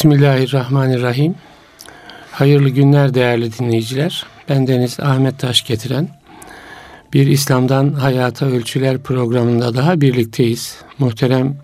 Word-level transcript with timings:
Bismillahirrahmanirrahim. 0.00 1.34
Hayırlı 2.32 2.68
günler 2.68 3.14
değerli 3.14 3.58
dinleyiciler. 3.58 4.26
Ben 4.48 4.66
Deniz 4.66 5.00
Ahmet 5.00 5.38
Taş 5.38 5.64
getiren 5.64 6.08
bir 7.12 7.26
İslam'dan 7.26 7.92
Hayata 7.92 8.46
Ölçüler 8.46 8.98
programında 8.98 9.74
daha 9.74 10.00
birlikteyiz. 10.00 10.76
Muhterem 10.98 11.56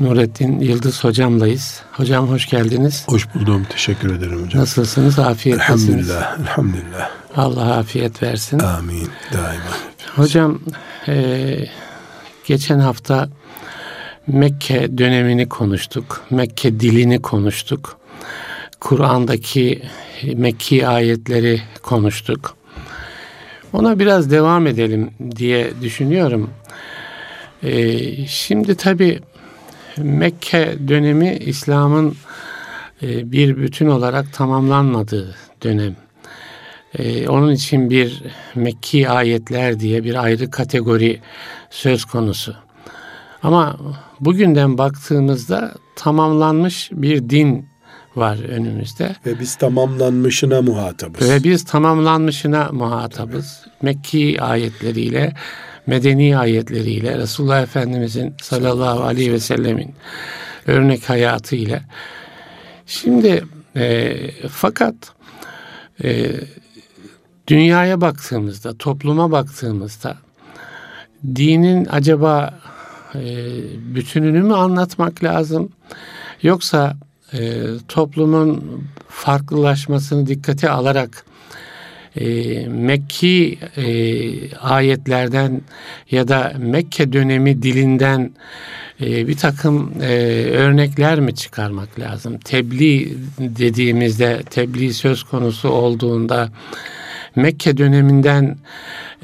Nurettin 0.00 0.60
Yıldız 0.60 1.04
hocamlayız. 1.04 1.82
Hocam 1.92 2.28
hoş 2.28 2.48
geldiniz. 2.48 3.04
Hoş 3.08 3.34
buldum. 3.34 3.66
Teşekkür 3.70 4.16
ederim 4.16 4.44
hocam. 4.44 4.62
Nasılsınız? 4.62 5.18
Afiyet 5.18 5.58
Elhamdülillah. 5.60 6.38
Elhamdülillah. 6.38 7.10
Allah 7.36 7.76
afiyet 7.76 8.22
versin. 8.22 8.58
Amin. 8.58 9.08
Daima. 9.32 9.70
Hocam 10.16 10.60
e, 11.08 11.56
geçen 12.44 12.78
hafta 12.78 13.28
Mekke 14.26 14.98
dönemini 14.98 15.48
konuştuk. 15.48 16.24
Mekke 16.30 16.80
dilini 16.80 17.22
konuştuk. 17.22 17.98
Kur'an'daki 18.80 19.82
Mekki 20.34 20.86
ayetleri 20.86 21.60
konuştuk. 21.82 22.56
Ona 23.72 23.98
biraz 23.98 24.30
devam 24.30 24.66
edelim 24.66 25.10
diye 25.36 25.70
düşünüyorum. 25.82 26.50
Ee, 27.62 28.26
şimdi 28.26 28.74
tabi 28.74 29.20
Mekke 29.96 30.74
dönemi 30.88 31.36
İslam'ın 31.36 32.16
e, 33.02 33.32
bir 33.32 33.56
bütün 33.56 33.86
olarak 33.86 34.32
tamamlanmadığı 34.32 35.34
dönem. 35.62 35.96
Ee, 36.98 37.28
onun 37.28 37.52
için 37.52 37.90
bir 37.90 38.22
Mekki 38.54 39.08
ayetler 39.08 39.80
diye 39.80 40.04
bir 40.04 40.24
ayrı 40.24 40.50
kategori 40.50 41.20
söz 41.70 42.04
konusu. 42.04 42.54
Ama 43.42 43.76
bugünden 44.24 44.78
baktığımızda 44.78 45.74
tamamlanmış 45.96 46.90
bir 46.92 47.30
din 47.30 47.66
var 48.16 48.38
önümüzde. 48.48 49.16
Ve 49.26 49.40
biz 49.40 49.56
tamamlanmışına 49.56 50.62
muhatabız. 50.62 51.30
Ve 51.30 51.44
biz 51.44 51.64
tamamlanmışına 51.64 52.68
muhatabız. 52.72 53.66
Mekki 53.82 54.42
ayetleriyle, 54.42 55.32
medeni 55.86 56.38
ayetleriyle, 56.38 57.18
Resulullah 57.18 57.62
Efendimizin 57.62 58.34
sallallahu 58.42 59.02
aleyhi 59.02 59.32
ve 59.32 59.40
sellemin 59.40 59.94
örnek 60.66 61.10
hayatı 61.10 61.56
ile. 61.56 61.82
Şimdi 62.86 63.44
e, 63.76 64.16
fakat 64.48 64.94
e, 66.04 66.30
dünyaya 67.46 68.00
baktığımızda, 68.00 68.78
topluma 68.78 69.30
baktığımızda 69.30 70.16
dinin 71.36 71.86
acaba 71.90 72.60
e, 73.14 73.46
bütününü 73.94 74.42
mü 74.42 74.54
anlatmak 74.54 75.24
lazım? 75.24 75.68
Yoksa 76.42 76.96
e, 77.32 77.62
toplumun 77.88 78.84
farklılaşmasını 79.08 80.26
dikkate 80.26 80.70
alarak 80.70 81.24
e, 82.16 82.24
Mekki 82.68 83.58
e, 83.76 84.56
ayetlerden 84.56 85.60
ya 86.10 86.28
da 86.28 86.52
Mekke 86.58 87.12
dönemi 87.12 87.62
dilinden 87.62 88.30
e, 89.00 89.28
bir 89.28 89.36
takım 89.36 89.92
e, 90.02 90.14
örnekler 90.50 91.20
mi 91.20 91.34
çıkarmak 91.34 92.00
lazım? 92.00 92.38
Tebliğ 92.38 93.16
dediğimizde, 93.38 94.42
tebliğ 94.50 94.92
söz 94.92 95.22
konusu 95.22 95.68
olduğunda 95.68 96.48
Mekke 97.36 97.76
döneminden 97.76 98.56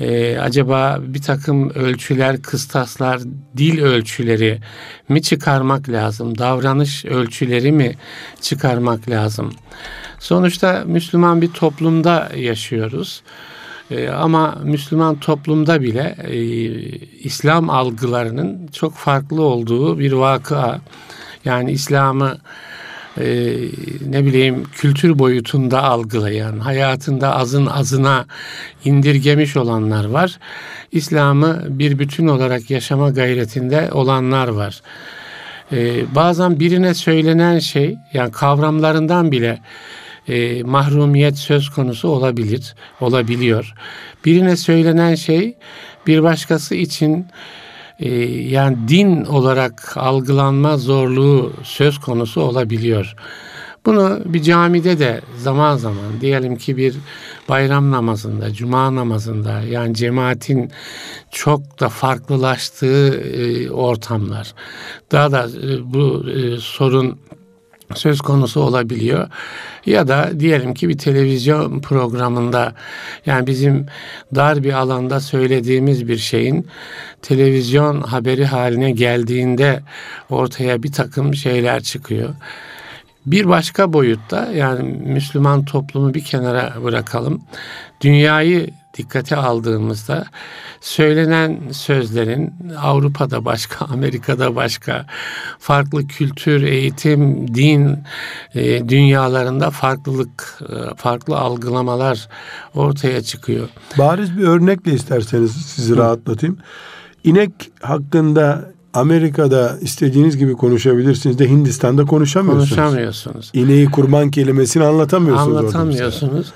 e, 0.01 0.39
acaba 0.39 0.99
bir 1.03 1.23
takım 1.23 1.71
ölçüler, 1.71 2.43
kıstaslar, 2.43 3.21
dil 3.57 3.83
ölçüleri 3.83 4.61
mi 5.09 5.23
çıkarmak 5.23 5.89
lazım? 5.89 6.39
Davranış 6.39 7.05
ölçüleri 7.05 7.73
mi 7.73 7.95
çıkarmak 8.41 9.11
lazım? 9.11 9.53
Sonuçta 10.19 10.83
Müslüman 10.87 11.43
bir 11.43 11.53
toplumda 11.53 12.31
yaşıyoruz. 12.37 13.23
E, 13.91 14.09
ama 14.09 14.59
Müslüman 14.65 15.21
toplumda 15.21 15.83
bile 15.83 16.17
e, 16.23 16.37
İslam 17.19 17.71
algılarının 17.71 18.69
çok 18.73 18.95
farklı 18.95 19.43
olduğu 19.43 19.99
bir 19.99 20.13
vakıa. 20.13 20.81
Yani 21.45 21.73
İslam'ı 21.73 22.39
e, 23.19 23.57
ne 24.09 24.25
bileyim 24.25 24.65
kültür 24.73 25.19
boyutunda 25.19 25.83
algılayan, 25.83 26.59
hayatında 26.59 27.37
azın 27.37 27.67
azına 27.67 28.27
indirgemiş 28.85 29.57
olanlar 29.57 30.05
var. 30.05 30.39
İslam'ı 30.93 31.65
bir 31.69 31.99
bütün 31.99 32.27
olarak 32.27 32.71
yaşama 32.71 33.11
gayretinde 33.11 33.89
olanlar 33.93 34.49
var. 34.49 34.83
E, 35.73 36.15
bazen 36.15 36.61
birine 36.61 36.95
söylenen 36.95 37.59
şey, 37.59 37.97
yani 38.13 38.33
kavramlarından 38.33 39.33
bile 39.33 39.59
e, 40.29 40.63
mahrumiyet 40.63 41.39
söz 41.39 41.71
konusu 41.71 42.09
olabilir, 42.09 42.75
olabiliyor. 43.01 43.75
Birine 44.25 44.57
söylenen 44.57 45.15
şey 45.15 45.57
bir 46.07 46.23
başkası 46.23 46.75
için 46.75 47.27
yani 48.49 48.89
din 48.89 49.25
olarak 49.25 49.97
algılanma 49.97 50.77
zorluğu 50.77 51.53
söz 51.63 51.99
konusu 51.99 52.41
olabiliyor. 52.41 53.15
Bunu 53.87 54.21
bir 54.25 54.43
camide 54.43 54.99
de 54.99 55.21
zaman 55.39 55.77
zaman 55.77 56.21
diyelim 56.21 56.57
ki 56.57 56.77
bir 56.77 56.95
bayram 57.49 57.91
namazında, 57.91 58.53
cuma 58.53 58.95
namazında 58.95 59.61
yani 59.61 59.95
cemaatin 59.95 60.71
çok 61.31 61.81
da 61.81 61.89
farklılaştığı 61.89 63.21
e, 63.21 63.71
ortamlar. 63.71 64.55
Daha 65.13 65.33
da 65.33 65.49
e, 65.63 65.93
bu 65.93 66.31
e, 66.31 66.57
sorun 66.61 67.19
söz 67.95 68.21
konusu 68.21 68.61
olabiliyor. 68.61 69.29
Ya 69.87 70.09
da 70.09 70.41
diyelim 70.41 70.75
ki 70.75 70.89
bir 70.89 70.99
televizyon 70.99 71.81
programında 71.81 72.75
yani 73.27 73.47
bizim 73.47 73.87
dar 74.35 74.65
bir 74.65 74.73
alanda 74.73 75.21
söylediğimiz 75.21 76.09
bir 76.09 76.19
şeyin 76.19 76.67
televizyon 77.23 78.01
haberi 78.01 78.47
haline 78.47 78.91
geldiğinde 78.91 79.83
ortaya 80.31 80.83
bir 80.83 80.93
takım 80.93 81.35
şeyler 81.35 81.83
çıkıyor. 81.83 82.29
Bir 83.27 83.49
başka 83.49 83.93
boyutta 83.93 84.49
yani 84.53 84.83
Müslüman 85.07 85.65
toplumu 85.65 86.15
bir 86.15 86.25
kenara 86.25 86.75
bırakalım. 86.85 87.43
Dünyayı 88.01 88.71
dikkate 88.97 89.37
aldığımızda 89.37 90.27
söylenen 90.81 91.61
sözlerin 91.73 92.55
Avrupa'da 92.83 93.45
başka, 93.45 93.85
Amerika'da 93.93 94.57
başka, 94.57 95.07
farklı 95.59 96.07
kültür, 96.07 96.63
eğitim, 96.63 97.55
din 97.55 97.99
e, 98.55 98.89
dünyalarında 98.89 99.71
farklılık, 99.71 100.59
e, 100.63 100.95
farklı 100.97 101.39
algılamalar 101.39 102.29
ortaya 102.75 103.23
çıkıyor. 103.23 103.69
Bariz 103.99 104.39
bir 104.39 104.43
örnekle 104.43 104.93
isterseniz 104.93 105.53
sizi 105.53 105.93
Hı. 105.93 105.97
rahatlatayım. 105.97 106.59
İnek 107.25 107.53
hakkında 107.81 108.73
Amerika'da 108.95 109.79
istediğiniz 109.81 110.37
gibi 110.37 110.53
konuşabilirsiniz 110.53 111.39
de 111.39 111.49
Hindistan'da 111.49 112.05
konuşamıyorsunuz. 112.05 112.77
Konuşamıyorsunuz. 112.77 113.51
İneği 113.55 113.87
kurban 113.87 114.31
kelimesini 114.31 114.85
anlatamıyorsunuz. 114.85 115.57
Anlatamıyorsunuz. 115.57 116.53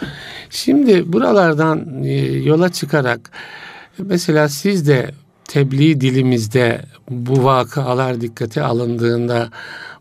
Şimdi 0.50 1.12
buralardan 1.12 2.02
e, 2.04 2.12
yola 2.22 2.68
çıkarak 2.68 3.30
mesela 3.98 4.48
siz 4.48 4.88
de 4.88 5.10
tebliğ 5.44 6.00
dilimizde 6.00 6.80
bu 7.10 7.44
vakalar 7.44 8.20
dikkate 8.20 8.62
alındığında 8.62 9.48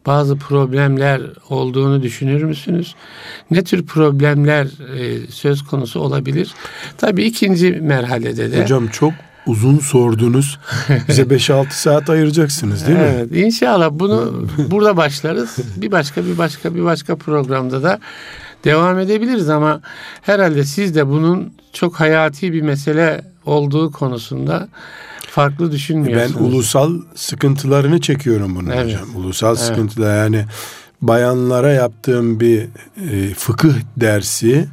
bazı 0.05 0.38
problemler 0.38 1.22
olduğunu 1.49 2.03
düşünür 2.03 2.43
müsünüz? 2.43 2.95
Ne 3.51 3.63
tür 3.63 3.85
problemler 3.85 4.66
e, 4.97 5.27
söz 5.31 5.63
konusu 5.63 5.99
olabilir? 5.99 6.53
Tabii 6.97 7.23
ikinci 7.23 7.72
merhalede 7.72 8.51
de. 8.51 8.63
Hocam 8.63 8.88
çok 8.88 9.13
uzun 9.47 9.79
sordunuz. 9.79 10.59
Bize 11.07 11.21
5-6 11.21 11.71
saat 11.71 12.09
ayıracaksınız 12.09 12.87
değil 12.87 12.99
mi? 12.99 13.05
Evet 13.15 13.31
inşallah 13.31 13.89
bunu 13.91 14.47
burada 14.57 14.97
başlarız. 14.97 15.57
Bir 15.77 15.91
başka 15.91 16.25
bir 16.25 16.37
başka 16.37 16.75
bir 16.75 16.83
başka 16.83 17.15
programda 17.15 17.84
da 17.84 17.99
devam 18.63 18.99
edebiliriz 18.99 19.49
ama 19.49 19.81
herhalde 20.22 20.63
siz 20.63 20.95
de 20.95 21.07
bunun 21.07 21.53
çok 21.73 21.99
hayati 21.99 22.53
bir 22.53 22.61
mesele 22.61 23.25
olduğu 23.45 23.91
konusunda 23.91 24.67
farklı 25.19 25.72
düşünmüyorsunuz. 25.72 26.39
Ben 26.39 26.46
ulusal 26.46 27.01
sıkıntılarını 27.16 28.01
çekiyorum 28.01 28.55
bunu 28.55 28.73
evet. 28.73 28.85
hocam. 28.85 29.16
Ulusal 29.16 29.55
evet. 29.55 29.66
sıkıntılar 29.66 30.17
yani 30.17 30.46
bayanlara 31.01 31.72
yaptığım 31.72 32.39
bir 32.39 32.67
e, 33.11 33.34
fıkıh 33.34 33.73
dersi 33.97 34.67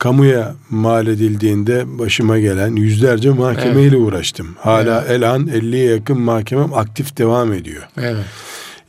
kamuya 0.00 0.54
mal 0.70 1.06
edildiğinde 1.06 1.98
başıma 1.98 2.38
gelen 2.38 2.76
yüzlerce 2.76 3.30
mahkemeyle 3.30 3.96
evet. 3.96 4.06
uğraştım. 4.06 4.56
Hala 4.58 5.00
evet. 5.00 5.10
elan 5.10 5.46
50'ye 5.46 5.84
yakın 5.84 6.20
mahkemem 6.20 6.74
aktif 6.74 7.18
devam 7.18 7.52
ediyor. 7.52 7.88
Evet. 7.96 8.24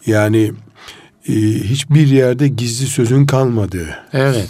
Yani 0.06 0.52
e, 1.28 1.34
hiçbir 1.64 2.08
yerde 2.08 2.48
gizli 2.48 2.86
sözün 2.86 3.26
kalmadığı. 3.26 3.88
Evet. 4.14 4.50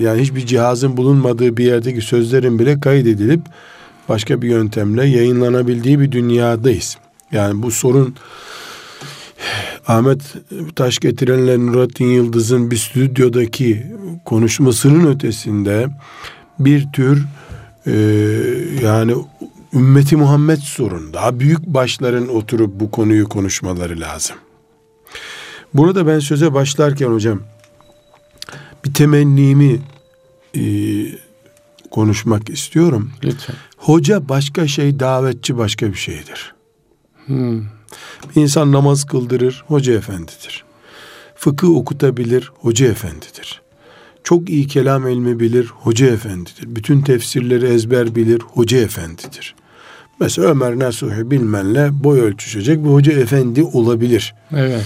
Yani 0.00 0.22
hiçbir 0.22 0.46
cihazın 0.46 0.96
bulunmadığı 0.96 1.56
bir 1.56 1.64
yerdeki 1.64 2.00
sözlerin 2.00 2.58
bile 2.58 2.80
kaydedilip 2.80 3.40
başka 4.08 4.42
bir 4.42 4.48
yöntemle 4.48 5.06
yayınlanabildiği 5.06 6.00
bir 6.00 6.12
dünyadayız. 6.12 6.96
Yani 7.32 7.62
bu 7.62 7.70
sorun 7.70 8.14
Ahmet 9.86 10.34
Taş 10.76 10.98
getirenle 10.98 11.66
Nurattin 11.66 12.06
Yıldız'ın 12.06 12.70
bir 12.70 12.76
stüdyodaki 12.76 13.86
konuşmasının 14.24 15.06
ötesinde 15.14 15.88
bir 16.58 16.92
tür 16.92 17.24
e, 17.86 17.92
yani 18.82 19.14
ümmeti 19.74 20.16
Muhammed 20.16 20.58
sorun. 20.58 21.12
Daha 21.12 21.40
büyük 21.40 21.66
başların 21.66 22.28
oturup 22.28 22.80
bu 22.80 22.90
konuyu 22.90 23.28
konuşmaları 23.28 24.00
lazım. 24.00 24.36
Burada 25.74 26.06
ben 26.06 26.18
söze 26.18 26.54
başlarken 26.54 27.06
hocam 27.06 27.40
bir 28.84 28.94
temennimi 28.94 29.80
e, 30.56 30.62
konuşmak 31.90 32.50
istiyorum. 32.50 33.10
Lütfen. 33.24 33.56
Hoca 33.76 34.28
başka 34.28 34.66
şey, 34.66 35.00
davetçi 35.00 35.58
başka 35.58 35.86
bir 35.86 35.98
şeydir. 35.98 36.54
Hmm. 37.26 37.62
Bir 38.36 38.40
insan 38.40 38.72
namaz 38.72 39.04
kıldırır, 39.04 39.64
hoca 39.66 39.92
efendidir. 39.92 40.64
Fıkıh 41.34 41.68
okutabilir, 41.68 42.52
hoca 42.60 42.86
efendidir. 42.86 43.62
Çok 44.24 44.50
iyi 44.50 44.66
kelam 44.66 45.08
ilmi 45.08 45.40
bilir, 45.40 45.66
hoca 45.66 46.06
efendidir. 46.06 46.64
Bütün 46.66 47.00
tefsirleri 47.00 47.66
ezber 47.66 48.14
bilir, 48.14 48.40
hoca 48.40 48.78
efendidir. 48.78 49.54
Mesela 50.20 50.48
Ömer 50.48 50.78
Nasuhi 50.78 51.30
bilmenle 51.30 52.04
boy 52.04 52.20
ölçüşecek 52.20 52.84
bir 52.84 52.88
hoca 52.88 53.12
efendi 53.12 53.62
olabilir. 53.62 54.34
Evet. 54.52 54.84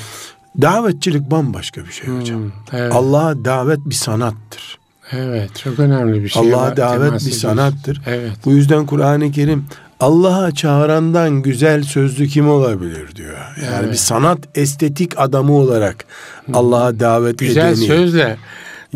Davetçilik 0.62 1.30
bambaşka 1.30 1.84
bir 1.84 1.92
şey 1.92 2.08
hocam. 2.08 2.40
Hmm, 2.40 2.50
evet. 2.72 2.92
Allah'a 2.94 3.44
davet 3.44 3.78
bir 3.86 3.94
sanattır. 3.94 4.78
Evet, 5.12 5.56
çok 5.56 5.78
önemli 5.78 6.24
bir 6.24 6.28
şey. 6.28 6.42
Allah'a 6.42 6.76
davet 6.76 7.26
bir 7.26 7.30
sanattır. 7.30 8.02
Evet. 8.06 8.32
Bu 8.44 8.52
yüzden 8.52 8.86
Kur'an-ı 8.86 9.32
Kerim 9.32 9.64
Allah'a 10.00 10.50
çağırandan 10.54 11.42
güzel 11.42 11.82
sözlü 11.82 12.26
kim 12.26 12.48
olabilir 12.48 13.16
diyor. 13.16 13.38
Yani 13.64 13.76
evet. 13.80 13.92
bir 13.92 13.96
sanat 13.96 14.38
estetik 14.54 15.12
adamı 15.16 15.52
olarak 15.52 16.04
Allah'a 16.52 17.00
davet 17.00 17.38
güzel 17.38 17.66
edeni. 17.66 17.74
Güzel 17.74 17.96
sözle 17.96 18.36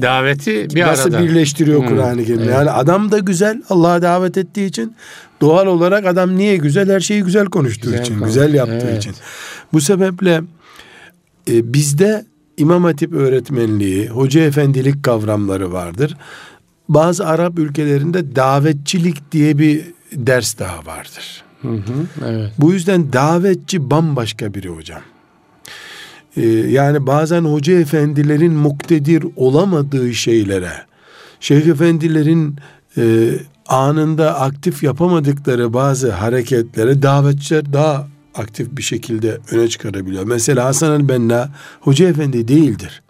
daveti 0.00 0.68
bir 0.74 0.82
Nasıl 0.82 1.14
arada. 1.14 1.24
birleştiriyor 1.24 1.86
Kur'an-ı 1.86 2.24
Kerim. 2.24 2.40
Evet. 2.40 2.50
Yani 2.50 2.70
adam 2.70 3.10
da 3.10 3.18
güzel 3.18 3.62
Allah'a 3.70 4.02
davet 4.02 4.38
ettiği 4.38 4.66
için 4.66 4.96
doğal 5.40 5.66
olarak 5.66 6.06
adam 6.06 6.36
niye 6.36 6.56
güzel? 6.56 6.90
Her 6.90 7.00
şeyi 7.00 7.22
güzel 7.22 7.46
konuştuğu 7.46 7.90
güzel 7.90 8.02
için, 8.02 8.18
konuş. 8.18 8.28
güzel 8.28 8.54
yaptığı 8.54 8.86
evet. 8.90 8.98
için. 8.98 9.14
Bu 9.72 9.80
sebeple 9.80 10.42
e, 11.50 11.72
bizde 11.72 12.24
İmam 12.56 12.84
Hatip 12.84 13.12
öğretmenliği, 13.12 14.08
hoca 14.08 14.40
efendilik 14.40 15.02
kavramları 15.02 15.72
vardır. 15.72 16.16
Bazı 16.88 17.26
Arap 17.26 17.58
ülkelerinde 17.58 18.36
davetçilik 18.36 19.32
diye 19.32 19.58
bir 19.58 19.84
ders 20.12 20.58
daha 20.58 20.86
vardır. 20.86 21.44
Hı 21.62 21.68
hı, 21.68 22.06
evet. 22.26 22.52
Bu 22.58 22.72
yüzden 22.72 23.12
davetçi 23.12 23.90
bambaşka 23.90 24.54
biri 24.54 24.68
hocam. 24.68 25.00
Ee, 26.36 26.46
yani 26.48 27.06
bazen 27.06 27.44
hoca 27.44 27.80
efendilerin 27.80 28.52
muktedir 28.52 29.26
olamadığı 29.36 30.14
şeylere, 30.14 30.72
şeyh 31.40 31.66
efendilerin 31.66 32.56
e, 32.96 33.30
anında 33.66 34.40
aktif 34.40 34.82
yapamadıkları 34.82 35.74
bazı 35.74 36.12
hareketlere 36.12 37.02
davetçiler 37.02 37.72
daha 37.72 38.08
aktif 38.34 38.76
bir 38.76 38.82
şekilde 38.82 39.38
öne 39.50 39.68
çıkarabiliyor. 39.68 40.24
Mesela 40.24 40.64
Hasan 40.64 41.00
el-Benna 41.00 41.50
hoca 41.80 42.08
efendi 42.08 42.48
değildir. 42.48 43.02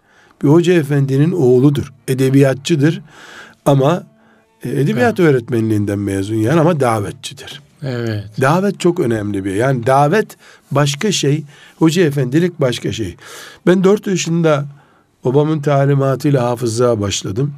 Bir 0.43 0.47
hoca 0.47 0.73
efendinin 0.73 1.31
oğludur. 1.31 1.93
Edebiyatçıdır 2.07 3.01
ama 3.65 4.03
edebiyat 4.63 5.19
evet. 5.19 5.31
öğretmenliğinden 5.31 5.99
mezun 5.99 6.35
yani 6.35 6.59
ama 6.59 6.79
davetçidir. 6.79 7.61
Evet. 7.83 8.23
Davet 8.41 8.79
çok 8.79 8.99
önemli 8.99 9.45
bir. 9.45 9.55
Yani 9.55 9.87
davet 9.87 10.37
başka 10.71 11.11
şey, 11.11 11.43
hoca 11.79 12.03
efendilik 12.03 12.61
başka 12.61 12.91
şey. 12.91 13.15
Ben 13.67 13.83
dört 13.83 14.07
yaşında 14.07 14.65
babamın 15.25 15.61
talimatıyla 15.61 16.43
hafızlığa 16.43 17.01
başladım. 17.01 17.53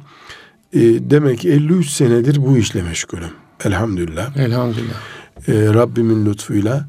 E, 0.72 0.80
demek 1.10 1.38
ki 1.38 1.50
53 1.50 1.90
senedir 1.90 2.46
bu 2.46 2.58
işle 2.58 2.82
meşgulüm. 2.82 3.30
Elhamdülillah. 3.64 4.36
Elhamdülillah. 4.36 5.00
E, 5.48 5.74
Rabbimin 5.74 6.26
lütfuyla. 6.26 6.88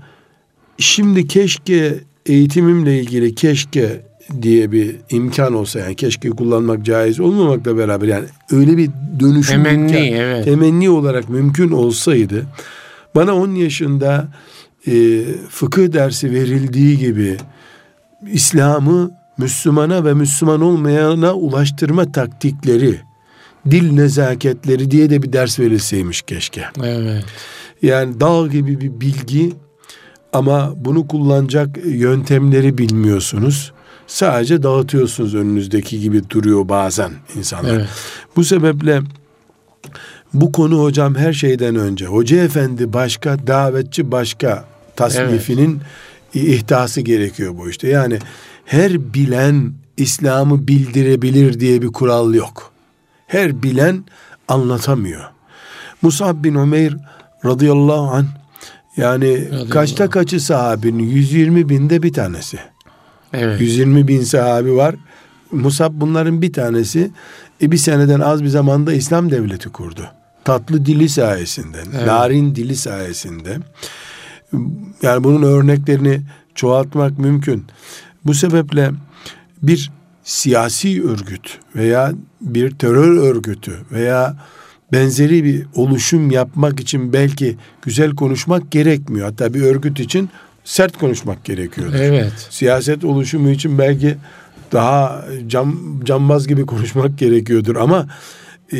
Şimdi 0.77 1.27
keşke 1.27 1.99
eğitimimle 2.25 2.99
ilgili 2.99 3.35
keşke 3.35 4.01
diye 4.41 4.71
bir 4.71 4.95
imkan 5.09 5.53
olsa 5.53 5.79
yani 5.79 5.95
keşke 5.95 6.29
kullanmak 6.29 6.85
caiz 6.85 7.19
olmamakla 7.19 7.77
beraber 7.77 8.07
yani 8.07 8.25
öyle 8.51 8.77
bir 8.77 8.89
dönüşüm 9.19 9.63
temenni, 9.63 9.91
imkan, 9.91 10.03
evet. 10.03 10.45
temenni 10.45 10.89
olarak 10.89 11.29
mümkün 11.29 11.71
olsaydı 11.71 12.45
bana 13.15 13.35
10 13.35 13.51
yaşında 13.51 14.27
e, 14.87 15.23
fıkıh 15.49 15.93
dersi 15.93 16.31
verildiği 16.31 16.97
gibi 16.97 17.37
İslam'ı 18.31 19.11
Müslümana 19.37 20.05
ve 20.05 20.13
Müslüman 20.13 20.61
olmayana 20.61 21.33
ulaştırma 21.33 22.11
taktikleri, 22.11 22.99
dil 23.71 23.91
nezaketleri 23.91 24.91
diye 24.91 25.09
de 25.09 25.23
bir 25.23 25.33
ders 25.33 25.59
verilseymiş 25.59 26.21
keşke. 26.21 26.65
Evet. 26.83 27.25
Yani 27.81 28.19
dağ 28.19 28.47
gibi 28.47 28.81
bir 28.81 29.01
bilgi 29.01 29.53
ama 30.33 30.73
bunu 30.75 31.07
kullanacak 31.07 31.77
yöntemleri 31.85 32.77
bilmiyorsunuz. 32.77 33.73
Sadece 34.07 34.63
dağıtıyorsunuz 34.63 35.35
önünüzdeki 35.35 35.99
gibi 35.99 36.29
duruyor 36.29 36.69
bazen 36.69 37.11
insanlar. 37.35 37.73
Evet. 37.73 37.87
Bu 38.35 38.43
sebeple 38.43 39.01
bu 40.33 40.51
konu 40.51 40.83
hocam 40.83 41.15
her 41.15 41.33
şeyden 41.33 41.75
önce 41.75 42.05
hoca 42.05 42.37
efendi 42.37 42.93
başka, 42.93 43.47
davetçi 43.47 44.11
başka 44.11 44.65
tasnifinin 44.95 45.79
evet. 46.35 46.47
ihtası 46.47 47.01
gerekiyor 47.01 47.57
bu 47.57 47.69
işte. 47.69 47.87
Yani 47.87 48.19
her 48.65 49.13
bilen 49.13 49.73
İslam'ı 49.97 50.67
bildirebilir 50.67 51.59
diye 51.59 51.81
bir 51.81 51.87
kural 51.87 52.33
yok. 52.33 52.71
Her 53.27 53.63
bilen 53.63 54.03
anlatamıyor. 54.47 55.23
Musab 56.01 56.43
bin 56.43 56.55
Ömer 56.55 56.93
radıyallahu 57.45 58.11
anh 58.11 58.25
yani 58.97 59.45
radıyallahu 59.45 59.69
kaçta 59.69 60.09
kaçı 60.09 60.39
sahabinin 60.39 61.03
120 61.03 61.69
binde 61.69 62.03
bir 62.03 62.13
tanesi. 62.13 62.59
Evet. 63.35 63.61
120 63.61 64.07
bin 64.07 64.21
sahabi 64.21 64.75
var. 64.75 64.95
Musab 65.51 65.91
bunların 65.93 66.41
bir 66.41 66.53
tanesi. 66.53 67.11
E 67.61 67.71
bir 67.71 67.77
seneden 67.77 68.19
az 68.19 68.43
bir 68.43 68.47
zamanda 68.47 68.93
İslam 68.93 69.31
devleti 69.31 69.69
kurdu. 69.69 70.07
Tatlı 70.43 70.85
dili 70.85 71.09
sayesinde, 71.09 71.77
evet. 71.95 72.07
narin 72.07 72.55
dili 72.55 72.75
sayesinde. 72.75 73.57
Yani 75.01 75.23
bunun 75.23 75.43
örneklerini 75.43 76.21
çoğaltmak 76.55 77.19
mümkün. 77.19 77.65
Bu 78.25 78.33
sebeple 78.33 78.91
bir 79.63 79.91
siyasi 80.23 81.03
örgüt 81.03 81.59
veya 81.75 82.13
bir 82.41 82.71
terör 82.71 83.17
örgütü 83.17 83.73
veya 83.91 84.37
benzeri 84.91 85.43
bir 85.43 85.65
oluşum 85.75 86.31
yapmak 86.31 86.79
için 86.79 87.13
belki 87.13 87.57
güzel 87.81 88.15
konuşmak 88.15 88.71
gerekmiyor. 88.71 89.25
Hatta 89.25 89.53
bir 89.53 89.61
örgüt 89.61 89.99
için 89.99 90.29
sert 90.65 90.97
konuşmak 90.97 91.45
gerekiyor. 91.45 91.93
Evet. 91.95 92.47
Siyaset 92.49 93.03
oluşumu 93.03 93.49
için 93.49 93.77
belki 93.77 94.17
daha 94.71 95.25
cam, 95.47 95.99
cambaz 96.03 96.47
gibi 96.47 96.65
konuşmak 96.65 97.17
gerekiyordur 97.17 97.75
ama 97.75 98.07
e, 98.71 98.77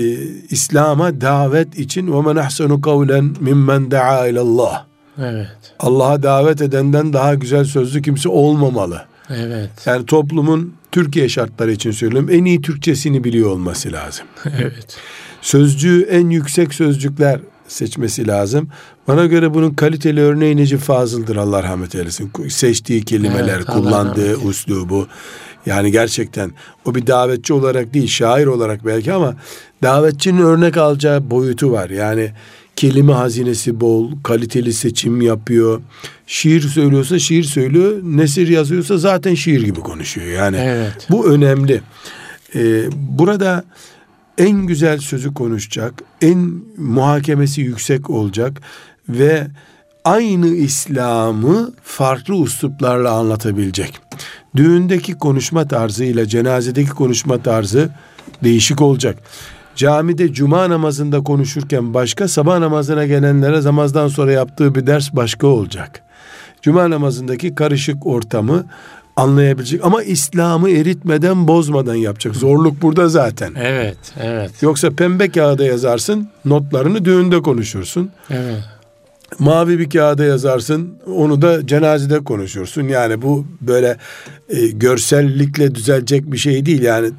İslam'a 0.50 1.22
davet 1.22 1.80
için 1.80 2.14
ve 2.14 2.22
men 2.22 2.36
ahsenu 2.36 2.82
kavlen 2.82 3.36
mimmen 3.40 3.92
daa 3.92 4.28
ilallah. 4.28 4.86
Evet. 5.20 5.74
Allah'a 5.80 6.24
davet 6.24 6.62
edenden 6.62 7.14
daha 7.14 7.36
güzel 7.36 7.66
sözlü 7.66 8.02
kimse 8.02 8.30
olmamalı. 8.30 9.02
Evet. 9.30 9.70
Yani 9.86 10.06
toplumun 10.06 10.74
Türkiye 10.92 11.30
şartları 11.30 11.72
için 11.72 11.92
söylüyorum 11.92 12.30
en 12.32 12.46
iyi 12.46 12.62
Türkçesini 12.62 13.24
biliyor 13.24 13.50
olması 13.50 13.92
lazım. 13.92 14.26
evet. 14.62 14.98
Sözcüğü 15.42 16.02
en 16.02 16.30
yüksek 16.30 16.74
sözcükler 16.74 17.40
seçmesi 17.68 18.28
lazım. 18.28 18.70
Bana 19.08 19.26
göre 19.26 19.54
bunun 19.54 19.70
kaliteli 19.70 20.22
örneği 20.22 20.58
Necip 20.58 20.80
Fazıl'dır 20.80 21.36
Allah 21.36 21.64
rahmet 21.64 21.96
eylesin. 21.96 22.32
Seçtiği 22.50 23.04
kelimeler, 23.04 23.56
evet, 23.58 23.66
kullandığı 23.66 24.38
uslubu. 24.38 25.08
Yani 25.66 25.92
gerçekten 25.92 26.52
o 26.86 26.96
bir 26.96 27.08
davetçi 27.08 27.54
olarak 27.54 27.94
değil, 27.94 28.08
şair 28.08 28.46
olarak 28.46 28.86
belki 28.86 29.14
ama 29.14 29.36
davetçinin 29.84 30.42
örnek 30.42 30.78
alacağı 30.78 31.30
boyutu 31.30 31.72
var. 31.72 31.90
Yani 31.90 32.32
kelime 32.76 33.14
hazinesi 33.14 33.80
bol, 33.80 34.12
kaliteli 34.24 34.74
seçim 34.74 35.22
yapıyor. 35.22 35.82
Şiir 36.28 36.62
söylüyorsa 36.62 37.20
şiir 37.20 37.44
söylüyor. 37.44 38.00
Nesir 38.04 38.48
yazıyorsa 38.48 38.98
zaten 38.98 39.36
şiir 39.36 39.62
gibi 39.62 39.80
konuşuyor. 39.80 40.28
Yani 40.28 40.58
evet. 40.58 41.08
bu 41.10 41.28
önemli. 41.28 41.82
Ee, 42.56 42.84
burada 42.92 43.64
en 44.38 44.66
güzel 44.66 44.98
sözü 44.98 45.34
konuşacak, 45.34 45.94
en 46.22 46.62
muhakemesi 46.78 47.62
yüksek 47.62 48.10
olacak 48.10 48.62
ve 49.10 49.48
aynı 50.04 50.48
İslam'ı 50.48 51.74
farklı 51.84 52.36
usluplarla 52.36 53.12
anlatabilecek. 53.12 54.00
Düğündeki 54.56 55.14
konuşma 55.14 55.68
tarzı 55.68 56.04
ile 56.04 56.26
cenazedeki 56.26 56.90
konuşma 56.90 57.38
tarzı 57.38 57.90
değişik 58.44 58.82
olacak. 58.82 59.18
Camide 59.76 60.34
cuma 60.34 60.70
namazında 60.70 61.24
konuşurken 61.24 61.94
başka, 61.94 62.28
sabah 62.28 62.60
namazına 62.60 63.06
gelenlere 63.06 63.64
namazdan 63.64 64.08
sonra 64.08 64.32
yaptığı 64.32 64.76
bir 64.76 64.88
ders 64.88 65.14
başka 65.14 65.48
olacak. 65.48 66.02
Cuma 66.62 66.90
namazındaki 66.90 67.56
karışık 67.56 68.06
ortamı 68.06 68.66
anlayabilecek 69.16 69.86
ama 69.86 70.04
İslam'ı 70.04 70.70
eritmeden 70.70 71.48
bozmadan 71.48 71.96
yapacak. 71.96 72.36
Zorluk 72.36 72.82
burada 72.82 73.10
zaten. 73.10 73.54
Evet, 73.58 73.98
evet. 74.20 74.52
Yoksa 74.62 74.90
pembe 74.90 75.30
kağıda 75.30 75.64
yazarsın, 75.64 76.30
notlarını 76.46 77.06
düğünde 77.06 77.42
konuşursun. 77.42 78.10
Evet. 78.30 78.64
Mavi 79.40 79.80
bir 79.80 79.90
kağıda 79.90 80.24
yazarsın, 80.24 80.94
onu 81.16 81.42
da 81.42 81.68
cenazede 81.68 82.24
konuşursun. 82.24 82.88
Yani 82.88 83.22
bu 83.22 83.46
böyle 83.62 83.98
e, 84.50 84.68
görsellikle 84.68 85.76
düzelecek 85.76 86.32
bir 86.32 86.38
şey 86.38 86.66
değil. 86.66 86.82
Yani 86.82 87.12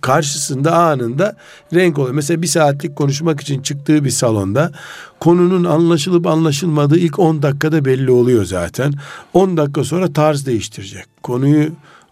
karşısında 0.00 0.76
anında 0.76 1.36
renk 1.74 1.98
oluyor. 1.98 2.14
Mesela 2.14 2.42
bir 2.42 2.46
saatlik 2.46 2.96
konuşmak 2.96 3.40
için 3.40 3.62
çıktığı 3.62 4.04
bir 4.04 4.10
salonda 4.10 4.72
konunun 5.20 5.64
anlaşılıp 5.64 6.26
anlaşılmadığı 6.26 6.98
ilk 6.98 7.18
10 7.18 7.42
dakikada 7.42 7.84
belli 7.84 8.10
oluyor 8.10 8.44
zaten. 8.44 8.94
10 9.34 9.56
dakika 9.56 9.84
sonra 9.84 10.12
tarz 10.12 10.46
değiştirecek. 10.46 11.04
Konuyu 11.22 11.70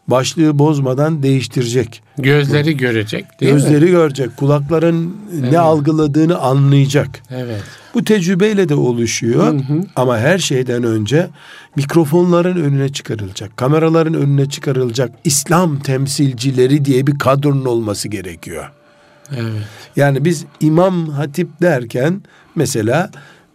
başlığı 0.08 0.58
bozmadan 0.58 1.22
değiştirecek. 1.22 2.02
Gözleri 2.18 2.76
görecek 2.76 3.40
değil 3.40 3.52
Gözleri 3.52 3.84
mi? 3.84 3.90
görecek. 3.90 4.36
Kulakların 4.36 5.16
evet. 5.40 5.52
ne 5.52 5.58
algıladığını 5.58 6.38
anlayacak. 6.38 7.22
Evet. 7.30 7.62
Bu 7.94 8.04
tecrübeyle 8.04 8.68
de 8.68 8.74
oluşuyor. 8.74 9.46
Hı 9.46 9.50
hı. 9.50 9.80
Ama 9.96 10.18
her 10.18 10.38
şeyden 10.38 10.82
önce 10.82 11.28
mikrofonların 11.76 12.56
önüne 12.56 12.88
çıkarılacak, 12.88 13.56
kameraların 13.56 14.14
önüne 14.14 14.48
çıkarılacak 14.48 15.10
İslam 15.24 15.78
temsilcileri 15.78 16.84
diye 16.84 17.06
bir 17.06 17.18
kadronun 17.18 17.64
olması 17.64 18.08
gerekiyor. 18.08 18.70
Evet. 19.36 19.62
Yani 19.96 20.24
biz 20.24 20.44
imam 20.60 21.08
hatip 21.08 21.48
derken 21.62 22.22
mesela 22.54 23.10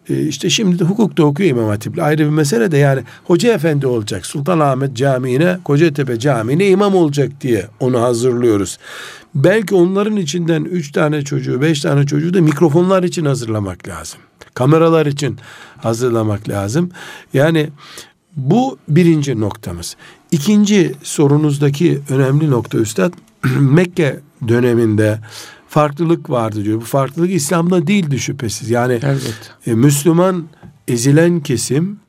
işte 0.09 0.49
şimdi 0.49 0.79
de 0.79 0.83
hukukta 0.83 1.23
okuyor 1.23 1.49
İmam 1.49 1.67
Hatip'le 1.67 1.97
ayrı 1.97 2.25
bir 2.25 2.29
mesele 2.29 2.71
de 2.71 2.77
yani 2.77 3.01
hoca 3.23 3.53
efendi 3.53 3.87
olacak. 3.87 4.25
Sultanahmet 4.25 4.95
Camii'ne, 4.95 5.57
Kocatepe 5.63 6.19
Camii'ne 6.19 6.67
imam 6.67 6.95
olacak 6.95 7.31
diye 7.41 7.67
onu 7.79 8.01
hazırlıyoruz. 8.01 8.77
Belki 9.35 9.75
onların 9.75 10.17
içinden 10.17 10.63
üç 10.63 10.91
tane 10.91 11.21
çocuğu, 11.21 11.61
beş 11.61 11.81
tane 11.81 12.05
çocuğu 12.05 12.33
da 12.33 12.41
mikrofonlar 12.41 13.03
için 13.03 13.25
hazırlamak 13.25 13.87
lazım. 13.87 14.19
Kameralar 14.53 15.05
için 15.05 15.37
hazırlamak 15.77 16.49
lazım. 16.49 16.91
Yani 17.33 17.69
bu 18.35 18.77
birinci 18.87 19.39
noktamız. 19.39 19.95
İkinci 20.31 20.93
sorunuzdaki 21.03 22.01
önemli 22.09 22.51
nokta 22.51 22.77
Üstad, 22.77 23.13
Mekke 23.59 24.19
döneminde 24.47 25.19
farklılık 25.73 26.29
vardı 26.29 26.65
diyor. 26.65 26.81
Bu 26.81 26.85
farklılık 26.85 27.31
İslam'da 27.31 27.87
değildi 27.87 28.19
şüphesiz. 28.19 28.69
Yani 28.69 28.99
evet. 29.03 29.51
e, 29.67 29.73
Müslüman 29.73 30.45
ezilen 30.87 31.39
kesim 31.39 31.99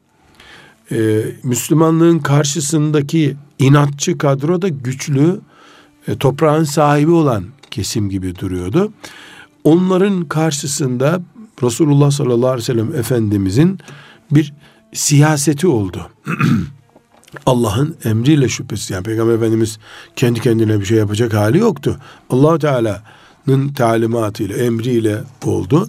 e, 0.92 1.24
Müslümanlığın 1.42 2.18
karşısındaki 2.18 3.36
inatçı 3.58 4.18
kadro 4.18 4.62
da 4.62 4.68
güçlü 4.68 5.40
e, 6.08 6.16
toprağın 6.16 6.64
sahibi 6.64 7.10
olan 7.10 7.44
kesim 7.70 8.10
gibi 8.10 8.38
duruyordu. 8.38 8.92
Onların 9.64 10.24
karşısında 10.24 11.20
Resulullah 11.62 12.10
sallallahu 12.10 12.50
aleyhi 12.50 12.68
ve 12.68 12.72
sellem 12.72 12.94
Efendimizin 12.94 13.78
bir 14.30 14.52
siyaseti 14.92 15.66
oldu. 15.66 16.10
Allah'ın 17.46 17.96
emriyle 18.04 18.48
şüphesiz 18.48 18.90
yani 18.90 19.02
Peygamber 19.02 19.34
Efendimiz 19.34 19.78
kendi 20.16 20.40
kendine 20.40 20.80
bir 20.80 20.84
şey 20.84 20.98
yapacak 20.98 21.34
hali 21.34 21.58
yoktu. 21.58 22.00
allah 22.30 22.58
Teala'nın 23.46 23.68
talimatıyla, 23.68 24.56
emriyle 24.56 25.20
oldu. 25.44 25.88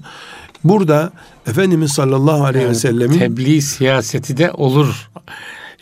Burada 0.63 1.11
Efendimiz 1.47 1.91
sallallahu 1.91 2.43
aleyhi 2.43 2.69
ve 2.69 2.75
sellemin 2.75 3.19
tebliğ 3.19 3.61
siyaseti 3.61 4.37
de 4.37 4.51
olur 4.51 5.09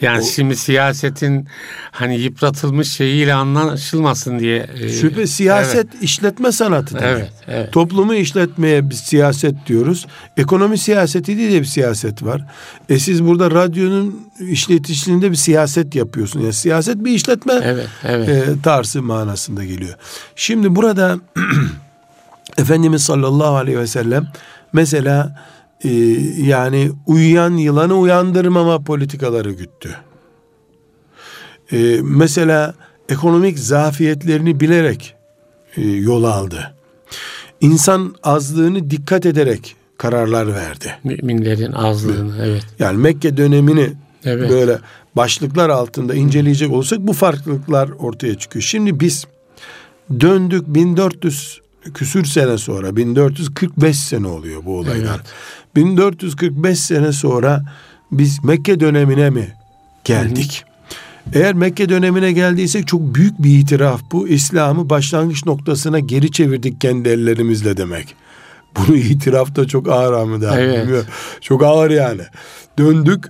yani 0.03 0.22
o, 0.22 0.25
şimdi 0.25 0.55
siyasetin 0.55 1.48
hani 1.91 2.19
yıpratılmış 2.19 2.91
şeyiyle 2.91 3.33
anlaşılmasın 3.33 4.39
diye. 4.39 4.67
E, 4.79 4.89
şüphe 4.89 5.27
siyaset 5.27 5.88
evet. 5.91 6.03
işletme 6.03 6.51
sanatı 6.51 7.00
demek. 7.00 7.17
Evet, 7.17 7.31
evet. 7.48 7.74
Toplumu 7.74 8.15
işletmeye 8.15 8.89
bir 8.89 8.95
siyaset 8.95 9.67
diyoruz. 9.67 10.05
Ekonomi 10.38 10.77
siyaseti 10.77 11.38
diye 11.38 11.62
bir 11.62 11.65
siyaset 11.65 12.24
var. 12.24 12.45
E 12.89 13.00
siz 13.00 13.24
burada 13.24 13.51
radyonun 13.51 14.29
işletişliğinde 14.39 15.31
bir 15.31 15.36
siyaset 15.36 15.95
yapıyorsun. 15.95 16.41
Yani 16.41 16.53
siyaset 16.53 16.98
bir 16.98 17.12
işletme 17.12 17.53
evet, 17.63 17.88
evet. 18.03 18.29
E, 18.29 18.62
tarzı 18.63 19.01
manasında 19.01 19.65
geliyor. 19.65 19.95
Şimdi 20.36 20.75
burada 20.75 21.17
Efendimiz 22.57 23.03
sallallahu 23.03 23.55
aleyhi 23.55 23.79
ve 23.79 23.88
sellem 23.88 24.27
mesela 24.74 25.43
e, 25.84 25.90
yani 26.44 26.92
uyuyan 27.08 27.58
yılanı 27.58 27.96
uyandırmama 27.96 28.84
politikaları 28.84 29.52
güttü. 29.52 29.96
E, 31.72 32.00
mesela 32.04 32.74
ekonomik 33.10 33.60
zafiyetlerini 33.60 34.60
bilerek 34.60 35.16
e, 35.78 35.82
yol 35.82 36.24
aldı. 36.24 36.74
İnsan 37.62 38.16
azlığını 38.24 38.90
dikkat 38.90 39.25
ederek 39.25 39.75
kararlar 39.98 40.56
verdi. 40.56 40.96
Müminlerin 41.04 41.72
azlığını 41.72 42.46
evet. 42.46 42.66
Yani 42.80 42.98
Mekke 42.98 43.38
dönemini 43.38 43.94
evet. 44.25 44.50
böyle 44.50 44.80
başlıklar 45.16 45.70
altında 45.70 46.13
inceleyecek 46.16 46.72
olsak 46.72 47.00
bu 47.00 47.13
farklılıklar 47.13 47.90
ortaya 47.90 48.38
çıkıyor. 48.38 48.63
Şimdi 48.63 49.00
biz 49.00 49.25
döndük 50.20 50.68
1400 50.68 51.62
küsür 51.94 52.25
sene 52.25 52.58
sonra 52.58 52.96
1445 52.96 54.00
sene 54.00 54.28
oluyor 54.28 54.66
bu 54.66 54.78
olaylar. 54.78 55.16
Evet. 55.16 55.25
1445 55.75 56.80
sene 56.80 57.12
sonra 57.12 57.63
biz 58.12 58.44
Mekke 58.44 58.80
dönemine 58.80 59.30
mi 59.30 59.48
geldik? 60.03 60.65
Hı 60.65 60.70
hı. 60.70 60.74
Eğer 61.39 61.53
Mekke 61.53 61.89
dönemine 61.89 62.32
geldiysek 62.32 62.88
çok 62.88 63.15
büyük 63.15 63.44
bir 63.44 63.60
itiraf 63.60 64.01
bu. 64.12 64.27
İslam'ı 64.27 64.89
başlangıç 64.89 65.46
noktasına 65.46 66.00
geri 66.00 66.32
çevirdik 66.32 66.82
kendi 66.82 67.10
ellerimizle 67.10 67.77
demek. 67.77 68.15
Bunu 68.77 68.96
itiraf 68.98 69.56
da 69.56 69.68
çok 69.68 69.89
ağır 69.89 70.13
Ahmet 70.13 70.44
abi. 70.44 70.62
Evet. 70.62 71.06
Çok 71.42 71.63
ağır 71.63 71.92
yani. 71.92 72.22
Döndük 72.77 73.25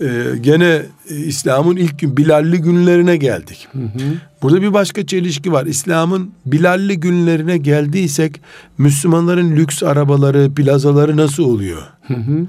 e, 0.00 0.36
gene 0.40 0.82
e, 1.10 1.16
İslam'ın 1.16 1.76
ilk 1.76 1.98
gün 1.98 2.16
Bilalli 2.16 2.58
günlerine 2.58 3.16
geldik. 3.16 3.68
Hı 3.72 3.78
hı. 3.78 4.14
Burada 4.42 4.62
bir 4.62 4.72
başka 4.72 5.06
çelişki 5.06 5.52
var. 5.52 5.66
İslam'ın 5.66 6.30
Bilalli 6.46 7.00
günlerine 7.00 7.58
geldiysek 7.58 8.40
Müslümanların 8.78 9.56
lüks 9.56 9.82
arabaları, 9.82 10.54
plazaları 10.54 11.16
nasıl 11.16 11.44
oluyor? 11.44 11.82
Hı 12.06 12.14
hı. 12.14 12.46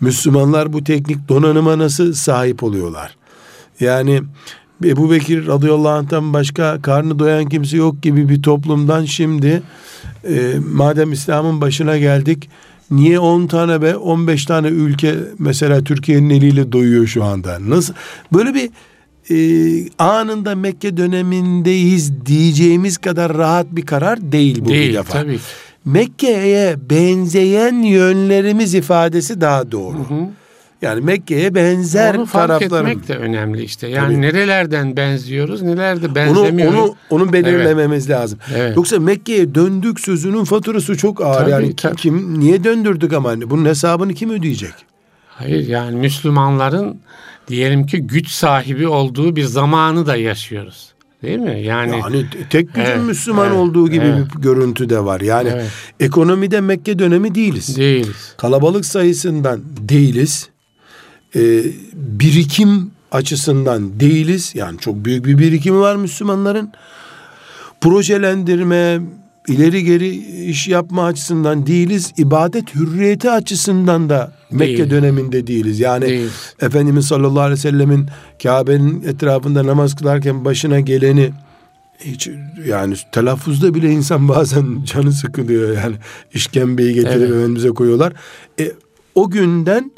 Müslümanlar 0.00 0.72
bu 0.72 0.84
teknik 0.84 1.28
donanıma 1.28 1.78
nasıl 1.78 2.12
sahip 2.12 2.62
oluyorlar? 2.62 3.16
Yani 3.80 4.22
Ebu 4.84 5.10
Bekir 5.10 5.46
radıyallahu 5.46 5.88
anh'tan 5.88 6.32
başka 6.32 6.82
karnı 6.82 7.18
doyan 7.18 7.48
kimse 7.48 7.76
yok 7.76 8.02
gibi 8.02 8.28
bir 8.28 8.42
toplumdan 8.42 9.04
şimdi 9.04 9.62
e, 10.28 10.54
madem 10.72 11.12
İslam'ın 11.12 11.60
başına 11.60 11.98
geldik 11.98 12.50
niye 12.90 13.18
10 13.18 13.46
tane 13.46 13.80
ve 13.80 13.96
15 13.96 14.44
tane 14.44 14.68
ülke 14.68 15.14
mesela 15.38 15.84
Türkiye'nin 15.84 16.30
eliyle 16.30 16.72
doyuyor 16.72 17.06
şu 17.06 17.24
anda? 17.24 17.58
Nasıl 17.60 17.94
böyle 18.32 18.54
bir 18.54 18.70
e, 19.30 19.36
anında 19.98 20.54
Mekke 20.54 20.96
dönemindeyiz 20.96 22.26
diyeceğimiz 22.26 22.98
kadar 22.98 23.38
rahat 23.38 23.66
bir 23.70 23.86
karar 23.86 24.32
değil 24.32 24.64
bu 24.64 24.68
değil, 24.68 24.88
bir 24.88 24.94
defa. 24.94 25.12
Tabii. 25.12 25.38
Mekke'ye 25.84 26.76
benzeyen 26.90 27.82
yönlerimiz 27.82 28.74
ifadesi 28.74 29.40
daha 29.40 29.72
doğru. 29.72 29.98
Hı 29.98 30.14
hı. 30.14 30.28
Yani 30.84 31.00
Mekke'ye 31.00 31.54
benzer 31.54 32.14
onu 32.14 32.26
fark 32.26 32.48
taraflarım. 32.48 32.86
etmek 32.86 33.08
de 33.08 33.16
önemli 33.16 33.62
işte. 33.62 33.88
Yani 33.88 34.14
Tabii. 34.14 34.22
nerelerden 34.22 34.96
benziyoruz, 34.96 35.62
nelerde 35.62 36.14
benzemiyoruz. 36.14 36.78
Onu, 36.78 36.82
onu, 37.10 37.22
onu 37.22 37.32
belirlememiz 37.32 38.10
evet. 38.10 38.20
lazım. 38.20 38.38
Evet. 38.56 38.76
Yoksa 38.76 38.98
Mekke'ye 38.98 39.54
döndük 39.54 40.00
sözünün 40.00 40.44
faturası 40.44 40.96
çok 40.96 41.20
ağır. 41.20 41.38
Tabii, 41.38 41.50
yani 41.50 41.76
tabii. 41.76 41.96
kim 41.96 42.40
niye 42.40 42.64
döndürdük 42.64 43.12
ama 43.12 43.28
hani 43.28 43.50
bunun 43.50 43.64
hesabını 43.64 44.14
kim 44.14 44.30
ödeyecek? 44.30 44.74
Hayır 45.28 45.68
yani 45.68 45.96
Müslümanların 45.96 47.00
diyelim 47.48 47.86
ki 47.86 48.00
güç 48.00 48.28
sahibi 48.28 48.88
olduğu 48.88 49.36
bir 49.36 49.44
zamanı 49.44 50.06
da 50.06 50.16
yaşıyoruz. 50.16 50.94
Değil 51.22 51.38
mi? 51.38 51.60
Yani 51.62 52.00
yani 52.00 52.26
tek 52.50 52.74
gücün 52.74 52.90
evet, 52.90 53.02
Müslüman 53.02 53.46
evet, 53.46 53.56
olduğu 53.56 53.90
gibi 53.90 54.04
evet. 54.04 54.26
bir 54.36 54.42
görüntü 54.42 54.88
de 54.88 55.04
var. 55.04 55.20
Yani 55.20 55.48
evet. 55.54 55.66
ekonomide 56.00 56.60
Mekke 56.60 56.98
dönemi 56.98 57.34
değiliz. 57.34 57.76
Değiliz. 57.76 58.34
Kalabalık 58.36 58.86
sayısından 58.86 59.60
değiliz 59.78 60.48
e, 61.36 61.64
birikim 61.94 62.90
açısından 63.12 64.00
değiliz. 64.00 64.52
Yani 64.54 64.78
çok 64.78 65.04
büyük 65.04 65.24
bir 65.24 65.38
birikimi 65.38 65.78
var 65.78 65.96
Müslümanların. 65.96 66.72
Projelendirme, 67.80 69.00
ileri 69.48 69.84
geri 69.84 70.08
iş 70.44 70.68
yapma 70.68 71.04
açısından 71.04 71.66
değiliz. 71.66 72.12
İbadet 72.16 72.74
hürriyeti 72.74 73.30
açısından 73.30 74.08
da 74.08 74.32
Mekke 74.50 74.78
Değil. 74.78 74.90
döneminde 74.90 75.46
değiliz. 75.46 75.80
Yani 75.80 76.06
Değil. 76.06 76.30
Efendimiz 76.60 77.06
sallallahu 77.06 77.40
aleyhi 77.40 77.58
ve 77.58 77.62
sellemin 77.62 78.06
Kabe'nin 78.42 79.02
etrafında 79.02 79.66
namaz 79.66 79.96
kılarken 79.96 80.44
başına 80.44 80.80
geleni 80.80 81.30
hiç 82.00 82.28
yani 82.66 82.94
telaffuzda 83.12 83.74
bile 83.74 83.90
insan 83.90 84.28
bazen 84.28 84.84
canı 84.84 85.12
sıkılıyor 85.12 85.76
yani 85.76 85.96
işkembeyi 86.34 86.94
getirip 86.94 87.16
evet. 87.16 87.30
önümüze 87.30 87.68
koyuyorlar. 87.68 88.12
E, 88.60 88.72
o 89.14 89.30
günden 89.30 89.90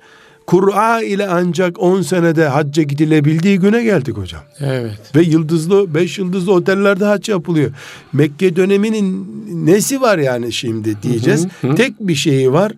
Kur'a 0.47 1.03
ile 1.03 1.29
ancak 1.29 1.79
10 1.79 2.03
senede 2.03 2.49
hacca 2.49 2.83
gidilebildiği 2.83 3.59
güne 3.59 3.85
geldik 3.85 4.17
hocam. 4.17 4.43
Evet. 4.61 5.17
Ve 5.17 5.23
yıldızlı, 5.23 5.95
beş 5.95 6.19
yıldızlı 6.19 6.53
otellerde 6.53 7.05
hac 7.05 7.29
yapılıyor. 7.29 7.71
Mekke 8.12 8.57
döneminin 8.57 9.26
nesi 9.67 10.00
var 10.00 10.19
yani 10.19 10.53
şimdi 10.53 11.03
diyeceğiz. 11.03 11.47
Hı, 11.61 11.69
hı. 11.69 11.75
Tek 11.75 12.00
bir 12.00 12.15
şeyi 12.15 12.53
var. 12.53 12.73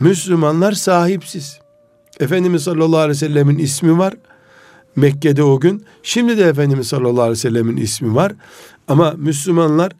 Müslümanlar 0.00 0.72
sahipsiz. 0.72 1.58
Efendimiz 2.20 2.62
sallallahu 2.62 2.98
aleyhi 2.98 3.10
ve 3.10 3.26
sellemin 3.26 3.58
ismi 3.58 3.98
var. 3.98 4.14
Mekke'de 4.96 5.42
o 5.42 5.60
gün. 5.60 5.84
Şimdi 6.02 6.38
de 6.38 6.44
Efendimiz 6.44 6.86
sallallahu 6.86 7.22
aleyhi 7.22 7.30
ve 7.30 7.36
sellemin 7.36 7.76
ismi 7.76 8.14
var. 8.14 8.32
Ama 8.88 9.14
Müslümanlar 9.16 9.92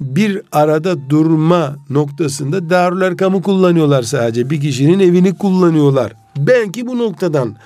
bir 0.00 0.42
arada 0.52 1.10
durma 1.10 1.76
noktasında 1.90 2.70
Darül 2.70 3.00
Erkam'ı 3.00 3.42
kullanıyorlar 3.42 4.02
sadece. 4.02 4.50
Bir 4.50 4.60
kişinin 4.60 5.00
evini 5.00 5.38
kullanıyorlar. 5.38 6.12
Belki 6.36 6.86
bu 6.86 6.98
noktadan 6.98 7.56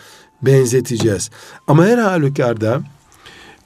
benzeteceğiz. 0.42 1.30
Ama 1.66 1.86
her 1.86 1.98
halükarda 1.98 2.80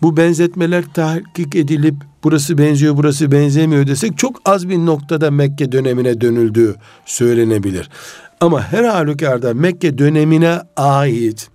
bu 0.03 0.17
benzetmeler 0.17 0.85
tahkik 0.95 1.57
edilip 1.57 1.95
burası 2.25 2.59
benziyor 2.59 2.97
burası 2.97 3.33
benzemiyor 3.33 3.87
desek 3.87 4.19
çok 4.19 4.41
az 4.45 4.69
bir 4.69 4.79
noktada 4.79 5.31
Mekke 5.31 5.73
dönemine 5.73 6.21
dönüldüğü 6.21 6.75
söylenebilir. 7.07 7.91
Ama 8.41 8.63
her 8.63 8.85
halükarda 8.85 9.55
Mekke 9.55 9.99
dönemine 9.99 10.61
ait 10.77 11.51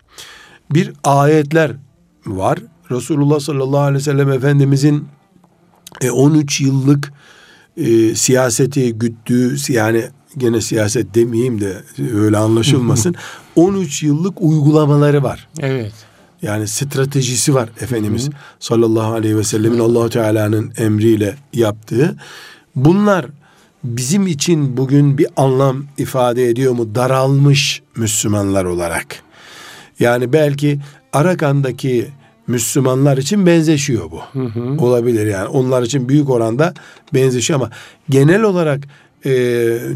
bir 0.72 0.94
ayetler 1.04 1.72
var. 2.26 2.60
Resulullah 2.92 3.40
sallallahu 3.40 3.80
aleyhi 3.80 3.96
ve 3.96 4.04
sellem 4.04 4.32
Efendimizin 4.32 5.08
13 6.12 6.62
e, 6.62 6.64
yıllık 6.64 7.14
e, 7.78 8.16
siyaseti 8.16 8.94
güttüğü 8.94 9.56
yani 9.70 10.06
gene 10.38 10.62
siyaset 10.62 11.16
demeyeyim 11.16 11.62
de 11.62 11.84
öyle 12.14 12.38
anlaşılmasın. 12.38 13.16
13 13.56 14.04
yıllık 14.04 14.42
uygulamaları 14.42 15.24
var. 15.24 15.48
Evet. 15.60 15.94
Yani 16.42 16.68
stratejisi 16.68 17.54
var 17.54 17.70
Efendimiz 17.82 18.30
sallallahu 18.60 19.14
aleyhi 19.14 19.38
ve 19.38 19.44
sellemin 19.44 19.80
Allahu 19.80 20.10
Teala'nın 20.10 20.74
emriyle 20.78 21.36
yaptığı. 21.54 22.16
Bunlar 22.76 23.26
bizim 23.84 24.28
için 24.28 24.78
bugün 24.78 25.18
bir 25.18 25.28
anlam 25.38 25.86
ifade 25.98 26.50
ediyor 26.50 26.74
mu? 26.74 26.96
Daralmış 26.96 27.82
Müslümanlar 27.96 28.66
olarak. 28.66 29.24
Yani 30.00 30.34
belki 30.34 30.80
Arakan'daki 31.14 32.08
Müslümanlar 32.48 33.18
için 33.18 33.46
benzeşiyor 33.46 34.12
bu. 34.12 34.22
Hı 34.34 34.46
hı. 34.46 34.78
Olabilir 34.86 35.28
yani. 35.28 35.48
Onlar 35.48 35.84
için 35.84 36.10
büyük 36.10 36.30
oranda 36.30 36.74
benzeşiyor 37.14 37.60
ama 37.60 37.70
genel 38.10 38.42
olarak 38.42 38.80
e, 39.26 39.32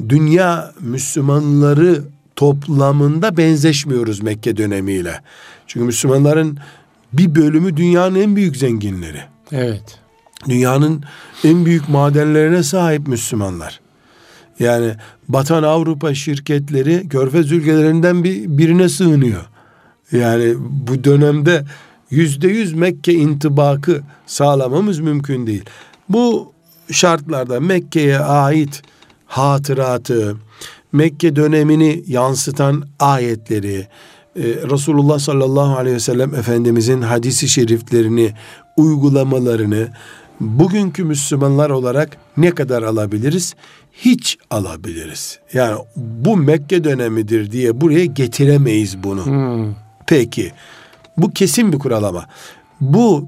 dünya 0.10 0.72
Müslümanları 0.82 2.04
toplamında 2.36 3.38
benzeşmiyoruz 3.38 4.22
Mekke 4.22 4.58
dönemiyle. 4.58 5.22
Çünkü 5.68 5.86
Müslümanların 5.86 6.58
bir 7.14 7.36
bölümü 7.36 7.78
dünyanın 7.78 8.16
en 8.16 8.36
büyük 8.36 8.58
zenginleri. 8.58 9.22
Evet. 9.52 10.00
Dünyanın 10.50 11.04
en 11.44 11.66
büyük 11.66 11.90
madenlerine 11.90 12.64
sahip 12.64 13.08
Müslümanlar. 13.08 13.80
Yani 14.60 14.94
Batan 15.28 15.64
Avrupa 15.64 16.14
şirketleri 16.14 17.10
Körfez 17.10 17.52
ülkelerinden 17.52 18.24
bir, 18.24 18.58
birine 18.58 18.90
sığınıyor. 18.90 19.46
Yani 20.12 20.54
bu 20.60 21.04
dönemde 21.04 21.64
yüzde 22.10 22.48
yüz 22.48 22.74
Mekke 22.74 23.14
intibakı 23.14 24.02
sağlamamız 24.26 25.00
mümkün 25.00 25.48
değil. 25.48 25.64
Bu 26.10 26.54
şartlarda 26.92 27.60
Mekke'ye 27.60 28.20
ait 28.20 28.82
hatıratı, 29.26 30.38
Mekke 30.92 31.36
dönemini 31.36 32.04
yansıtan 32.08 32.84
ayetleri, 33.00 33.88
e, 34.36 34.44
Resulullah 34.44 35.20
sallallahu 35.20 35.78
aleyhi 35.78 35.96
ve 35.96 36.00
sellem 36.00 36.36
Efendimizin 36.36 37.02
hadisi 37.02 37.50
şeriflerini, 37.50 38.34
uygulamalarını 38.78 39.88
bugünkü 40.40 41.04
Müslümanlar 41.04 41.70
olarak 41.70 42.18
ne 42.38 42.52
kadar 42.52 42.84
alabiliriz? 42.84 43.56
Hiç 43.94 44.38
alabiliriz. 44.50 45.40
Yani 45.54 45.80
bu 45.96 46.38
Mekke 46.38 46.84
dönemidir 46.84 47.52
diye 47.52 47.82
buraya 47.82 48.06
getiremeyiz 48.06 49.04
bunu. 49.04 49.26
Hmm. 49.26 49.76
Peki 50.08 50.52
bu 51.18 51.32
kesin 51.32 51.74
bir 51.74 51.80
kural 51.80 52.04
ama 52.04 52.26
bu 52.82 53.28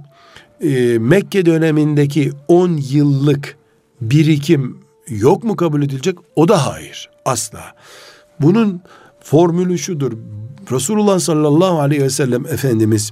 e, 0.61 0.97
Mekke 0.99 1.45
dönemindeki 1.45 2.31
10 2.47 2.77
yıllık 2.77 3.57
birikim 4.01 4.77
yok 5.07 5.43
mu 5.43 5.55
kabul 5.55 5.83
edilecek? 5.83 6.17
O 6.35 6.47
da 6.47 6.67
hayır. 6.67 7.09
Asla. 7.25 7.61
Bunun 8.41 8.81
formülü 9.19 9.77
şudur. 9.77 10.13
Resulullah 10.71 11.19
sallallahu 11.19 11.79
aleyhi 11.79 12.03
ve 12.03 12.09
sellem 12.09 12.45
Efendimiz 12.45 13.11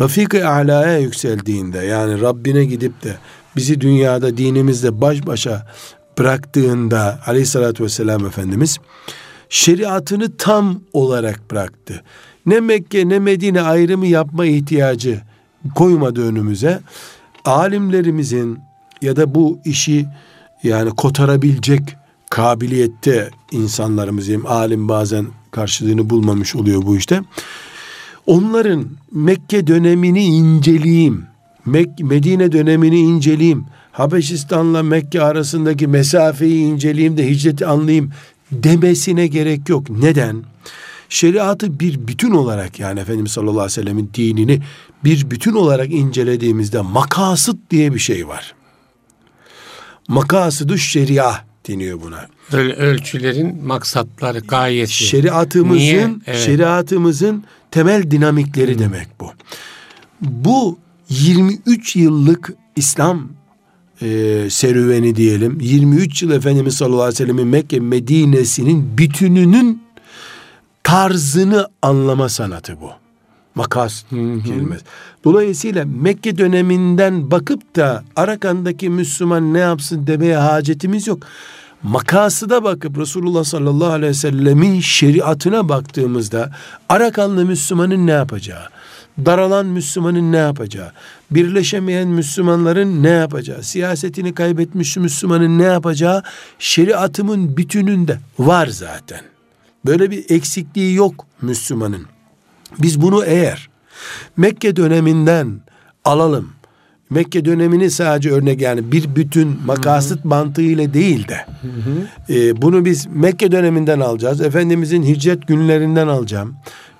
Rafik-i 0.00 0.44
Ala'ya 0.44 0.98
yükseldiğinde 0.98 1.78
yani 1.78 2.20
Rabbine 2.20 2.64
gidip 2.64 3.02
de 3.02 3.16
bizi 3.56 3.80
dünyada 3.80 4.36
dinimizle 4.36 5.00
baş 5.00 5.26
başa 5.26 5.66
bıraktığında 6.18 7.20
aleyhissalatü 7.26 7.84
vesselam 7.84 8.26
Efendimiz 8.26 8.78
şeriatını 9.48 10.36
tam 10.36 10.80
olarak 10.92 11.50
bıraktı. 11.50 12.02
Ne 12.46 12.60
Mekke 12.60 13.08
ne 13.08 13.18
Medine 13.18 13.62
ayrımı 13.62 14.06
yapma 14.06 14.46
ihtiyacı 14.46 15.20
koymadı 15.74 16.28
önümüze. 16.28 16.80
Alimlerimizin 17.44 18.58
ya 19.02 19.16
da 19.16 19.34
bu 19.34 19.58
işi 19.64 20.06
yani 20.62 20.90
kotarabilecek 20.90 21.82
kabiliyette 22.30 23.30
insanlarımız 23.50 24.26
diyeyim 24.26 24.46
alim 24.46 24.88
bazen 24.88 25.26
karşılığını 25.50 26.10
bulmamış 26.10 26.56
oluyor 26.56 26.82
bu 26.82 26.96
işte. 26.96 27.20
Onların 28.26 28.86
Mekke 29.12 29.66
dönemini 29.66 30.24
inceleyeyim. 30.24 31.24
Mek 31.66 32.00
Medine 32.00 32.52
dönemini 32.52 32.98
inceleyeyim. 33.00 33.64
Habeşistan'la 33.92 34.82
Mekke 34.82 35.22
arasındaki 35.22 35.86
mesafeyi 35.86 36.64
inceleyeyim 36.64 37.16
de 37.16 37.30
hicreti 37.30 37.66
anlayayım 37.66 38.10
demesine 38.52 39.26
gerek 39.26 39.68
yok. 39.68 39.90
Neden? 39.90 40.51
Şeriatı 41.12 41.80
bir 41.80 42.06
bütün 42.08 42.30
olarak 42.30 42.80
yani 42.80 43.00
Efendimiz 43.00 43.32
sallallahu 43.32 43.52
aleyhi 43.52 43.66
ve 43.66 43.82
sellemin 43.82 44.10
dinini 44.14 44.60
bir 45.04 45.30
bütün 45.30 45.52
olarak 45.52 45.90
incelediğimizde 45.90 46.80
makasıt 46.80 47.56
diye 47.70 47.94
bir 47.94 47.98
şey 47.98 48.28
var. 48.28 48.54
Makasıdü 50.08 50.78
şeria 50.78 51.34
deniyor 51.68 52.00
buna. 52.02 52.26
Ölçülerin 52.58 53.64
maksatları, 53.64 54.38
gayesi. 54.38 55.04
Şeriatımızın 55.04 55.78
Niye? 55.78 56.10
Evet. 56.26 56.38
şeriatımızın 56.38 57.44
temel 57.70 58.10
dinamikleri 58.10 58.74
hmm. 58.74 58.78
demek 58.78 59.08
bu. 59.20 59.30
Bu 60.20 60.78
23 61.08 61.96
yıllık 61.96 62.52
İslam 62.76 63.28
e, 64.02 64.06
serüveni 64.50 65.16
diyelim. 65.16 65.58
23 65.60 66.22
yıl 66.22 66.30
Efendimiz 66.30 66.74
sallallahu 66.74 67.02
aleyhi 67.02 67.14
ve 67.14 67.24
sellem'in 67.24 67.46
Mekke 67.46 67.80
Medine'sinin 67.80 68.98
bütününün 68.98 69.81
tarzını 70.84 71.68
anlama 71.82 72.28
sanatı 72.28 72.80
bu. 72.80 72.90
Makas 73.54 74.04
kelimesi. 74.10 74.84
Dolayısıyla 75.24 75.84
Mekke 75.84 76.38
döneminden 76.38 77.30
bakıp 77.30 77.76
da 77.76 78.04
Arakan'daki 78.16 78.88
Müslüman 78.88 79.54
ne 79.54 79.58
yapsın 79.58 80.06
demeye 80.06 80.36
hacetimiz 80.36 81.06
yok. 81.06 81.18
Makası 81.82 82.50
da 82.50 82.64
bakıp 82.64 82.98
Resulullah 82.98 83.44
sallallahu 83.44 83.92
aleyhi 83.92 84.10
ve 84.10 84.14
sellemin 84.14 84.80
şeriatına 84.80 85.68
baktığımızda 85.68 86.50
Arakanlı 86.88 87.44
Müslümanın 87.44 88.06
ne 88.06 88.10
yapacağı, 88.10 88.62
daralan 89.18 89.66
Müslümanın 89.66 90.32
ne 90.32 90.36
yapacağı, 90.36 90.92
birleşemeyen 91.30 92.08
Müslümanların 92.08 93.02
ne 93.02 93.08
yapacağı, 93.08 93.62
siyasetini 93.62 94.34
kaybetmiş 94.34 94.96
Müslümanın 94.96 95.58
ne 95.58 95.64
yapacağı 95.64 96.22
şeriatımın 96.58 97.56
bütününde 97.56 98.18
var 98.38 98.66
zaten. 98.66 99.31
Böyle 99.86 100.10
bir 100.10 100.30
eksikliği 100.30 100.94
yok 100.94 101.26
Müslümanın. 101.42 102.06
Biz 102.78 103.02
bunu 103.02 103.24
eğer 103.24 103.68
Mekke 104.36 104.76
döneminden 104.76 105.60
alalım. 106.04 106.52
Mekke 107.10 107.44
dönemini 107.44 107.90
sadece 107.90 108.30
örnek 108.30 108.60
yani 108.60 108.92
bir 108.92 109.16
bütün 109.16 109.58
makasıt 109.66 110.24
mantığıyla 110.24 110.94
değil 110.94 111.28
de 111.28 111.46
hı 111.62 111.68
hı. 111.68 112.34
E, 112.34 112.62
bunu 112.62 112.84
biz 112.84 113.06
Mekke 113.06 113.52
döneminden 113.52 114.00
alacağız. 114.00 114.40
Efendimizin 114.40 115.02
hicret 115.02 115.48
günlerinden 115.48 116.08
alacağım. 116.08 116.54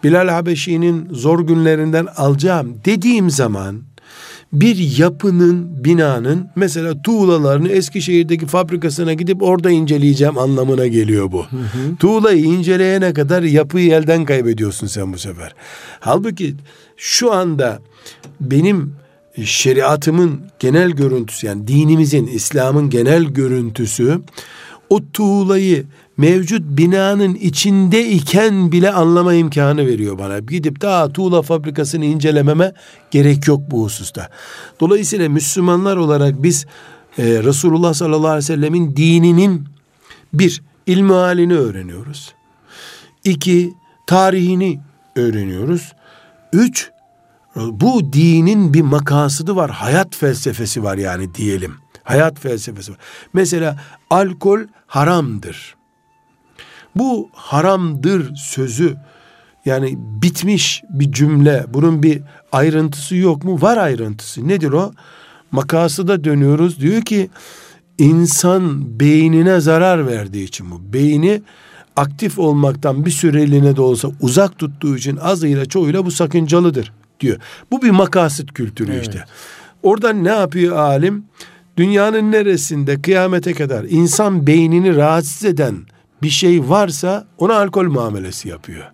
Bilal 0.04 0.28
Habeşi'nin 0.28 1.08
zor 1.10 1.40
günlerinden 1.40 2.06
alacağım 2.16 2.76
dediğim 2.84 3.30
zaman 3.30 3.82
bir 4.52 4.98
yapının, 4.98 5.84
binanın 5.84 6.48
mesela 6.56 7.02
tuğlalarını 7.02 7.68
Eskişehir'deki 7.68 8.46
fabrikasına 8.46 9.12
gidip 9.12 9.42
orada 9.42 9.70
inceleyeceğim 9.70 10.38
anlamına 10.38 10.86
geliyor 10.86 11.32
bu. 11.32 11.46
Hı 11.46 11.56
hı. 11.56 11.96
Tuğlayı 11.98 12.44
inceleyene 12.44 13.12
kadar 13.12 13.42
yapıyı 13.42 13.92
elden 13.92 14.24
kaybediyorsun 14.24 14.86
sen 14.86 15.12
bu 15.12 15.18
sefer. 15.18 15.54
Halbuki 16.00 16.54
şu 16.96 17.32
anda 17.32 17.82
benim 18.40 18.94
şeriatımın 19.44 20.40
genel 20.58 20.90
görüntüsü 20.90 21.46
yani 21.46 21.68
dinimizin, 21.68 22.26
İslam'ın 22.26 22.90
genel 22.90 23.24
görüntüsü 23.24 24.20
o 24.90 25.00
tuğlayı 25.12 25.84
mevcut 26.22 26.62
binanın 26.62 27.34
içinde 27.34 28.08
iken 28.08 28.72
bile 28.72 28.92
anlama 28.92 29.34
imkanı 29.34 29.86
veriyor 29.86 30.18
bana. 30.18 30.38
Gidip 30.38 30.80
daha 30.80 31.12
tuğla 31.12 31.42
fabrikasını 31.42 32.04
incelememe 32.04 32.72
gerek 33.10 33.48
yok 33.48 33.60
bu 33.70 33.84
hususta. 33.84 34.28
Dolayısıyla 34.80 35.28
Müslümanlar 35.28 35.96
olarak 35.96 36.42
biz 36.42 36.66
e, 37.18 37.24
Resulullah 37.24 37.94
sallallahu 37.94 38.28
aleyhi 38.28 38.38
ve 38.38 38.54
sellemin 38.54 38.96
dininin 38.96 39.64
bir 40.32 40.62
ilmi 40.86 41.12
halini 41.12 41.54
öğreniyoruz. 41.54 42.34
İki 43.24 43.72
tarihini 44.06 44.80
öğreniyoruz. 45.16 45.92
Üç 46.52 46.90
bu 47.56 48.12
dinin 48.12 48.74
bir 48.74 48.82
makasıdı 48.82 49.56
var. 49.56 49.70
Hayat 49.70 50.16
felsefesi 50.16 50.82
var 50.82 50.98
yani 50.98 51.34
diyelim. 51.34 51.74
Hayat 52.02 52.40
felsefesi 52.40 52.92
var. 52.92 52.98
Mesela 53.32 53.76
alkol 54.10 54.60
haramdır. 54.86 55.81
Bu 56.96 57.30
haramdır 57.32 58.34
sözü 58.36 58.96
yani 59.64 59.98
bitmiş 59.98 60.82
bir 60.90 61.12
cümle. 61.12 61.64
Bunun 61.68 62.02
bir 62.02 62.22
ayrıntısı 62.52 63.16
yok 63.16 63.44
mu? 63.44 63.62
Var 63.62 63.76
ayrıntısı. 63.76 64.48
Nedir 64.48 64.72
o? 64.72 64.92
Makasıda 65.52 66.24
dönüyoruz. 66.24 66.80
Diyor 66.80 67.02
ki 67.02 67.30
insan 67.98 69.00
beynine 69.00 69.60
zarar 69.60 70.06
verdiği 70.06 70.44
için 70.44 70.70
bu. 70.70 70.92
Beyni 70.92 71.42
aktif 71.96 72.38
olmaktan 72.38 73.06
bir 73.06 73.10
süreliğine 73.10 73.76
de 73.76 73.80
olsa 73.80 74.08
uzak 74.20 74.58
tuttuğu 74.58 74.96
için 74.96 75.16
azıyla 75.16 75.66
çoğuyla 75.66 76.06
bu 76.06 76.10
sakıncalıdır 76.10 76.92
diyor. 77.20 77.38
Bu 77.70 77.82
bir 77.82 77.90
makasıt 77.90 78.52
kültürü 78.52 78.92
evet. 78.92 79.02
işte. 79.02 79.24
Oradan 79.82 80.24
ne 80.24 80.28
yapıyor 80.28 80.76
alim? 80.76 81.24
Dünyanın 81.76 82.32
neresinde 82.32 83.02
kıyamete 83.02 83.52
kadar 83.54 83.84
insan 83.84 84.46
beynini 84.46 84.96
rahatsız 84.96 85.44
eden 85.44 85.76
bir 86.22 86.30
şey 86.30 86.68
varsa 86.68 87.24
ona 87.38 87.54
alkol 87.54 87.84
muamelesi 87.84 88.48
yapıyor. 88.48 88.84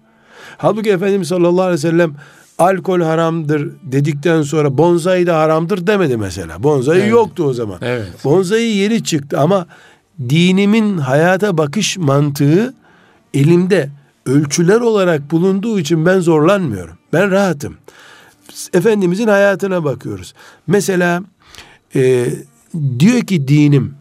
Halbuki 0.58 0.90
Efendimiz 0.90 1.28
sallallahu 1.28 1.62
aleyhi 1.62 1.84
ve 1.84 1.90
sellem 1.90 2.14
alkol 2.58 3.00
haramdır 3.00 3.70
dedikten 3.82 4.42
sonra 4.42 4.78
bonzai 4.78 5.26
de 5.26 5.30
haramdır 5.30 5.86
demedi 5.86 6.16
mesela. 6.16 6.62
Bonzai 6.62 6.98
evet. 6.98 7.10
yoktu 7.10 7.44
o 7.44 7.52
zaman. 7.52 7.78
Evet. 7.82 8.24
Bonzai 8.24 8.62
yeri 8.62 9.04
çıktı 9.04 9.40
ama 9.40 9.66
dinimin 10.28 10.98
hayata 10.98 11.58
bakış 11.58 11.98
mantığı 11.98 12.74
elimde 13.34 13.90
ölçüler 14.26 14.80
olarak 14.80 15.30
bulunduğu 15.30 15.80
için 15.80 16.06
ben 16.06 16.20
zorlanmıyorum. 16.20 16.98
Ben 17.12 17.30
rahatım. 17.30 17.76
Efendimizin 18.72 19.28
hayatına 19.28 19.84
bakıyoruz. 19.84 20.34
Mesela 20.66 21.22
e, 21.94 22.26
diyor 22.98 23.20
ki 23.20 23.48
dinim 23.48 23.94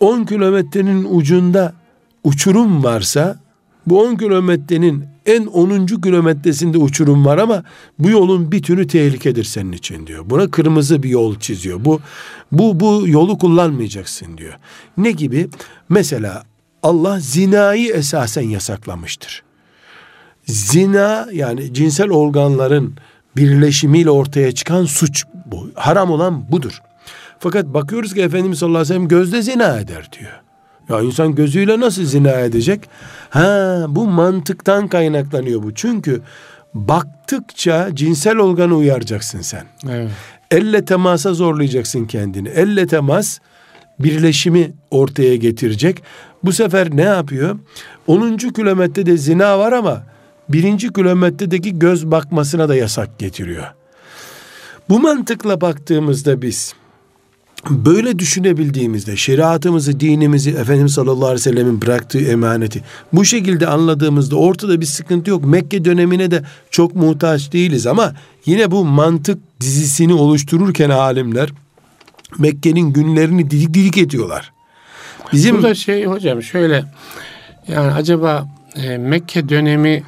10 0.00 0.24
kilometrenin 0.24 1.06
ucunda 1.10 1.79
uçurum 2.24 2.84
varsa 2.84 3.38
bu 3.86 4.02
10 4.02 4.16
kilometrenin 4.16 5.04
en 5.26 5.46
10. 5.46 5.86
kilometresinde 5.86 6.78
uçurum 6.78 7.26
var 7.26 7.38
ama 7.38 7.64
bu 7.98 8.10
yolun 8.10 8.52
bir 8.52 8.62
türü 8.62 8.86
tehlikedir 8.86 9.44
senin 9.44 9.72
için 9.72 10.06
diyor. 10.06 10.30
Buna 10.30 10.50
kırmızı 10.50 11.02
bir 11.02 11.08
yol 11.08 11.38
çiziyor. 11.38 11.84
Bu 11.84 12.00
bu 12.52 12.80
bu 12.80 13.08
yolu 13.08 13.38
kullanmayacaksın 13.38 14.38
diyor. 14.38 14.54
Ne 14.96 15.10
gibi? 15.10 15.48
Mesela 15.88 16.42
Allah 16.82 17.20
zinayı 17.20 17.92
esasen 17.92 18.42
yasaklamıştır. 18.42 19.42
Zina 20.46 21.28
yani 21.32 21.74
cinsel 21.74 22.10
organların 22.10 22.94
birleşimiyle 23.36 24.10
ortaya 24.10 24.52
çıkan 24.52 24.84
suç 24.84 25.24
bu. 25.46 25.70
Haram 25.74 26.10
olan 26.10 26.52
budur. 26.52 26.82
Fakat 27.38 27.66
bakıyoruz 27.66 28.14
ki 28.14 28.22
Efendimiz 28.22 28.58
sallallahu 28.58 28.78
aleyhi 28.78 28.90
ve 28.90 28.94
sellem 28.94 29.08
gözde 29.08 29.42
zina 29.42 29.78
eder 29.78 30.08
diyor. 30.18 30.39
Ya 30.90 31.00
insan 31.00 31.34
gözüyle 31.34 31.80
nasıl 31.80 32.04
zina 32.04 32.30
edecek? 32.30 32.80
Ha 33.30 33.86
bu 33.88 34.06
mantıktan 34.06 34.88
kaynaklanıyor 34.88 35.62
bu. 35.62 35.74
Çünkü 35.74 36.22
baktıkça 36.74 37.88
cinsel 37.94 38.38
organı 38.38 38.74
uyaracaksın 38.74 39.40
sen. 39.40 39.64
Evet. 39.90 40.10
Elle 40.50 40.84
temasa 40.84 41.34
zorlayacaksın 41.34 42.04
kendini. 42.04 42.48
Elle 42.48 42.86
temas 42.86 43.38
birleşimi 43.98 44.72
ortaya 44.90 45.36
getirecek. 45.36 46.02
Bu 46.44 46.52
sefer 46.52 46.96
ne 46.96 47.02
yapıyor? 47.02 47.58
10. 48.06 48.36
kilometrede 48.36 49.16
zina 49.16 49.58
var 49.58 49.72
ama 49.72 50.02
birinci 50.48 50.92
kilometredeki 50.92 51.78
göz 51.78 52.10
bakmasına 52.10 52.68
da 52.68 52.74
yasak 52.74 53.18
getiriyor. 53.18 53.66
Bu 54.88 55.00
mantıkla 55.00 55.60
baktığımızda 55.60 56.42
biz 56.42 56.74
böyle 57.70 58.18
düşünebildiğimizde 58.18 59.16
şeriatımızı, 59.16 60.00
dinimizi, 60.00 60.50
Efendimiz 60.50 60.92
sallallahu 60.92 61.24
aleyhi 61.24 61.34
ve 61.34 61.50
sellemin 61.50 61.82
bıraktığı 61.82 62.20
emaneti 62.20 62.82
bu 63.12 63.24
şekilde 63.24 63.66
anladığımızda 63.66 64.36
ortada 64.36 64.80
bir 64.80 64.86
sıkıntı 64.86 65.30
yok. 65.30 65.44
Mekke 65.44 65.84
dönemine 65.84 66.30
de 66.30 66.42
çok 66.70 66.94
muhtaç 66.94 67.52
değiliz 67.52 67.86
ama 67.86 68.14
yine 68.46 68.70
bu 68.70 68.84
mantık 68.84 69.38
dizisini 69.60 70.14
oluştururken 70.14 70.90
alimler 70.90 71.52
Mekke'nin 72.38 72.92
günlerini 72.92 73.50
didik 73.50 73.74
didik 73.74 73.98
ediyorlar. 73.98 74.52
Bizim 75.32 75.56
Burada 75.56 75.74
şey 75.74 76.04
hocam 76.04 76.42
şöyle 76.42 76.84
yani 77.68 77.92
acaba 77.92 78.48
e, 78.76 78.98
Mekke 78.98 79.48
dönemi 79.48 80.02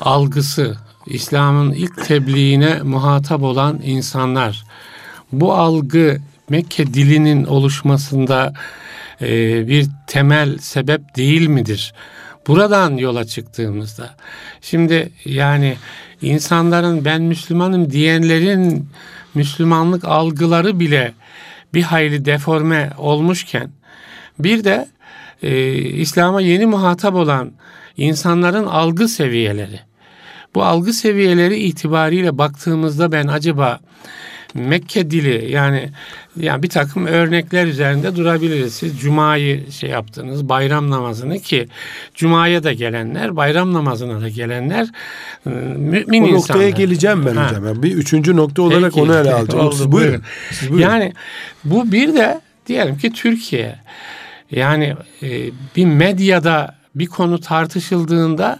algısı 0.00 0.76
İslam'ın 1.06 1.72
ilk 1.72 2.04
tebliğine 2.04 2.82
muhatap 2.82 3.42
olan 3.42 3.80
insanlar 3.84 4.64
bu 5.32 5.54
algı 5.54 6.20
Mekke 6.50 6.94
dilinin 6.94 7.44
oluşmasında 7.44 8.52
e, 9.20 9.28
bir 9.68 9.86
temel 10.06 10.58
sebep 10.58 11.16
değil 11.16 11.46
midir? 11.46 11.94
Buradan 12.46 12.96
yola 12.96 13.24
çıktığımızda 13.24 14.16
şimdi 14.60 15.12
yani 15.24 15.76
insanların 16.22 17.04
ben 17.04 17.22
Müslümanım 17.22 17.90
diyenlerin 17.90 18.88
Müslümanlık 19.34 20.04
algıları 20.04 20.80
bile 20.80 21.12
bir 21.74 21.82
hayli 21.82 22.24
deforme 22.24 22.90
olmuşken 22.98 23.70
bir 24.38 24.64
de 24.64 24.88
e, 25.42 25.72
İslam'a 25.74 26.40
yeni 26.40 26.66
muhatap 26.66 27.14
olan 27.14 27.52
insanların 27.96 28.66
algı 28.66 29.08
seviyeleri. 29.08 29.80
Bu 30.54 30.64
algı 30.64 30.92
seviyeleri 30.92 31.58
itibariyle 31.58 32.38
baktığımızda 32.38 33.12
ben 33.12 33.26
acaba 33.26 33.80
Mekke 34.54 35.10
dili 35.10 35.52
yani 35.52 35.90
yani 36.40 36.62
bir 36.62 36.68
takım 36.68 37.06
örnekler 37.06 37.66
üzerinde 37.66 38.16
durabiliriz. 38.16 38.74
Siz 38.74 39.00
cumayı 39.00 39.72
şey 39.72 39.90
yaptınız, 39.90 40.48
bayram 40.48 40.90
namazını 40.90 41.38
ki 41.38 41.68
cumaya 42.14 42.64
da 42.64 42.72
gelenler, 42.72 43.36
bayram 43.36 43.72
namazına 43.72 44.20
da 44.20 44.28
gelenler 44.28 44.88
ıı, 45.46 45.52
mümin 45.52 46.22
o 46.22 46.32
noktaya 46.32 46.68
insanlar. 46.68 46.68
geleceğim 46.68 47.26
ben 47.26 47.36
ha. 47.36 47.48
hocam. 47.48 47.82
Bir 47.82 47.92
üçüncü 47.92 48.36
nokta 48.36 48.62
olarak 48.62 48.92
Peki, 48.94 49.02
onu 49.02 49.14
ele 49.14 49.34
alacağım. 49.34 49.72
Siz 49.72 49.92
buyurun. 49.92 50.22
Siz 50.50 50.70
buyurun. 50.70 50.90
Yani 50.90 51.12
bu 51.64 51.92
bir 51.92 52.14
de 52.14 52.40
diyelim 52.66 52.98
ki 52.98 53.12
Türkiye 53.12 53.76
yani 54.50 54.94
e, 55.22 55.50
bir 55.76 55.84
medyada 55.84 56.75
bir 56.98 57.06
konu 57.06 57.40
tartışıldığında 57.40 58.58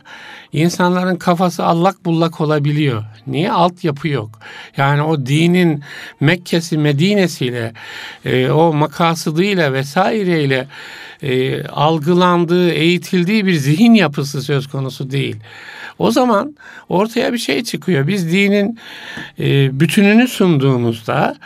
insanların 0.52 1.16
kafası 1.16 1.64
allak 1.64 2.04
bullak 2.04 2.40
olabiliyor. 2.40 3.04
Niye? 3.26 3.52
Altyapı 3.52 4.08
yok. 4.08 4.30
Yani 4.76 5.02
o 5.02 5.26
dinin 5.26 5.82
Mekke'si, 6.20 6.78
Medine'siyle, 6.78 7.72
e, 8.24 8.50
o 8.50 8.72
makasıdıyla 8.72 9.72
vesaireyle 9.72 10.68
e, 11.22 11.64
algılandığı, 11.64 12.70
eğitildiği 12.70 13.46
bir 13.46 13.54
zihin 13.54 13.94
yapısı 13.94 14.42
söz 14.42 14.66
konusu 14.66 15.10
değil. 15.10 15.36
O 15.98 16.10
zaman 16.10 16.56
ortaya 16.88 17.32
bir 17.32 17.38
şey 17.38 17.64
çıkıyor. 17.64 18.06
Biz 18.06 18.32
dinin 18.32 18.78
e, 19.38 19.80
bütününü 19.80 20.28
sunduğumuzda 20.28 21.36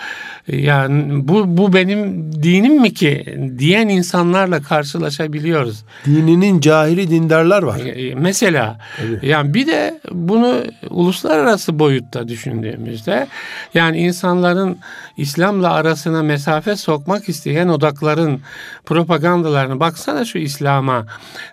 yani 0.53 1.29
bu, 1.29 1.57
bu 1.57 1.73
benim 1.73 2.33
dinim 2.43 2.81
mi 2.81 2.95
ki 2.95 3.39
diyen 3.59 3.89
insanlarla 3.89 4.63
karşılaşabiliyoruz. 4.63 5.85
Dininin 6.07 6.61
cahili 6.61 7.11
dindarlar 7.11 7.63
var. 7.63 7.79
E, 7.79 8.15
mesela 8.15 8.79
Tabii. 8.97 9.29
yani 9.29 9.55
bir 9.55 9.67
de 9.67 10.01
bunu 10.11 10.65
uluslararası 10.91 11.79
boyutta 11.79 12.29
düşündüğümüzde 12.29 13.27
yani 13.75 13.99
insanların 13.99 14.79
İslam'la 15.17 15.73
arasına 15.73 16.23
mesafe 16.23 16.77
sokmak 16.77 17.29
isteyen 17.29 17.69
odakların 17.69 18.41
propagandalarını 18.85 19.81
baksana 19.81 20.25
şu 20.25 20.39
İslam'a 20.39 21.07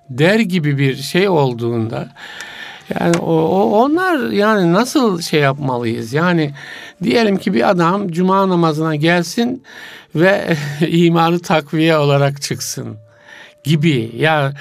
der 0.10 0.39
gibi 0.39 0.77
bir 0.77 0.95
şey 0.95 1.29
olduğunda 1.29 2.07
yani 2.99 3.17
o, 3.17 3.33
o 3.33 3.83
onlar 3.83 4.29
yani 4.31 4.73
nasıl 4.73 5.21
şey 5.21 5.39
yapmalıyız? 5.39 6.13
Yani 6.13 6.53
diyelim 7.03 7.38
ki 7.38 7.53
bir 7.53 7.69
adam 7.69 8.12
cuma 8.12 8.49
namazına 8.49 8.95
gelsin 8.95 9.63
ve 10.15 10.57
imanı 10.88 11.39
takviye 11.39 11.97
olarak 11.97 12.41
çıksın 12.41 12.97
gibi. 13.63 14.12
Ya 14.15 14.53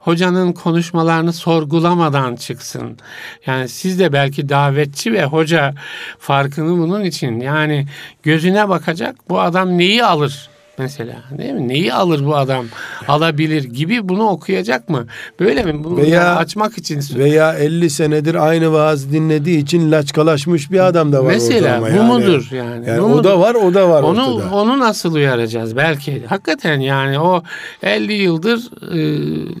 hocanın 0.00 0.52
konuşmalarını 0.52 1.32
sorgulamadan 1.32 2.36
çıksın. 2.36 2.98
Yani 3.46 3.68
siz 3.68 3.98
de 3.98 4.12
belki 4.12 4.48
davetçi 4.48 5.12
ve 5.12 5.24
hoca 5.24 5.74
farkını 6.18 6.78
bunun 6.78 7.04
için 7.04 7.40
yani 7.40 7.86
gözüne 8.22 8.68
bakacak 8.68 9.16
bu 9.28 9.40
adam 9.40 9.78
neyi 9.78 10.04
alır 10.04 10.49
mesela 10.80 11.16
değil 11.38 11.52
mi? 11.52 11.68
Neyi 11.68 11.94
alır 11.94 12.26
bu 12.26 12.36
adam? 12.36 12.66
Alabilir 13.08 13.64
gibi 13.64 14.08
bunu 14.08 14.28
okuyacak 14.28 14.88
mı? 14.88 15.06
Böyle 15.40 15.62
mi? 15.62 15.84
Bunu 15.84 15.96
veya, 15.96 16.36
açmak 16.36 16.78
için. 16.78 17.00
Veya 17.14 17.54
50 17.54 17.90
senedir 17.90 18.34
aynı 18.34 18.72
vaaz 18.72 19.12
dinlediği 19.12 19.58
için 19.58 19.92
laçkalaşmış 19.92 20.70
bir 20.70 20.86
adam 20.86 21.12
da 21.12 21.24
var 21.24 21.32
mesela, 21.32 21.80
orada 21.80 21.98
bu 21.98 22.02
mudur 22.02 22.48
yani? 22.52 22.88
yani 22.88 23.00
bu 23.00 23.04
o 23.04 23.08
mudur? 23.08 23.24
da 23.24 23.40
var 23.40 23.54
o 23.54 23.74
da 23.74 23.88
var 23.88 24.02
onu, 24.02 24.34
ortada. 24.34 24.54
Onu 24.54 24.78
nasıl 24.78 25.14
uyaracağız? 25.14 25.76
Belki 25.76 26.26
hakikaten 26.26 26.80
yani 26.80 27.20
o 27.20 27.42
50 27.82 28.12
yıldır 28.12 28.70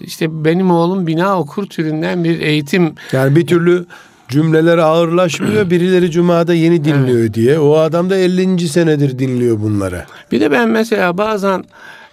işte 0.00 0.44
benim 0.44 0.70
oğlum 0.70 1.06
bina 1.06 1.40
okur 1.40 1.66
türünden 1.66 2.24
bir 2.24 2.40
eğitim. 2.40 2.94
Yani 3.12 3.36
bir 3.36 3.46
türlü 3.46 3.86
cümleler 4.30 4.78
ağırlaşmıyor. 4.78 5.70
Birileri 5.70 6.10
cumada 6.10 6.54
yeni 6.54 6.84
dinliyor 6.84 7.18
evet. 7.18 7.34
diye. 7.34 7.58
O 7.58 7.76
adam 7.76 8.10
da 8.10 8.16
50. 8.16 8.68
senedir 8.68 9.18
dinliyor 9.18 9.60
bunları. 9.60 10.04
Bir 10.32 10.40
de 10.40 10.50
ben 10.50 10.68
mesela 10.68 11.18
bazen 11.18 11.64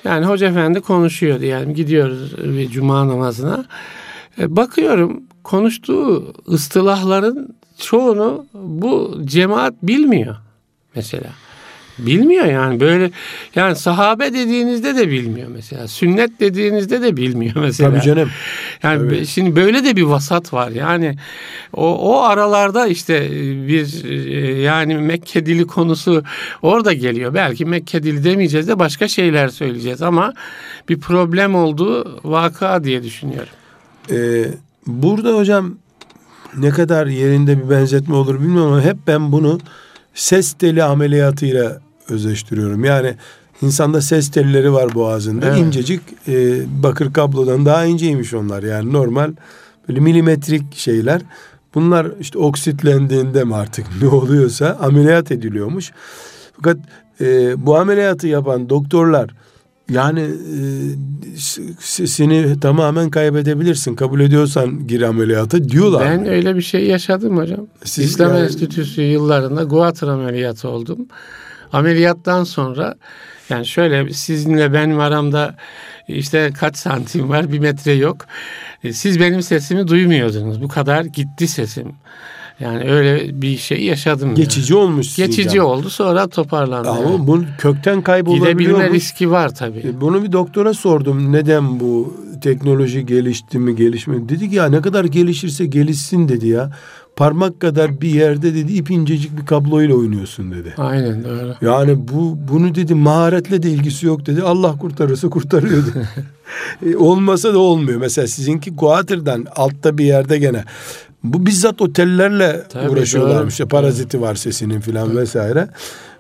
yani 0.04 0.26
hoca 0.26 0.48
efendi 0.48 0.82
konuşuyor 0.82 1.40
diyelim 1.40 1.74
gidiyoruz 1.74 2.38
bir 2.44 2.70
cuma 2.70 3.08
namazına. 3.08 3.66
E, 4.40 4.56
bakıyorum 4.56 5.24
konuştuğu 5.44 6.34
ıstılahların 6.50 7.56
çoğunu 7.78 8.46
bu 8.54 9.22
cemaat 9.26 9.74
bilmiyor 9.84 10.36
mesela. 10.96 11.30
Bilmiyor 12.00 12.46
yani 12.46 12.80
böyle 12.80 13.12
yani 13.56 13.76
sahabe 13.76 14.34
dediğinizde 14.34 14.96
de 14.96 15.10
bilmiyor 15.10 15.48
mesela. 15.54 15.88
Sünnet 15.88 16.40
dediğinizde 16.40 17.02
de 17.02 17.18
bilmiyor 17.18 17.56
mesela. 17.62 17.92
Tabii 17.92 18.02
canım. 18.02 18.30
Yani 18.84 19.08
evet. 19.08 19.28
şimdi 19.28 19.56
böyle 19.56 19.84
de 19.84 19.96
bir 19.96 20.04
vasat 20.04 20.54
var. 20.54 20.70
Yani 20.72 21.16
o, 21.74 22.16
o 22.16 22.22
aralarda 22.22 22.88
işte 22.88 23.32
bir 23.68 24.04
yani 24.64 24.96
Mekke 24.96 25.46
dili 25.46 25.68
konusu 25.68 26.24
orada 26.62 26.94
geliyor. 26.94 27.34
Belki 27.34 27.66
Mekke 27.66 28.04
dili 28.04 28.24
demeyeceğiz 28.24 28.68
de 28.68 28.80
başka 28.80 29.08
şeyler 29.08 29.48
söyleyeceğiz 29.48 30.02
ama 30.02 30.34
bir 30.90 31.00
problem 31.00 31.56
olduğu 31.56 32.20
vaka 32.32 32.84
diye 32.84 33.04
düşünüyorum. 33.04 33.54
Ee, 34.12 34.46
burada 34.88 35.38
hocam 35.38 35.76
ne 36.58 36.70
kadar 36.70 37.08
yerinde 37.08 37.64
bir 37.64 37.70
benzetme 37.70 38.16
olur 38.16 38.42
bilmiyorum 38.42 38.72
ama 38.72 38.82
hep 38.82 38.98
ben 39.08 39.32
bunu 39.32 39.60
ses 40.14 40.54
teli 40.54 40.84
ameliyatıyla 40.84 41.82
özleştiriyorum. 42.10 42.84
Yani 42.84 43.16
insanda 43.62 44.02
ses 44.02 44.32
telleri 44.32 44.74
var 44.74 44.94
boğazında. 44.94 45.46
Evet. 45.46 45.58
İncecik 45.58 46.02
e, 46.28 46.62
bakır 46.84 47.14
kablodan 47.14 47.66
daha 47.66 47.86
inceymiş 47.86 48.34
onlar. 48.34 48.64
Yani 48.64 48.94
normal 48.94 49.34
böyle 49.90 50.00
milimetrik 50.00 50.76
şeyler. 50.76 51.22
Bunlar 51.76 52.08
işte 52.20 52.40
oksitlendiğinde 52.40 53.44
mi 53.44 53.56
artık 53.56 53.86
ne 54.02 54.08
oluyorsa 54.08 54.78
ameliyat 54.82 55.32
ediliyormuş. 55.32 55.92
Fakat 56.56 56.78
e, 57.22 57.66
bu 57.66 57.78
ameliyatı 57.78 58.28
yapan 58.28 58.70
doktorlar 58.70 59.30
yani 59.90 60.22
e, 60.22 60.60
seni 62.08 62.60
tamamen 62.60 63.10
kaybedebilirsin. 63.10 63.96
Kabul 63.96 64.20
ediyorsan 64.20 64.88
gir 64.88 65.02
ameliyata 65.02 65.70
diyorlar. 65.70 66.06
Ben 66.06 66.28
öyle 66.28 66.56
bir 66.56 66.62
şey 66.62 66.88
yaşadım 66.88 67.38
hocam. 67.38 67.68
Siz 67.84 68.06
İslam 68.06 68.34
yani... 68.34 68.44
Enstitüsü 68.44 69.02
yıllarında 69.02 69.64
Guatr 69.64 70.04
ameliyatı 70.04 70.70
oldum. 70.70 71.08
Ameliyattan 71.74 72.44
sonra 72.44 72.96
yani 73.50 73.66
şöyle 73.66 74.14
sizinle 74.14 74.74
benim 74.74 75.00
aramda 75.00 75.56
işte 76.08 76.52
kaç 76.60 76.78
santim 76.78 77.30
var 77.30 77.52
bir 77.52 77.60
metre 77.60 77.94
yok. 77.94 78.26
E, 78.84 78.94
siz 78.94 79.20
benim 79.20 79.42
sesimi 79.42 79.88
duymuyordunuz. 79.88 80.62
Bu 80.62 80.68
kadar 80.68 81.06
gitti 81.06 81.48
sesim. 81.48 81.92
Yani 82.60 82.92
öyle 82.92 83.42
bir 83.42 83.58
şey 83.58 83.84
yaşadım. 83.84 84.36
Geçici 84.36 84.74
yani. 84.74 84.84
olmuş. 84.84 85.16
Geçici 85.16 85.50
canım. 85.50 85.66
oldu 85.66 85.90
sonra 85.90 86.28
toparlandı. 86.28 86.90
Ama 86.90 87.12
yani. 87.12 87.28
bu 87.28 87.44
kökten 87.58 88.02
kaybolabiliyor. 88.02 88.52
Gidebilme 88.52 88.90
riski 88.90 89.32
var 89.32 89.56
tabii. 89.56 89.80
E, 89.80 90.02
bunu 90.02 90.24
bir 90.24 90.32
doktora 90.32 90.74
sordum. 90.74 91.32
Neden 91.32 91.80
bu 91.80 92.18
teknoloji 92.42 93.06
gelişti 93.06 93.60
mi 93.60 93.76
gelişmedi? 93.76 94.30
Dedi 94.30 94.50
ki 94.50 94.56
ya 94.56 94.70
ne 94.70 94.82
kadar 94.82 95.06
gelişirse 95.06 95.66
gelişsin 95.66 96.30
dedi 96.30 96.48
ya 96.48 96.72
parmak 97.18 97.60
kadar 97.60 98.02
bir 98.02 98.10
yerde 98.10 98.56
dedi 98.56 98.74
ip 98.74 98.92
incecik 98.92 99.38
bir 99.38 99.46
kabloyla 99.46 99.96
oynuyorsun 99.96 100.52
dedi. 100.52 100.74
Aynen 100.78 101.24
doğru. 101.24 101.56
Yani 101.62 102.08
bu 102.08 102.38
bunu 102.52 102.76
dedi 102.76 102.96
maharetle 102.96 103.64
de 103.64 103.70
ilgisi 103.70 104.06
yok 104.06 104.26
dedi. 104.26 104.44
Allah 104.44 104.78
kurtarırsa 104.78 105.30
kurtarıyordu. 105.30 105.88
e, 106.86 106.96
olmasa 106.96 107.54
da 107.54 107.60
olmuyor. 107.60 108.00
Mesela 108.00 108.28
sizinki 108.28 108.72
Guatır'dan 108.72 109.46
altta 109.56 109.98
bir 109.98 110.06
yerde 110.06 110.38
gene. 110.38 110.64
Bu 111.24 111.46
bizzat 111.46 111.82
otellerle 111.82 112.64
Tabii, 112.70 112.90
uğraşıyorlarmış. 112.90 113.54
İşte 113.54 113.66
paraziti 113.66 114.22
var 114.22 114.36
sesinin 114.36 114.80
filan 114.80 115.18
vesaire. 115.18 115.68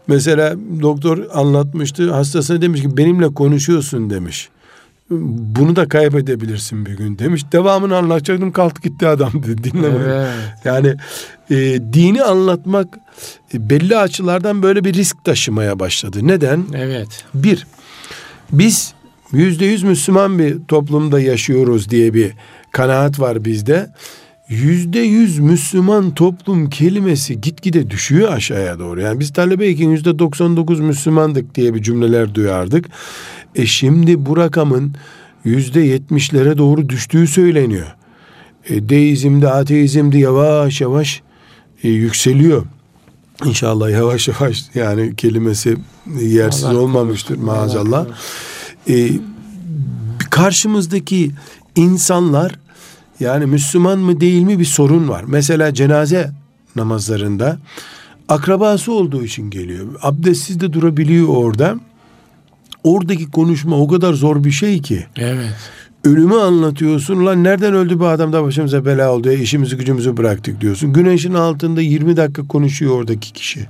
Mesela 0.08 0.56
doktor 0.82 1.18
anlatmıştı. 1.34 2.12
Hastasına 2.12 2.62
demiş 2.62 2.82
ki 2.82 2.98
benimle 2.98 3.34
konuşuyorsun 3.34 4.10
demiş 4.10 4.50
bunu 5.10 5.76
da 5.76 5.88
kaybedebilirsin 5.88 6.86
bir 6.86 6.98
gün 6.98 7.20
demiş. 7.20 7.46
Devamını 7.52 7.98
anlatacaktım 7.98 8.52
kalktı 8.52 8.82
gitti 8.82 9.08
adam 9.08 9.32
dedi 9.34 9.64
dinlemedi. 9.64 10.04
Evet. 10.08 10.30
Yani 10.66 10.96
e, 11.50 11.56
dini 11.94 12.24
anlatmak 12.24 12.88
e, 13.54 13.70
belli 13.70 13.98
açılardan 13.98 14.64
böyle 14.64 14.84
bir 14.84 14.94
risk 14.94 15.24
taşımaya 15.24 15.80
başladı. 15.80 16.20
Neden? 16.22 16.66
Evet. 16.76 17.26
Bir, 17.34 17.68
biz 18.52 18.94
yüzde 19.32 19.66
yüz 19.66 19.84
Müslüman 19.84 20.40
bir 20.40 20.58
toplumda 20.68 21.20
yaşıyoruz 21.20 21.90
diye 21.90 22.14
bir 22.14 22.32
kanaat 22.72 23.20
var 23.20 23.46
bizde. 23.46 23.90
Yüzde 24.50 25.00
yüz 25.00 25.40
Müslüman 25.40 26.12
toplum 26.12 26.70
kelimesi 26.70 27.42
gitgide 27.42 27.90
düşüyor 27.90 28.34
aşağıya 28.34 28.80
doğru. 28.80 29.02
Yani 29.02 29.20
biz 29.20 29.34
talebeyken 29.34 29.90
yüzde 29.90 30.20
doksan 30.20 30.58
dokuz 30.58 30.80
Müslümandık 30.80 31.56
diye 31.56 31.74
bir 31.74 31.82
cümleler 31.82 32.36
duyardık. 32.36 32.86
E 33.56 33.66
şimdi 33.66 34.26
bu 34.26 34.38
rakamın 34.38 34.96
yüzde 35.44 35.82
yetmişlere 35.82 36.58
doğru 36.58 36.90
düştüğü 36.90 37.28
söyleniyor. 37.28 37.96
E, 38.70 38.90
deizmde, 38.90 39.50
ateizmde 39.50 40.18
yavaş 40.18 40.82
yavaş 40.82 41.22
e, 41.84 41.90
yükseliyor. 41.90 42.66
İnşallah 43.46 43.90
yavaş 43.90 44.28
yavaş 44.28 44.64
yani 44.76 45.16
kelimesi 45.16 45.78
yersiz 46.22 46.64
Allah 46.64 46.80
olmamıştır 46.80 47.38
maazallah. 47.38 48.06
E, 48.90 49.10
karşımızdaki 50.30 51.32
insanlar 51.76 52.60
yani 53.20 53.46
Müslüman 53.46 54.00
mı 54.00 54.20
değil 54.20 54.44
mi 54.44 54.60
bir 54.60 54.66
sorun 54.66 55.10
var. 55.10 55.24
Mesela 55.28 55.74
cenaze 55.74 56.32
namazlarında 56.76 57.58
akrabası 58.30 58.92
olduğu 58.92 59.24
için 59.24 59.50
geliyor. 59.50 59.86
Abdestsiz 60.02 60.60
de 60.60 60.74
durabiliyor 60.74 61.28
orada 61.28 61.80
oradaki 62.84 63.32
konuşma 63.32 63.80
o 63.80 63.88
kadar 63.88 64.14
zor 64.14 64.44
bir 64.44 64.52
şey 64.52 64.82
ki. 64.82 65.06
Evet. 65.18 65.54
Ölümü 66.04 66.36
anlatıyorsun. 66.36 67.26
Lan 67.26 67.44
nereden 67.44 67.74
öldü 67.74 68.00
bu 68.00 68.08
adam 68.08 68.34
da 68.34 68.44
başımıza 68.44 68.86
bela 68.86 69.12
oldu. 69.12 69.28
Ya, 69.28 69.34
işimizi 69.34 69.78
gücümüzü 69.78 70.18
bıraktık 70.18 70.62
diyorsun. 70.62 70.94
Güneşin 70.94 71.34
altında 71.34 71.82
20 71.82 72.18
dakika 72.18 72.48
konuşuyor 72.48 72.92
oradaki 72.92 73.34
kişi. 73.34 73.68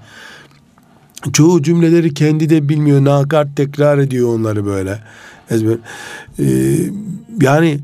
Çoğu 1.33 1.63
cümleleri 1.63 2.13
kendi 2.13 2.49
de 2.49 2.69
bilmiyor. 2.69 3.05
Nakart 3.05 3.55
tekrar 3.55 3.97
ediyor 3.97 4.35
onları 4.35 4.65
böyle. 4.65 4.99
Ee, 5.51 6.45
yani 7.41 7.79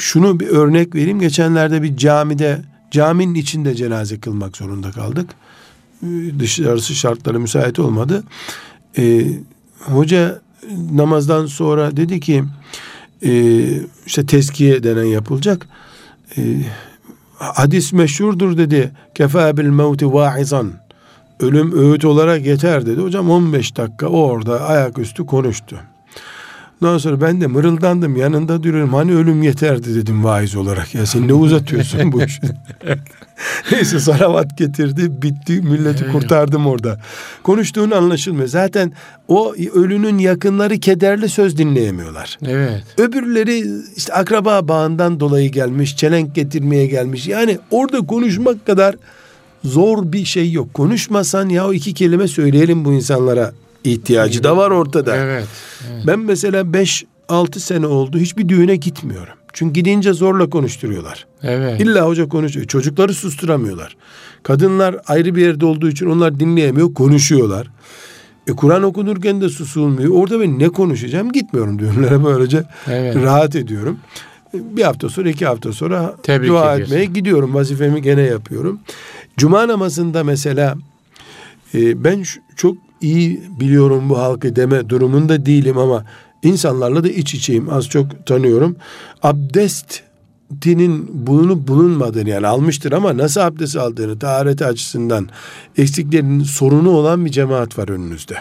şunu 0.00 0.40
bir 0.40 0.48
örnek 0.48 0.94
vereyim. 0.94 1.20
Geçenlerde 1.20 1.82
bir 1.82 1.96
camide 1.96 2.62
caminin 2.90 3.34
içinde 3.34 3.74
cenaze 3.74 4.20
kılmak 4.20 4.56
zorunda 4.56 4.90
kaldık. 4.90 5.30
Ee, 6.02 6.06
dışarısı 6.38 6.94
şartları 6.94 7.40
müsait 7.40 7.78
olmadı. 7.78 8.24
Ee, 8.98 9.26
hoca 9.80 10.40
namazdan 10.92 11.46
sonra 11.46 11.96
dedi 11.96 12.20
ki 12.20 12.44
e, 13.24 13.62
işte 14.06 14.26
tezkiye 14.26 14.82
denen 14.82 15.04
yapılacak. 15.04 15.68
E, 16.36 16.42
hadis 17.38 17.92
meşhurdur 17.92 18.58
dedi. 18.58 18.92
Kefa 19.14 19.56
bil 19.56 19.64
mevti 19.64 20.12
vaizan. 20.12 20.72
Ölüm 21.40 21.78
öğüt 21.78 22.04
olarak 22.04 22.46
yeter 22.46 22.86
dedi. 22.86 23.00
Hocam 23.00 23.30
15 23.30 23.76
dakika 23.76 24.06
orada 24.06 24.60
ayaküstü 24.60 25.26
konuştu. 25.26 25.80
Ondan 26.82 26.98
sonra 26.98 27.20
ben 27.20 27.40
de 27.40 27.46
mırıldandım 27.46 28.16
yanında 28.16 28.62
duruyorum. 28.62 28.94
Hani 28.94 29.14
ölüm 29.14 29.42
yeterdi 29.42 29.94
dedim 29.94 30.24
vaiz 30.24 30.56
olarak. 30.56 30.94
Ya 30.94 31.06
sen 31.06 31.28
ne 31.28 31.32
uzatıyorsun 31.32 32.12
bu 32.12 32.22
işi? 32.22 32.40
Neyse 33.72 34.00
salavat 34.00 34.58
getirdi 34.58 35.22
bitti 35.22 35.62
milleti 35.62 36.12
kurtardım 36.12 36.66
orada. 36.66 37.00
Konuştuğun 37.42 37.90
anlaşılmıyor. 37.90 38.48
Zaten 38.48 38.92
o 39.28 39.54
ölünün 39.74 40.18
yakınları 40.18 40.78
kederli 40.78 41.28
söz 41.28 41.58
dinleyemiyorlar. 41.58 42.38
Evet. 42.46 42.84
Öbürleri 42.98 43.64
işte 43.96 44.12
akraba 44.12 44.68
bağından 44.68 45.20
dolayı 45.20 45.52
gelmiş, 45.52 45.96
çelenk 45.96 46.34
getirmeye 46.34 46.86
gelmiş. 46.86 47.26
Yani 47.26 47.58
orada 47.70 48.06
konuşmak 48.06 48.66
kadar 48.66 48.94
zor 49.64 50.12
bir 50.12 50.24
şey 50.24 50.52
yok. 50.52 50.74
Konuşmasan 50.74 51.48
ya 51.48 51.68
o 51.68 51.72
iki 51.72 51.94
kelime 51.94 52.28
söyleyelim 52.28 52.84
bu 52.84 52.92
insanlara 52.92 53.52
ihtiyacı 53.84 54.42
da 54.42 54.56
var 54.56 54.70
ortada. 54.70 55.16
Evet. 55.16 55.46
evet. 55.90 56.04
Ben 56.06 56.18
mesela 56.18 56.72
5 56.72 57.04
6 57.28 57.60
sene 57.60 57.86
oldu 57.86 58.18
hiçbir 58.18 58.48
düğüne 58.48 58.76
gitmiyorum. 58.76 59.34
Çünkü 59.52 59.72
gidince 59.72 60.12
zorla 60.12 60.50
konuşturuyorlar. 60.50 61.26
Evet. 61.42 61.80
İlla 61.80 62.06
hoca 62.06 62.28
konuşuyor. 62.28 62.66
Çocukları 62.66 63.14
susturamıyorlar. 63.14 63.96
Kadınlar 64.42 64.96
ayrı 65.06 65.34
bir 65.34 65.42
yerde 65.42 65.66
olduğu 65.66 65.88
için 65.88 66.06
onlar 66.06 66.40
dinleyemiyor, 66.40 66.94
konuşuyorlar. 66.94 67.70
E 68.46 68.52
Kur'an 68.52 68.82
okunurken 68.82 69.40
de 69.40 69.48
susulmuyor. 69.48 70.10
Orada 70.14 70.40
ben 70.40 70.58
ne 70.58 70.68
konuşacağım 70.68 71.32
gitmiyorum 71.32 71.78
düğünlere 71.78 72.24
böylece 72.24 72.64
evet. 72.86 73.16
rahat 73.16 73.56
ediyorum. 73.56 73.98
Bir 74.54 74.82
hafta 74.82 75.08
sonra 75.08 75.28
iki 75.30 75.46
hafta 75.46 75.72
sonra 75.72 76.14
Tebrik 76.22 76.48
dua 76.48 76.74
ediyorsun. 76.74 76.94
etmeye 76.94 77.04
gidiyorum. 77.04 77.54
Vazifemi 77.54 78.02
gene 78.02 78.22
yapıyorum. 78.22 78.80
Cuma 79.36 79.68
namazında 79.68 80.24
mesela 80.24 80.74
e, 81.74 82.04
ben 82.04 82.24
çok 82.56 82.76
iyi 83.00 83.42
biliyorum 83.60 84.08
bu 84.08 84.18
halkı 84.18 84.56
deme 84.56 84.88
durumunda 84.88 85.46
değilim 85.46 85.78
ama 85.78 86.04
insanlarla 86.42 87.04
da 87.04 87.08
iç 87.08 87.34
içeyim. 87.34 87.70
Az 87.70 87.88
çok 87.88 88.26
tanıyorum. 88.26 88.76
Abdest 89.22 90.02
dinin 90.62 91.26
bulunup 91.26 91.68
bulunmadığını 91.68 92.28
yani 92.28 92.46
almıştır 92.46 92.92
ama 92.92 93.16
nasıl 93.16 93.40
abdest 93.40 93.76
aldığını 93.76 94.18
tahareti 94.18 94.66
açısından 94.66 95.28
eksiklerinin 95.76 96.42
sorunu 96.42 96.90
olan 96.90 97.24
bir 97.24 97.30
cemaat 97.30 97.78
var 97.78 97.88
önünüzde. 97.88 98.36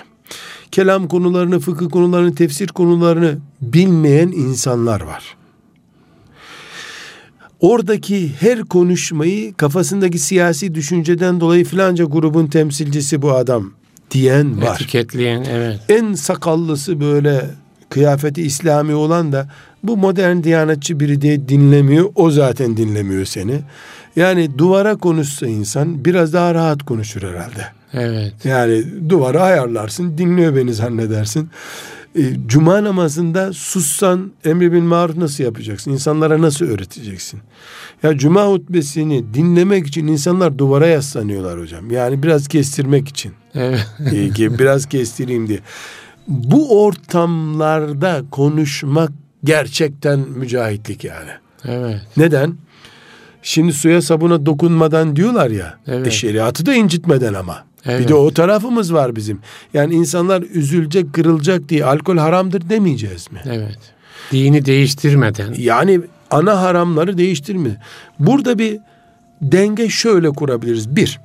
Kelam 0.72 1.08
konularını, 1.08 1.60
fıkıh 1.60 1.90
konularını, 1.90 2.36
tefsir 2.36 2.68
konularını 2.68 3.38
bilmeyen 3.62 4.28
insanlar 4.28 5.02
var. 5.02 5.39
Oradaki 7.60 8.32
her 8.40 8.60
konuşmayı 8.60 9.54
kafasındaki 9.54 10.20
siyasi 10.20 10.76
düşünceden 10.76 11.40
dolayı 11.40 11.66
filanca 11.66 12.06
grubun 12.06 12.48
temsilcisi 12.48 13.22
bu 13.22 13.32
adam 13.32 13.72
diyen 14.12 14.62
var. 14.62 14.76
Etiketleyen 14.76 15.46
evet. 15.52 15.80
En 15.90 16.14
sakallısı 16.14 17.00
böyle 17.00 17.46
kıyafeti 17.90 18.42
İslami 18.42 18.96
olan 18.96 19.32
da 19.32 19.50
bu 19.84 19.98
modern 19.98 20.44
diyanetçi 20.44 21.00
biri 21.00 21.22
diye 21.22 21.50
dinlemiyor. 21.50 22.10
O 22.16 22.32
zaten 22.32 22.78
dinlemiyor 22.78 23.26
seni. 23.26 23.60
Yani 24.16 24.58
duvara 24.58 24.96
konuşsa 24.96 25.48
insan 25.48 26.06
biraz 26.06 26.34
daha 26.34 26.54
rahat 26.54 26.84
konuşur 26.84 27.22
herhalde. 27.22 27.66
Evet. 27.94 28.34
Yani 28.44 28.84
duvara 29.10 29.42
ayarlarsın, 29.42 30.18
dinliyor 30.18 30.56
beni 30.56 30.74
zannedersin. 30.74 31.50
E, 32.16 32.22
Cuma 32.48 32.84
namazında 32.84 33.54
sussan 33.54 34.32
emri 34.46 34.74
bin 34.74 34.84
maruf 34.84 35.18
nasıl 35.18 35.44
yapacaksın? 35.44 35.92
İnsanlara 35.92 36.42
nasıl 36.42 36.66
öğreteceksin? 36.66 37.40
Ya 38.04 38.18
Cuma 38.18 38.48
hutbesini 38.48 39.34
dinlemek 39.34 39.88
için 39.88 40.08
insanlar 40.08 40.58
duvara 40.58 40.88
yaslanıyorlar 40.88 41.60
hocam. 41.60 41.92
Yani 41.92 42.24
biraz 42.24 42.48
kestirmek 42.48 43.08
için. 43.08 43.34
Evet. 43.56 43.88
E, 44.40 44.60
biraz 44.60 44.86
kestireyim 44.86 45.48
diye. 45.48 45.60
Bu 46.28 46.86
ortamlarda 46.86 48.24
konuşmak 48.32 49.12
gerçekten 49.44 50.20
mücahitlik 50.20 51.04
yani. 51.04 51.32
Evet. 51.66 52.02
Neden? 52.18 52.54
Şimdi 53.42 53.74
suya 53.74 54.02
sabuna 54.02 54.46
dokunmadan 54.46 55.16
diyorlar 55.16 55.50
ya. 55.50 55.78
Evet. 55.88 56.08
E 56.08 56.12
şeriatı 56.12 56.66
da 56.66 56.74
incitmeden 56.74 57.34
ama. 57.34 57.69
Evet. 57.86 58.00
Bir 58.00 58.08
de 58.08 58.14
o 58.14 58.32
tarafımız 58.32 58.94
var 58.94 59.16
bizim. 59.16 59.40
Yani 59.74 59.94
insanlar 59.94 60.42
üzülecek, 60.42 61.14
kırılacak 61.14 61.70
diye 61.70 61.86
alkol 61.86 62.18
haramdır 62.18 62.70
demeyeceğiz 62.70 63.32
mi? 63.32 63.40
Evet. 63.46 63.80
Dini 64.32 64.66
değiştirmeden. 64.66 65.54
Yani 65.58 66.02
ana 66.32 66.62
haramları 66.62 67.18
değiştirme. 67.18 67.70
Burada 68.20 68.60
bir 68.60 68.80
denge 69.42 69.90
şöyle 69.90 70.30
kurabiliriz. 70.30 70.96
Bir, 70.96 71.20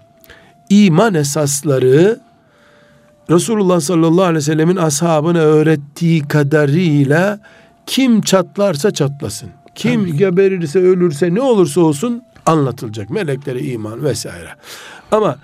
iman 0.70 1.14
esasları 1.14 2.20
Resulullah 3.30 3.80
sallallahu 3.80 4.22
aleyhi 4.22 4.36
ve 4.36 4.40
sellemin 4.40 4.76
ashabına 4.76 5.38
öğrettiği 5.38 6.28
kadarıyla 6.28 7.40
kim 7.86 8.20
çatlarsa 8.20 8.90
çatlasın. 8.90 9.50
Kim 9.74 10.00
Tabii. 10.04 10.16
geberirse 10.16 10.78
ölürse 10.78 11.34
ne 11.34 11.40
olursa 11.40 11.80
olsun 11.80 12.22
anlatılacak. 12.46 13.10
Meleklere 13.10 13.60
iman 13.60 14.04
vesaire. 14.04 14.48
Ama 15.10 15.36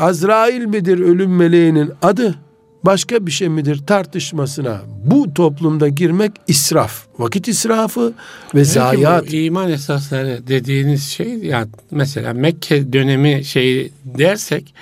Azrail 0.00 0.64
midir 0.64 0.98
ölüm 0.98 1.36
meleğinin 1.36 1.90
adı 2.02 2.34
başka 2.84 3.26
bir 3.26 3.30
şey 3.30 3.48
midir 3.48 3.86
tartışmasına 3.86 4.80
bu 5.04 5.34
toplumda 5.34 5.88
girmek 5.88 6.32
israf. 6.46 7.06
Vakit 7.18 7.48
israfı 7.48 8.12
ve 8.54 8.64
zayiat. 8.64 9.24
iman 9.32 9.70
esasları 9.70 10.48
dediğiniz 10.48 11.02
şey 11.08 11.38
ya 11.38 11.66
mesela 11.90 12.32
Mekke 12.32 12.92
dönemi 12.92 13.44
şey 13.44 13.92
dersek 14.04 14.74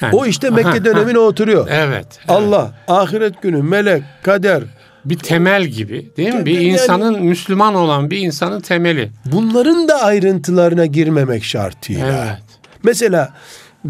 yani, 0.00 0.16
o 0.16 0.26
işte 0.26 0.50
Mekke 0.50 0.84
dönemine 0.84 1.18
oturuyor. 1.18 1.68
Evet, 1.70 1.88
evet. 1.88 2.18
Allah, 2.28 2.74
ahiret 2.88 3.42
günü, 3.42 3.62
melek, 3.62 4.02
kader, 4.22 4.62
bir 5.04 5.18
temel 5.18 5.64
gibi 5.64 6.10
değil 6.16 6.34
mi? 6.34 6.46
Bir 6.46 6.60
insanın 6.60 7.12
yani, 7.12 7.28
Müslüman 7.28 7.74
olan 7.74 8.10
bir 8.10 8.18
insanın 8.18 8.60
temeli. 8.60 9.10
Bunların 9.24 9.88
da 9.88 10.02
ayrıntılarına 10.02 10.86
girmemek 10.86 11.44
şartıyla. 11.44 12.26
Evet. 12.26 12.42
Mesela 12.82 13.34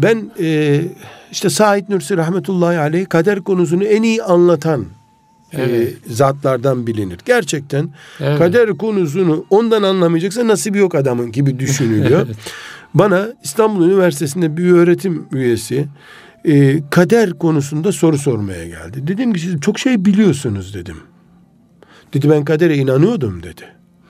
ben 0.01 0.31
e, 0.39 0.81
işte 1.31 1.49
Said 1.49 1.89
Nursi 1.89 2.17
rahmetullahi 2.17 2.77
aleyh 2.77 3.09
kader 3.09 3.39
konusunu 3.39 3.83
en 3.83 4.03
iyi 4.03 4.23
anlatan 4.23 4.85
e, 5.53 5.61
evet. 5.61 5.97
e, 6.07 6.13
zatlardan 6.13 6.87
bilinir. 6.87 7.19
Gerçekten 7.25 7.89
evet. 8.19 8.37
kader 8.37 8.69
konusunu 8.69 9.45
ondan 9.49 9.83
anlamayacaksa 9.83 10.47
nasibi 10.47 10.77
yok 10.77 10.95
adamın 10.95 11.31
gibi 11.31 11.59
düşünülüyor. 11.59 12.25
evet. 12.25 12.37
Bana 12.93 13.27
İstanbul 13.43 13.85
Üniversitesi'nde 13.85 14.57
bir 14.57 14.71
öğretim 14.71 15.25
üyesi 15.31 15.87
e, 16.45 16.83
kader 16.89 17.33
konusunda 17.33 17.91
soru 17.91 18.17
sormaya 18.17 18.67
geldi. 18.67 19.07
Dedim 19.07 19.33
ki 19.33 19.39
siz 19.39 19.61
çok 19.61 19.79
şey 19.79 20.05
biliyorsunuz 20.05 20.73
dedim. 20.73 20.97
Dedi 22.13 22.29
ben 22.29 22.45
kadere 22.45 22.77
inanıyordum 22.77 23.43
dedi. 23.43 23.63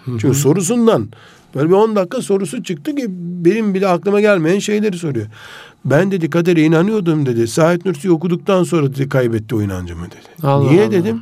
Çünkü 0.05 0.33
sorusundan 0.33 1.09
böyle 1.57 1.69
bir 1.69 1.73
10 1.73 1.95
dakika 1.95 2.21
sorusu 2.21 2.63
çıktı 2.63 2.95
ki 2.95 3.05
benim 3.45 3.73
bile 3.73 3.87
aklıma 3.87 4.21
gelmeyen 4.21 4.59
şeyleri 4.59 4.97
soruyor. 4.97 5.27
Ben 5.85 6.11
dedi 6.11 6.29
kadere 6.29 6.61
inanıyordum 6.61 7.25
dedi. 7.25 7.47
Said 7.47 7.81
Nursi 7.85 8.11
okuduktan 8.11 8.63
sonra 8.63 8.87
dedi 8.95 9.09
kaybetti 9.09 9.55
o 9.55 9.61
inancımı 9.61 10.05
dedi. 10.05 10.47
Allah 10.47 10.69
Niye 10.71 10.83
Allah. 10.83 10.91
dedim? 10.91 11.21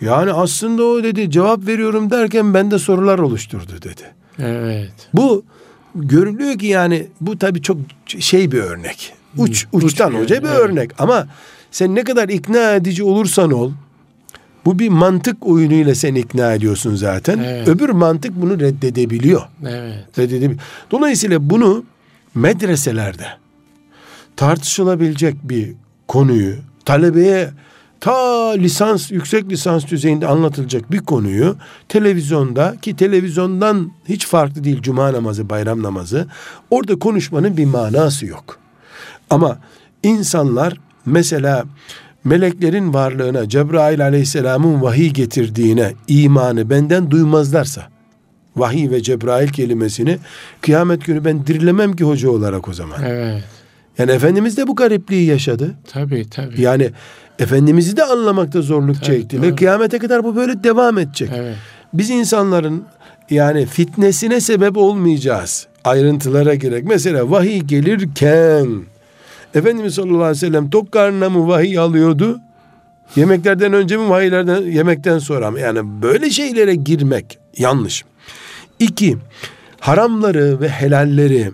Yani 0.00 0.32
aslında 0.32 0.84
o 0.84 1.02
dedi 1.02 1.30
cevap 1.30 1.66
veriyorum 1.66 2.10
derken 2.10 2.54
bende 2.54 2.78
sorular 2.78 3.18
oluşturdu 3.18 3.72
dedi. 3.82 4.02
Evet. 4.38 5.08
Bu 5.14 5.44
görülüyor 5.94 6.58
ki 6.58 6.66
yani 6.66 7.06
bu 7.20 7.38
tabii 7.38 7.62
çok 7.62 7.76
şey 8.06 8.52
bir 8.52 8.58
örnek. 8.58 9.12
Uç 9.38 9.66
uçtan 9.72 10.14
Uç, 10.14 10.20
hoca 10.20 10.42
bir 10.42 10.48
evet. 10.48 10.58
örnek 10.60 10.90
ama 10.98 11.26
sen 11.70 11.94
ne 11.94 12.04
kadar 12.04 12.28
ikna 12.28 12.74
edici 12.74 13.04
olursan 13.04 13.50
ol 13.50 13.72
bu 14.64 14.78
bir 14.78 14.88
mantık 14.88 15.46
oyunuyla 15.46 15.94
sen 15.94 16.14
ikna 16.14 16.54
ediyorsun 16.54 16.94
zaten. 16.94 17.38
Evet. 17.38 17.68
Öbür 17.68 17.88
mantık 17.88 18.42
bunu 18.42 18.60
reddedebiliyor. 18.60 19.42
Evet. 19.62 20.18
Reddedebiliyor. 20.18 20.60
Dolayısıyla 20.90 21.50
bunu 21.50 21.84
medreselerde 22.34 23.26
tartışılabilecek 24.36 25.36
bir 25.42 25.72
konuyu 26.08 26.56
talebeye 26.84 27.50
ta 28.00 28.50
lisans, 28.52 29.10
yüksek 29.10 29.50
lisans 29.50 29.86
düzeyinde 29.86 30.26
anlatılacak 30.26 30.92
bir 30.92 30.98
konuyu 30.98 31.56
televizyonda 31.88 32.76
ki 32.82 32.96
televizyondan 32.96 33.92
hiç 34.08 34.26
farklı 34.26 34.64
değil 34.64 34.82
cuma 34.82 35.12
namazı, 35.12 35.50
bayram 35.50 35.82
namazı 35.82 36.26
orada 36.70 36.98
konuşmanın 36.98 37.56
bir 37.56 37.64
manası 37.64 38.26
yok. 38.26 38.58
Ama 39.30 39.58
insanlar 40.02 40.80
mesela 41.06 41.64
meleklerin 42.24 42.94
varlığına, 42.94 43.48
Cebrail 43.48 44.04
aleyhisselamın 44.04 44.82
vahiy 44.82 45.10
getirdiğine 45.10 45.92
imanı 46.08 46.70
benden 46.70 47.10
duymazlarsa, 47.10 47.82
vahiy 48.56 48.90
ve 48.90 49.02
Cebrail 49.02 49.48
kelimesini 49.48 50.18
kıyamet 50.60 51.04
günü 51.04 51.24
ben 51.24 51.46
dirilemem 51.46 51.96
ki 51.96 52.04
hoca 52.04 52.30
olarak 52.30 52.68
o 52.68 52.72
zaman. 52.72 53.02
Evet. 53.02 53.44
Yani 53.98 54.10
Efendimiz 54.10 54.56
de 54.56 54.66
bu 54.66 54.76
garipliği 54.76 55.26
yaşadı. 55.26 55.74
Tabii 55.92 56.30
tabii. 56.30 56.60
Yani 56.60 56.90
Efendimiz'i 57.38 57.96
de 57.96 58.04
anlamakta 58.04 58.62
zorluk 58.62 58.96
tabii, 58.96 59.06
çekti 59.06 59.36
doğru. 59.36 59.46
ve 59.46 59.56
kıyamete 59.56 59.98
kadar 59.98 60.24
bu 60.24 60.36
böyle 60.36 60.64
devam 60.64 60.98
edecek. 60.98 61.30
Evet. 61.36 61.56
Biz 61.94 62.10
insanların 62.10 62.84
yani 63.30 63.66
fitnesine 63.66 64.40
sebep 64.40 64.76
olmayacağız. 64.76 65.66
Ayrıntılara 65.84 66.54
girerek. 66.54 66.84
Mesela 66.84 67.30
vahiy 67.30 67.60
gelirken 67.60 68.66
Efendimiz 69.54 69.94
sallallahu 69.94 70.16
aleyhi 70.16 70.30
ve 70.30 70.34
sellem 70.46 70.70
tok 70.70 70.92
karnına 70.92 71.30
mı 71.30 71.48
vahiy 71.48 71.78
alıyordu? 71.78 72.40
Yemeklerden 73.16 73.72
önce 73.72 73.96
mi 73.96 74.10
vahiylerden 74.10 74.62
yemekten 74.62 75.18
sonra 75.18 75.50
mı? 75.50 75.60
Yani 75.60 76.02
böyle 76.02 76.30
şeylere 76.30 76.74
girmek 76.74 77.38
yanlış. 77.58 78.04
İki, 78.78 79.16
haramları 79.80 80.60
ve 80.60 80.68
helalleri 80.68 81.50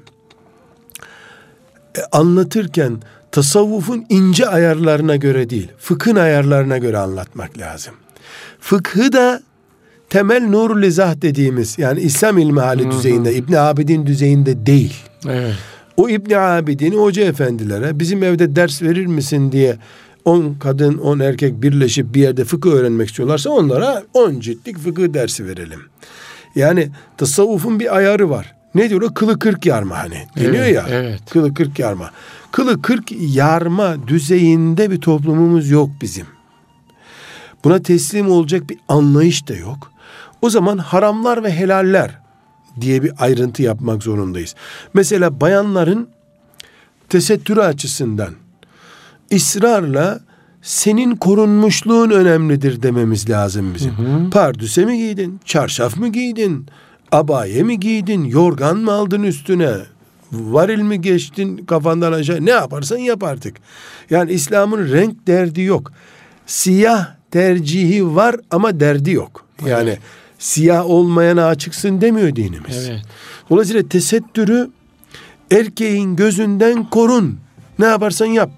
e, 1.98 2.01
anlatırken 2.12 3.03
tasavvufun 3.32 4.07
ince 4.09 4.48
ayarlarına 4.48 5.16
göre 5.16 5.51
değil, 5.51 5.68
fıkhın 5.78 6.16
ayarlarına 6.16 6.78
göre 6.78 6.98
anlatmak 6.98 7.59
lazım. 7.59 7.94
Fıkhı 8.61 9.12
da 9.12 9.42
temel 10.11 10.48
nurul 10.48 10.82
izah 10.82 11.22
dediğimiz 11.22 11.78
yani 11.78 12.01
İslam 12.01 12.38
ilmi 12.38 12.61
hali 12.61 12.90
düzeyinde, 12.90 13.34
İbn 13.34 13.53
Abidin 13.53 14.07
düzeyinde 14.07 14.66
değil. 14.66 14.94
Evet. 15.28 15.55
O 16.01 16.09
İbni 16.09 16.38
Abidin 16.38 16.92
hoca 16.92 17.24
efendilere 17.24 17.98
bizim 17.98 18.22
evde 18.22 18.57
ders 18.57 18.82
verir 18.82 19.07
misin 19.07 19.53
diye 19.53 19.76
on 20.24 20.55
kadın 20.61 20.98
on 20.98 21.20
erkek 21.20 21.62
birleşip 21.62 22.14
bir 22.14 22.20
yerde 22.20 22.44
fıkıh 22.44 22.70
öğrenmek 22.70 23.09
istiyorlarsa 23.09 23.51
onlara 23.51 24.03
on 24.14 24.40
ciltlik 24.40 24.78
fıkıh 24.78 25.14
dersi 25.14 25.46
verelim. 25.46 25.80
Yani 26.55 26.88
tasavvufun 27.16 27.80
bir 27.80 27.96
ayarı 27.96 28.30
var. 28.30 28.55
ne 28.74 28.90
diyor 28.90 29.03
o 29.03 29.14
kılı 29.14 29.38
kırk 29.38 29.66
yarma 29.66 29.98
hani 29.98 30.26
deniyor 30.36 30.64
Evet, 30.64 30.74
ya. 30.74 30.86
evet. 30.88 31.20
Kılı 31.30 31.55
kırk 31.55 31.78
yarma. 31.78 32.11
Kılı 32.53 32.82
kırk 32.82 33.12
yarma 33.20 34.09
düzeyinde 34.09 34.90
bir 34.90 35.01
toplumumuz 35.01 35.70
yok 35.70 35.90
bizim. 36.03 36.26
Buna 37.64 37.82
teslim 37.82 38.30
olacak 38.30 38.70
bir 38.70 38.78
anlayış 38.88 39.48
da 39.48 39.55
yok. 39.55 39.92
O 40.42 40.51
zaman 40.51 40.78
haramlar 40.78 41.44
ve 41.44 41.53
helaller 41.53 42.18
diye 42.80 43.02
bir 43.02 43.12
ayrıntı 43.18 43.62
yapmak 43.62 44.02
zorundayız. 44.02 44.54
Mesela 44.94 45.40
bayanların 45.40 46.08
tesettürü 47.08 47.60
açısından 47.60 48.30
ısrarla 49.34 50.20
senin 50.62 51.16
korunmuşluğun 51.16 52.10
önemlidir 52.10 52.82
dememiz 52.82 53.30
lazım 53.30 53.74
bizim. 53.74 53.92
Pardüse 54.30 54.84
mi 54.84 54.98
giydin? 54.98 55.40
Çarşaf 55.44 55.96
mı 55.96 56.08
giydin? 56.08 56.66
Abaye 57.12 57.62
mi 57.62 57.80
giydin? 57.80 58.24
Yorgan 58.24 58.76
mı 58.76 58.92
aldın 58.92 59.22
üstüne? 59.22 59.72
Varil 60.32 60.82
mi 60.82 61.00
geçtin 61.00 61.56
kafandan 61.56 62.12
aşağı? 62.12 62.46
Ne 62.46 62.50
yaparsan 62.50 62.98
yap 62.98 63.24
artık. 63.24 63.56
Yani 64.10 64.32
İslam'ın 64.32 64.92
renk 64.92 65.26
derdi 65.26 65.62
yok. 65.62 65.92
Siyah 66.46 67.14
tercihi 67.30 68.14
var 68.14 68.36
ama 68.50 68.80
derdi 68.80 69.10
yok. 69.10 69.46
Yani 69.66 69.98
siyah 70.41 70.86
olmayana 70.91 71.47
açıksın 71.47 72.01
demiyor 72.01 72.36
dinimiz. 72.36 72.88
Evet. 72.88 73.03
Dolayısıyla 73.51 73.88
tesettürü 73.88 74.70
erkeğin 75.51 76.16
gözünden 76.16 76.91
korun. 76.91 77.38
Ne 77.78 77.86
yaparsan 77.86 78.26
yap. 78.26 78.51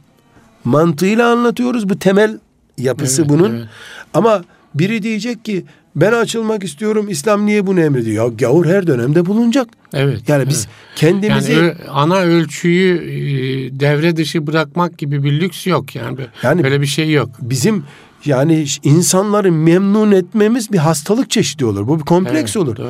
Mantığıyla 0.64 1.32
anlatıyoruz. 1.32 1.88
Bu 1.88 1.98
temel 1.98 2.38
yapısı 2.78 3.22
Evet, 3.22 3.30
bunun. 3.30 3.56
evet. 3.56 3.68
Ama 4.14 4.44
biri 4.74 5.02
diyecek 5.02 5.44
ki 5.44 5.64
ben 5.96 6.12
açılmak 6.12 6.64
istiyorum. 6.64 7.06
İslam 7.08 7.46
niye 7.46 7.66
bunu 7.66 7.80
emrediyor? 7.80 8.24
Ya 8.24 8.32
gavur 8.38 8.66
her 8.66 8.86
dönemde 8.86 9.26
bulunacak. 9.26 9.68
Evet. 9.94 10.28
Yani 10.28 10.48
biz 10.48 10.66
evet. 10.66 10.96
kendimizi 10.96 11.52
yani 11.52 11.74
ana 11.90 12.18
ölçüyü 12.18 12.96
e, 12.96 13.80
devre 13.80 14.16
dışı 14.16 14.46
bırakmak 14.46 14.98
gibi 14.98 15.22
bir 15.22 15.40
lüks 15.40 15.66
yok 15.66 15.96
yani. 15.96 16.18
Yani- 16.42 16.64
Böyle 16.64 16.80
bir 16.80 16.86
şey 16.86 17.12
yok. 17.12 17.30
bizim 17.40 17.84
yani 18.24 18.64
insanları 18.82 19.52
memnun 19.52 20.12
etmemiz 20.12 20.72
bir 20.72 20.78
hastalık 20.78 21.30
çeşidi 21.30 21.64
olur. 21.64 21.88
Bu 21.88 21.98
bir 21.98 22.04
kompleks 22.04 22.56
Evet, 22.56 22.68
olur. 22.68 22.76
doğru. 22.76 22.88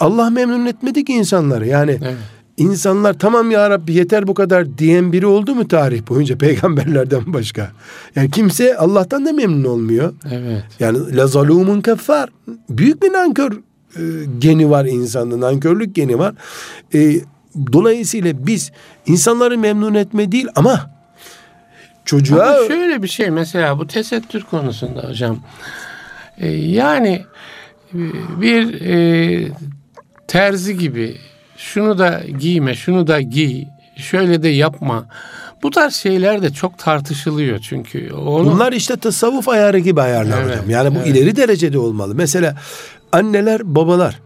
Allah 0.00 0.30
memnun 0.30 0.66
etmedi 0.66 1.04
ki 1.04 1.12
insanları. 1.12 1.66
Yani 1.66 1.98
Evet. 2.02 2.16
İnsanlar 2.56 3.18
tamam 3.18 3.50
ya 3.50 3.70
Rabbi 3.70 3.92
yeter 3.92 4.26
bu 4.26 4.34
kadar 4.34 4.78
diyen 4.78 5.12
biri 5.12 5.26
oldu 5.26 5.54
mu 5.54 5.68
tarih 5.68 6.08
boyunca 6.08 6.38
peygamberlerden 6.38 7.32
başka? 7.32 7.72
Yani 8.16 8.30
kimse 8.30 8.76
Allah'tan 8.76 9.26
da 9.26 9.32
memnun 9.32 9.64
olmuyor. 9.64 10.12
Evet. 10.30 10.64
Yani 10.80 11.16
la 11.16 11.26
zalumun 11.26 11.80
keffar. 11.80 12.30
Büyük 12.70 13.02
bir 13.02 13.12
nankör 13.12 13.52
e, 13.52 14.02
geni 14.38 14.70
var 14.70 14.84
insanda. 14.84 15.40
Nankörlük 15.40 15.94
geni 15.94 16.18
var. 16.18 16.34
E, 16.94 17.20
dolayısıyla 17.72 18.46
biz 18.46 18.72
insanları 19.06 19.58
memnun 19.58 19.94
etme 19.94 20.32
değil 20.32 20.46
ama 20.54 20.90
çocuğa 22.04 22.56
Ama 22.56 22.68
şöyle 22.68 23.02
bir 23.02 23.08
şey 23.08 23.30
mesela 23.30 23.78
bu 23.78 23.86
tesettür 23.86 24.42
konusunda 24.42 25.08
hocam. 25.08 25.38
E, 26.38 26.48
yani 26.48 27.24
e, 27.94 28.00
bir 28.40 28.80
e, 28.80 29.48
terzi 30.28 30.78
gibi 30.78 31.16
şunu 31.56 31.98
da 31.98 32.22
giyme, 32.38 32.74
şunu 32.74 33.06
da 33.06 33.20
giy, 33.20 33.64
şöyle 33.96 34.42
de 34.42 34.48
yapma. 34.48 35.06
Bu 35.62 35.70
tarz 35.70 35.94
şeyler 35.94 36.42
de 36.42 36.52
çok 36.52 36.78
tartışılıyor 36.78 37.58
çünkü. 37.58 38.12
Onu, 38.12 38.52
Bunlar 38.52 38.72
işte 38.72 38.96
tasavvuf 38.96 39.48
ayarı 39.48 39.78
gibi 39.78 40.00
ayarlar 40.00 40.42
Evet, 40.42 40.52
hocam. 40.52 40.70
Yani 40.70 40.94
bu 40.94 40.98
evet. 40.98 41.08
ileri 41.08 41.36
derecede 41.36 41.78
olmalı. 41.78 42.14
Mesela 42.14 42.56
anneler, 43.12 43.74
babalar 43.74 44.20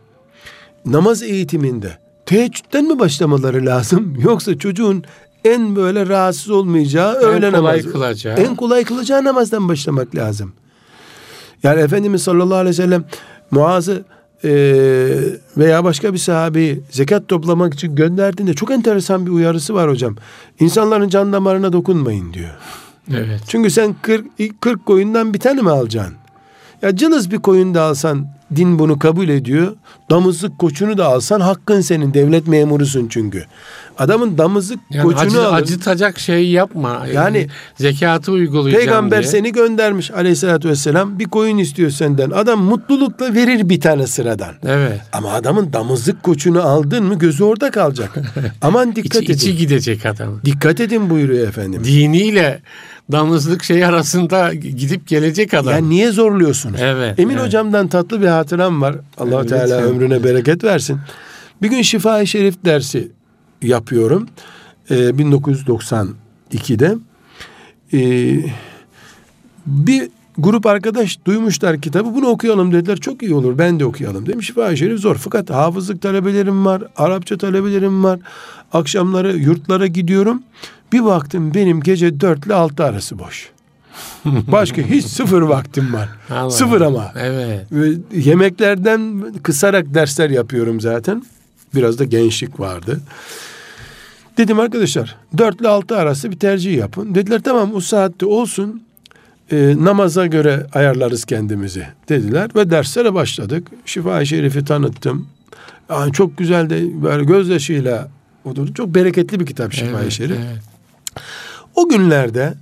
namaz 0.85 1.23
eğitiminde 1.23 1.99
teheccüden 2.27 2.85
mi 2.85 2.99
başlamaları 2.99 3.67
lazım? 3.67 4.17
Yoksa 4.25 4.59
çocuğun 4.59 5.05
en 5.45 5.77
böyle 5.77 6.09
rahatsız 6.09 6.51
olmayacağı 6.51 7.15
En 7.15 7.23
öğle 7.23 7.51
kolay 7.51 7.53
namazı. 7.53 7.93
kılacağı. 7.93 8.37
En 8.37 8.57
kolay 8.57 8.85
kılacağı 8.85 9.25
namazdan 9.25 9.69
başlamak 9.69 10.15
lazım. 10.15 10.53
Yani 11.63 11.81
Efendimiz 11.81 12.23
sallallahu 12.23 12.55
aleyhi 12.57 12.69
ve 12.79 12.83
sellem 12.83 13.05
Muaz'ı 13.51 14.05
e, 14.45 14.51
veya 15.57 15.85
başka 15.85 16.13
bir 16.13 16.19
sahabeyi 16.19 16.81
zekat 16.91 17.29
toplamak 17.29 17.75
için 17.75 17.95
gönderdiğinde 17.95 18.55
çok 18.55 18.71
enteresan 18.71 19.27
bir 19.27 19.31
uyarısı 19.31 19.75
var 19.75 19.91
hocam. 19.91 20.17
İnsanların 20.61 21.09
can 21.09 21.33
damarına 21.33 21.73
dokunmayın 21.73 22.33
diyor. 22.33 22.51
Evet. 23.11 23.41
Çünkü 23.49 23.71
sen 23.71 23.97
40, 24.03 24.27
ilk 24.39 24.61
40 24.61 24.87
koyundan 24.87 25.35
bir 25.35 25.39
tane 25.39 25.63
mi 25.63 25.71
alacaksın? 25.71 26.15
Ya 26.83 26.97
cılız 26.97 27.31
bir 27.31 27.39
koyun 27.39 27.75
da 27.75 27.83
alsan 27.83 28.27
din 28.57 28.79
bunu 28.79 28.99
kabul 28.99 29.29
ediyor. 29.29 29.77
Damızlık 30.11 30.59
koçunu 30.59 30.99
da 30.99 31.07
alsan 31.07 31.41
hakkın 31.41 31.81
senin. 31.81 32.15
Devlet 32.15 32.47
memurusun 32.49 33.09
çünkü. 33.09 33.45
Adamın 33.99 34.39
damızlık 34.39 34.79
Yani 34.91 35.03
koçunu 35.03 35.21
acı, 35.27 35.47
alın. 35.49 35.55
acıtacak 35.63 36.19
şey 36.19 36.49
yapma. 36.51 37.07
Yani- 37.15 37.47
zekatı 37.77 38.33
uygulayacağım 38.33 38.85
Peygamber 38.87 39.23
diye. 39.23 39.31
seni 39.33 39.53
göndermiş 39.53 40.11
aleyhissalatü 40.11 40.69
vesselam. 40.69 41.19
Bir 41.19 41.25
koyun 41.25 41.59
istiyor 41.59 41.91
senden. 41.91 42.31
Adam 42.31 42.63
mutlulukla 42.63 43.35
verir 43.35 43.69
bir 43.69 43.81
tane 43.81 44.07
sıradan. 44.07 44.55
Evet. 44.67 45.01
Ama 45.13 45.33
adamın 45.33 45.73
damızlık 45.73 46.23
koçunu 46.23 46.63
aldın 46.63 47.05
mı 47.05 47.19
gözü 47.19 47.45
orada 47.45 47.71
kalacak. 47.71 48.15
Aman 48.63 48.97
dikkat 48.97 49.23
İçi, 49.23 49.33
edin. 49.33 49.39
içi 49.39 49.57
gidecek 49.57 50.07
adam. 50.07 50.41
Dikkat 50.45 50.81
edin 50.81 51.11
buyuruyor 51.11 51.49
efendim. 51.49 51.85
Diniyle 51.85 52.61
damızlık 53.13 53.65
şey 53.65 53.85
arasında 53.85 54.55
gidip 54.55 55.09
gelecek 55.09 55.55
adam. 55.55 55.73
Yani 55.73 55.91
niye 55.91 56.11
zorluyorsunuz? 56.13 56.81
Evet, 56.83 57.19
Emin 57.19 57.35
evet. 57.35 57.47
hocamdan 57.47 57.89
tatlı 57.89 58.21
bir 58.21 58.27
hatıram 58.27 58.83
var. 58.83 58.97
allah 59.19 59.37
Evet, 59.41 59.49
Teala 59.49 59.63
lütfen. 59.65 59.83
ömrüne 59.95 60.25
bereket 60.25 60.65
versin. 60.65 60.99
Bir 61.63 61.71
gün 61.71 61.83
Şifa-i 61.83 62.27
Şerif 62.27 62.65
dersi 62.65 63.09
yapıyorum. 63.63 64.29
Ee, 64.91 64.95
1992'de. 64.95 66.95
Ee, 67.93 68.37
bir 69.67 70.09
grup 70.39 70.67
arkadaş 70.67 71.19
duymuşlar 71.25 71.81
kitabı. 71.81 72.15
Bunu 72.15 72.27
okuyalım 72.27 72.73
dediler. 72.73 72.97
Çok 72.97 73.23
iyi 73.23 73.35
olur. 73.35 73.59
Ben 73.59 73.81
de 73.81 73.85
okuyalım 73.85 74.27
dedim. 74.27 74.43
Şifa-i 74.43 74.77
Şerif 74.77 75.01
zor. 75.01 75.17
Fakat 75.17 75.51
hafızlık 75.51 76.03
talebelerim 76.03 76.67
var. 76.67 76.83
Arapça 76.97 77.39
talebelerim 77.39 78.05
var. 78.05 78.19
Akşamları 78.73 79.37
yurtlara 79.37 79.87
gidiyorum. 79.87 80.43
Bir 80.93 81.05
baktım 81.05 81.55
benim 81.55 81.81
gece 81.81 82.21
4 82.21 82.47
ile 82.47 82.55
6 82.55 82.85
arası 82.85 83.19
boş. 83.19 83.51
Başka 84.25 84.83
hiç 84.83 85.05
sıfır 85.07 85.43
vaktim 85.43 85.95
var. 85.95 86.09
Allah 86.31 86.51
Sıfır 86.51 86.81
ama. 86.81 87.13
Evet. 87.17 87.67
Ve 87.73 87.89
Yemeklerden 88.13 89.33
kısarak 89.43 89.95
dersler 89.95 90.31
yapıyorum 90.31 90.81
zaten. 90.81 91.25
Biraz 91.75 91.99
da 91.99 92.05
gençlik 92.05 92.61
vardı. 92.61 93.01
Dedim 94.39 94.61
arkadaşlar 94.61 95.17
4 95.39 95.61
ile 95.61 95.69
6 95.69 95.97
arası 95.97 96.31
bir 96.31 96.39
tercih 96.39 96.77
yapın. 96.77 97.15
Dediler 97.15 97.41
tamam 97.43 97.75
o 97.75 97.81
saatte 97.81 98.27
olsun. 98.27 98.83
Ee, 99.53 99.75
namaza 99.79 100.27
göre 100.27 100.67
ayarlarız 100.75 101.25
kendimizi 101.25 101.87
dediler 102.09 102.51
ve 102.57 102.71
derslere 102.71 103.15
başladık. 103.15 103.69
Şifa-i 103.87 104.27
Şerif'i 104.27 104.65
tanıttım. 104.65 105.29
Yani 105.91 106.13
çok 106.13 106.39
güzel 106.39 106.71
de 106.71 107.03
böyle 107.03 107.25
gözyaşıyla 107.25 108.09
oturdu. 108.45 108.75
Çok 108.75 108.95
bereketli 108.95 109.41
bir 109.41 109.47
kitap 109.47 109.73
Şifa-i 109.73 110.03
evet, 110.03 110.13
Şerif. 110.13 110.37
evet. 110.37 110.63
O 111.75 111.89
günlerde 111.89 112.55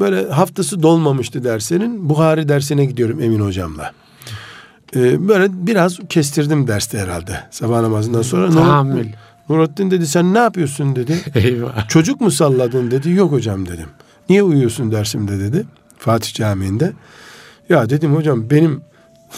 böyle 0.00 0.28
haftası 0.28 0.82
dolmamıştı 0.82 1.44
dersinin. 1.44 2.08
Buhari 2.08 2.48
dersine 2.48 2.84
gidiyorum 2.84 3.22
Emin 3.22 3.40
hocamla. 3.40 3.92
Ee, 4.96 5.28
böyle 5.28 5.46
biraz 5.66 5.98
kestirdim 6.08 6.66
derste 6.68 6.98
herhalde. 6.98 7.40
Sabah 7.50 7.80
namazından 7.80 8.22
sonra. 8.22 8.50
Tahammül. 8.50 9.06
Nur- 9.06 9.12
Nurattin 9.48 9.90
dedi 9.90 10.06
sen 10.06 10.34
ne 10.34 10.38
yapıyorsun 10.38 10.96
dedi. 10.96 11.20
Eyvah. 11.34 11.88
Çocuk 11.88 12.20
mu 12.20 12.30
salladın 12.30 12.90
dedi. 12.90 13.10
Yok 13.10 13.32
hocam 13.32 13.66
dedim. 13.68 13.88
Niye 14.28 14.42
uyuyorsun 14.42 14.92
dersimde 14.92 15.38
dedi. 15.38 15.64
Fatih 15.98 16.34
Camii'nde. 16.34 16.92
Ya 17.68 17.90
dedim 17.90 18.14
hocam 18.14 18.50
benim 18.50 18.80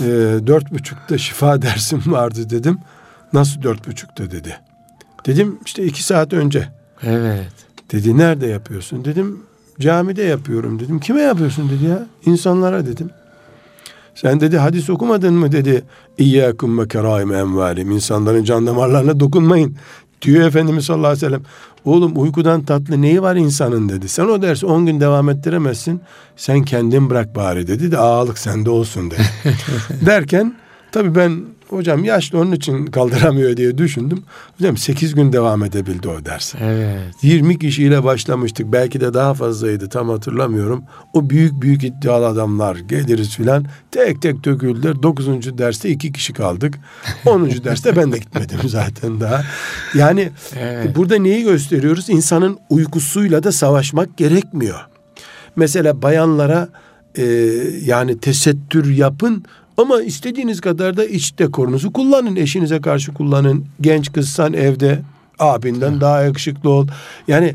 e, 0.01 0.05
dört 0.47 0.73
buçukta 0.73 1.19
şifa 1.19 1.63
dersim 1.63 2.03
vardı 2.07 2.51
dedim. 2.51 2.79
Nasıl 3.33 3.63
dört 3.63 3.89
buçukta 3.89 4.31
dedi. 4.31 4.57
Dedim 5.27 5.59
işte 5.67 5.85
iki 5.85 6.03
saat 6.03 6.33
önce. 6.33 6.69
Evet. 7.03 7.53
Dedi 7.93 8.19
nerede 8.19 8.47
yapıyorsun? 8.47 9.05
Dedim 9.05 9.41
camide 9.81 10.23
yapıyorum 10.23 10.79
dedim. 10.81 11.01
Kime 11.01 11.21
yapıyorsun 11.21 11.71
dedi 11.71 11.85
ya. 11.85 12.07
İnsanlara 12.27 12.87
dedim. 12.87 13.11
Sen 14.15 14.41
dedi 14.41 14.59
hadis 14.59 14.91
okumadın 14.91 15.35
mı 15.35 15.53
dedi. 15.53 15.85
İyyâkum 16.19 16.79
ve 16.79 16.89
kerâim 16.89 17.33
envâlim. 17.33 17.91
İnsanların 17.91 18.45
can 18.45 18.67
damarlarına 18.67 19.21
dokunmayın. 19.21 19.77
Diyor 20.23 20.47
Efendimiz 20.47 20.85
sallallahu 20.85 21.07
aleyhi 21.07 21.27
ve 21.27 21.27
sellem. 21.27 21.43
Oğlum 21.85 22.13
uykudan 22.17 22.63
tatlı 22.63 23.03
neyi 23.03 23.23
var 23.23 23.37
insanın 23.37 23.89
dedi. 23.89 24.09
Sen 24.09 24.25
o 24.25 24.43
dersi 24.43 24.67
10 24.67 24.87
gün 24.87 25.01
devam 25.01 25.29
ettiremezsin. 25.29 26.01
Sen 26.37 26.63
kendin 26.63 27.11
bırak 27.11 27.37
bari 27.37 27.67
dedi 27.67 27.93
de 27.93 27.99
ağalık 27.99 28.39
sende 28.39 28.71
olsun 28.71 29.11
dedi. 29.11 29.23
Derken 30.07 30.55
tabii 30.93 31.15
ben 31.15 31.45
hocam 31.69 32.05
yaşlı 32.05 32.41
onun 32.41 32.53
için 32.53 32.87
kaldıramıyor 32.87 33.57
diye 33.57 33.79
düşündüm. 33.79 34.23
Hocam 34.59 34.77
8 34.77 35.15
gün 35.15 35.33
devam 35.33 35.65
edebildi 35.65 36.09
o 36.09 36.25
ders. 36.25 36.55
Evet. 36.61 37.15
20 37.23 37.59
kişiyle 37.59 38.05
başlamıştık. 38.05 38.73
Belki 38.73 39.01
de 39.01 39.15
daha 39.15 39.35
fazlaydı 39.35 39.89
tam 39.89 40.09
hatırlamıyorum. 40.09 40.85
O 41.13 41.31
büyük 41.31 41.63
büyük 41.63 41.85
iddialı 41.85 42.27
adamlar 42.27 42.77
geliriz 42.77 43.37
filan 43.37 43.67
tek 43.91 44.23
tek 44.23 44.45
döküldüler. 44.45 45.03
9. 45.03 45.59
derste 45.59 45.91
2 45.91 46.13
kişi 46.13 46.33
kaldık. 46.33 46.75
10. 47.27 47.51
derste 47.51 47.97
ben 47.97 48.13
de 48.13 48.19
gitmedim 48.19 48.59
zaten 48.69 49.21
daha. 49.21 49.45
Yani 49.95 50.31
evet. 50.57 50.97
burada 50.97 51.19
neyi 51.19 51.45
gösteriyoruz? 51.45 52.11
İnsanın 52.11 52.59
uykusuyla 52.71 53.43
da 53.43 53.53
savaşmak 53.53 54.17
gerekmiyor. 54.17 54.81
Mesela 55.57 56.03
bayanlara 56.03 56.69
e, 57.15 57.25
yani 57.85 58.19
tesettür 58.21 58.91
yapın 58.97 59.45
ama 59.77 60.03
istediğiniz 60.03 60.61
kadar 60.61 60.97
da 60.97 61.05
iç 61.05 61.39
dekorunuzu 61.39 61.93
kullanın. 61.93 62.37
Eşinize 62.37 62.81
karşı 62.81 63.15
kullanın. 63.15 63.65
Genç 63.81 64.13
kızsan 64.13 64.53
evde 64.53 65.03
abinden 65.39 66.01
daha 66.01 66.23
yakışıklı 66.23 66.71
ol. 66.71 66.87
Yani 67.29 67.55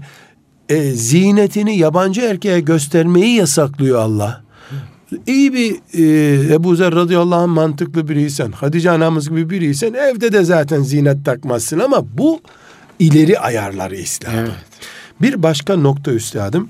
e, 0.69 0.91
ziynetini 0.91 1.77
yabancı 1.77 2.21
erkeğe 2.21 2.59
göstermeyi 2.59 3.35
yasaklıyor 3.35 3.99
Allah. 3.99 4.43
İyi 5.27 5.53
bir 5.53 5.75
e, 5.93 6.53
Ebu 6.53 6.75
Zer 6.75 6.95
radıyallahu 6.95 7.39
anh 7.39 7.47
mantıklı 7.47 8.09
biriysen, 8.09 8.51
Hatice 8.51 8.91
anamız 8.91 9.29
gibi 9.29 9.49
biriysen 9.49 9.93
evde 9.93 10.33
de 10.33 10.43
zaten 10.43 10.81
ziynet 10.81 11.25
takmazsın 11.25 11.79
ama 11.79 12.17
bu 12.17 12.41
ileri 12.99 13.39
ayarları 13.39 13.95
İslam. 13.95 14.35
Evet. 14.35 14.51
Bir 15.21 15.43
başka 15.43 15.75
nokta 15.75 16.11
üstadım. 16.11 16.69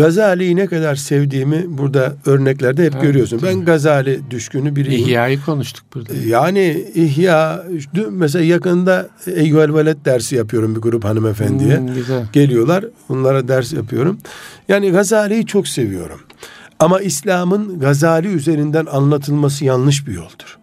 Gazali'yi 0.00 0.56
ne 0.56 0.66
kadar 0.66 0.94
sevdiğimi 0.94 1.64
burada 1.68 2.14
örneklerde 2.26 2.84
hep 2.84 2.92
evet, 2.94 3.02
görüyorsun. 3.02 3.40
Ben 3.42 3.64
Gazali 3.64 4.20
düşkünü 4.30 4.76
biriyim. 4.76 5.04
İhya'yı 5.04 5.40
konuştuk 5.40 5.84
burada. 5.94 6.12
Yani 6.26 6.84
İhya 6.94 7.64
mesela 8.10 8.44
yakında 8.44 9.08
Eyyuhel 9.26 9.74
Veled 9.74 10.04
dersi 10.04 10.36
yapıyorum 10.36 10.74
bir 10.76 10.80
grup 10.80 11.04
hanımefendiye. 11.04 11.78
Hmm, 11.78 11.94
güzel. 11.94 12.26
Geliyorlar. 12.32 12.84
Onlara 13.08 13.48
ders 13.48 13.72
yapıyorum. 13.72 14.18
Yani 14.68 14.90
Gazali'yi 14.90 15.46
çok 15.46 15.68
seviyorum. 15.68 16.20
Ama 16.78 17.00
İslam'ın 17.00 17.80
Gazali 17.80 18.28
üzerinden 18.28 18.86
anlatılması 18.86 19.64
yanlış 19.64 20.06
bir 20.06 20.12
yoldur. 20.12 20.58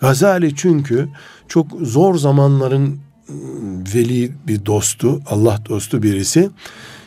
Gazali 0.00 0.54
çünkü 0.54 1.08
çok 1.48 1.66
zor 1.80 2.14
zamanların 2.14 2.86
ıı, 3.30 3.36
veli 3.94 4.32
bir 4.46 4.66
dostu, 4.66 5.20
Allah 5.26 5.58
dostu 5.68 6.02
birisi 6.02 6.50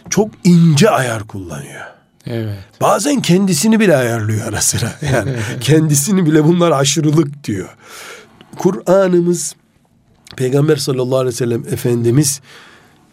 çok 0.09 0.29
ince 0.43 0.89
ayar 0.89 1.23
kullanıyor. 1.23 1.81
Evet. 2.25 2.57
Bazen 2.81 3.21
kendisini 3.21 3.79
bile 3.79 3.97
ayarlıyor 3.97 4.47
ara 4.47 4.61
sıra. 4.61 4.91
Yani 5.13 5.31
kendisini 5.61 6.25
bile 6.25 6.43
bunlar 6.43 6.71
aşırılık 6.71 7.43
diyor. 7.43 7.69
Kur'an'ımız 8.57 9.55
Peygamber 10.35 10.75
sallallahu 10.75 11.17
aleyhi 11.17 11.33
ve 11.33 11.37
sellem 11.37 11.63
Efendimiz 11.67 12.41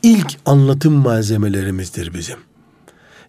ilk 0.02 0.36
anlatım 0.46 0.92
malzemelerimizdir 0.92 2.14
bizim. 2.14 2.36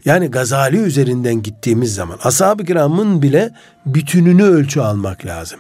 Yani 0.06 0.32
Gazali 0.32 0.78
üzerinden 0.78 1.42
gittiğimiz 1.42 1.96
zaman 1.96 2.20
ashab-ı 2.24 2.66
kiramın 2.66 3.22
bile 3.22 3.50
bütününü 3.86 4.44
ölçü 4.44 4.80
almak 4.80 5.26
lazım. 5.26 5.60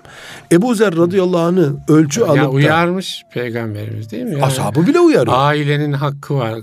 Ebu 0.52 0.76
Zer 0.76 0.98
radıyallahu 0.98 1.41
anh'ı 1.41 1.76
ölçü 1.88 2.22
ya 2.22 2.28
alıp 2.28 2.41
da... 2.41 2.50
uyarmış 2.50 3.24
peygamberimiz 3.34 4.12
değil 4.12 4.24
mi? 4.24 4.32
Yani, 4.32 4.43
ashabı 4.46 4.88
bile 4.88 5.00
uyarıyor. 5.00 5.38
Ailenin 5.38 5.93
hakkı 5.93 6.36
var, 6.36 6.60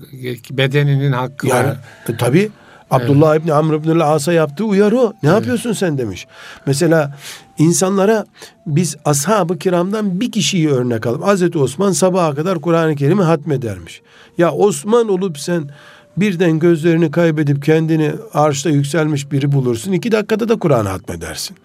bedeninin 0.51 1.12
hakkı 1.12 1.47
yani, 1.47 1.68
var. 1.68 1.76
E, 2.09 2.16
tabii 2.16 2.51
Abdullah 2.91 3.33
evet. 3.33 3.43
İbni 3.43 3.53
Amr 3.53 3.74
İbni 3.74 4.05
As'a 4.05 4.33
yaptığı 4.33 4.64
uyarı 4.64 4.99
o. 4.99 5.12
Ne 5.22 5.28
evet. 5.28 5.39
yapıyorsun 5.39 5.72
sen 5.72 5.99
demiş. 5.99 6.26
Mesela 6.66 7.18
insanlara 7.59 8.26
biz 8.66 8.97
ashab-ı 9.05 9.59
kiramdan 9.59 10.20
bir 10.20 10.33
kişiyi 10.33 10.70
örnek 10.70 11.07
alalım. 11.07 11.22
Hazreti 11.22 11.59
Osman 11.59 11.93
sabaha 11.93 12.35
kadar 12.35 12.61
Kur'an-ı 12.61 12.97
Kerim'i 12.97 13.22
hatmedermiş. 13.22 14.03
Ya 14.39 14.53
Osman 14.53 15.09
olup 15.09 15.39
sen 15.39 15.70
birden 16.16 16.58
gözlerini 16.58 17.10
kaybedip 17.10 17.64
kendini 17.64 18.12
arşta 18.34 18.70
yükselmiş 18.70 19.32
biri 19.32 19.52
bulursun. 19.52 19.92
iki 19.92 20.12
dakikada 20.12 20.48
da 20.48 20.56
Kur'an'ı 20.58 20.88
hatmedersin. 20.88 21.56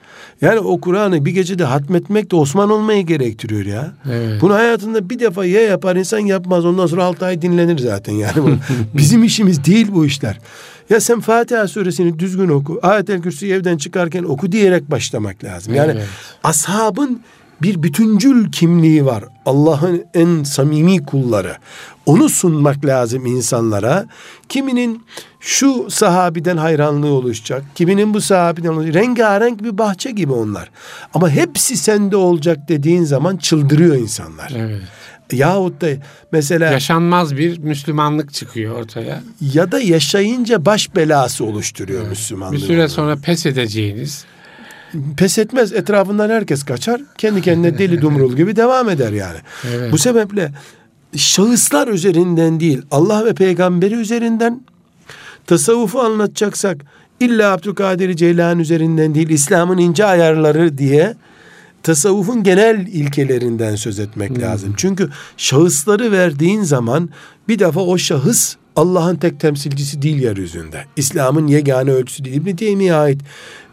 Yani 0.41 0.59
o 0.59 0.81
Kur'an'ı 0.81 1.25
bir 1.25 1.31
gecede 1.31 1.63
hatmetmek 1.63 2.31
de 2.31 2.35
Osman 2.35 2.69
olmayı 2.69 3.05
gerektiriyor 3.05 3.65
ya. 3.65 3.91
Evet. 4.11 4.41
Bunu 4.41 4.53
hayatında 4.53 5.09
bir 5.09 5.19
defa 5.19 5.45
ya 5.45 5.61
yapar 5.61 5.95
insan 5.95 6.19
yapmaz. 6.19 6.65
Ondan 6.65 6.87
sonra 6.87 7.03
altı 7.03 7.25
ay 7.25 7.41
dinlenir 7.41 7.77
zaten 7.77 8.13
yani. 8.13 8.33
Bizim 8.93 9.23
işimiz 9.23 9.65
değil 9.65 9.87
bu 9.91 10.05
işler. 10.05 10.39
Ya 10.89 10.99
sen 10.99 11.19
Fatiha 11.19 11.67
suresini 11.67 12.19
düzgün 12.19 12.49
oku. 12.49 12.79
Ayet-el 12.83 13.21
Kürsü'yü 13.21 13.53
evden 13.53 13.77
çıkarken 13.77 14.23
oku 14.23 14.51
diyerek 14.51 14.91
başlamak 14.91 15.43
lazım. 15.43 15.73
Yani 15.73 15.91
evet. 15.91 16.07
ashabın 16.43 17.21
bir 17.61 17.83
bütüncül 17.83 18.51
kimliği 18.51 19.05
var. 19.05 19.23
Allah'ın 19.45 20.05
en 20.13 20.43
samimi 20.43 21.05
kulları. 21.05 21.57
Onu 22.05 22.29
sunmak 22.29 22.85
lazım 22.85 23.25
insanlara. 23.25 24.05
Kiminin 24.49 25.03
şu 25.39 25.89
sahabiden 25.89 26.57
hayranlığı 26.57 27.11
oluşacak. 27.11 27.63
Kiminin 27.75 28.13
bu 28.13 28.21
sahabiden 28.21 28.69
olacak. 28.69 28.95
Rengarenk 28.95 29.63
bir 29.63 29.77
bahçe 29.77 30.11
gibi 30.11 30.33
onlar. 30.33 30.71
Ama 31.13 31.29
hepsi 31.29 31.77
sende 31.77 32.15
olacak 32.15 32.57
dediğin 32.69 33.03
zaman 33.03 33.37
çıldırıyor 33.37 33.95
insanlar. 33.95 34.53
Evet. 34.57 34.81
Yahut 35.31 35.81
da 35.81 35.87
mesela... 36.31 36.71
Yaşanmaz 36.71 37.37
bir 37.37 37.57
Müslümanlık 37.57 38.33
çıkıyor 38.33 38.75
ortaya. 38.75 39.21
Ya 39.41 39.71
da 39.71 39.79
yaşayınca 39.79 40.65
baş 40.65 40.95
belası 40.95 41.45
oluşturuyor 41.45 42.01
evet. 42.01 42.09
Müslümanlığı. 42.09 42.55
Bir 42.55 42.59
süre 42.59 42.87
sonra 42.87 43.15
pes 43.15 43.45
edeceğiniz 43.45 44.25
pes 45.17 45.37
etmez. 45.37 45.73
Etrafından 45.73 46.29
herkes 46.29 46.63
kaçar. 46.63 47.01
Kendi 47.17 47.41
kendine 47.41 47.77
deli 47.77 48.01
dumrul 48.01 48.35
gibi 48.35 48.55
devam 48.55 48.89
eder 48.89 49.11
yani. 49.11 49.37
Evet. 49.75 49.91
Bu 49.91 49.97
sebeple 49.97 50.51
şahıslar 51.15 51.87
üzerinden 51.87 52.59
değil 52.59 52.81
Allah 52.91 53.25
ve 53.25 53.33
peygamberi 53.33 53.93
üzerinden 53.93 54.61
tasavvufu 55.45 55.99
anlatacaksak 55.99 56.77
illa 57.19 57.51
Abdülkadir 57.51 58.15
Ceylan 58.15 58.59
üzerinden 58.59 59.15
değil 59.15 59.29
İslam'ın 59.29 59.77
ince 59.77 60.05
ayarları 60.05 60.77
diye 60.77 61.15
tasavvufun 61.83 62.43
genel 62.43 62.87
ilkelerinden 62.87 63.75
söz 63.75 63.99
etmek 63.99 64.29
hmm. 64.29 64.41
lazım. 64.41 64.73
Çünkü 64.77 65.09
şahısları 65.37 66.11
verdiğin 66.11 66.63
zaman 66.63 67.09
bir 67.47 67.59
defa 67.59 67.81
o 67.81 67.97
şahıs 67.97 68.55
Allah'ın 68.77 69.15
tek 69.15 69.39
temsilcisi 69.39 70.01
değil 70.01 70.17
yeryüzünde. 70.17 70.85
İslam'ın 70.95 71.47
yegane 71.47 71.91
ölçüsü 71.91 72.25
değil. 72.25 72.35
İbn 72.35 72.55
Teymiye 72.55 72.93
ait 72.93 73.21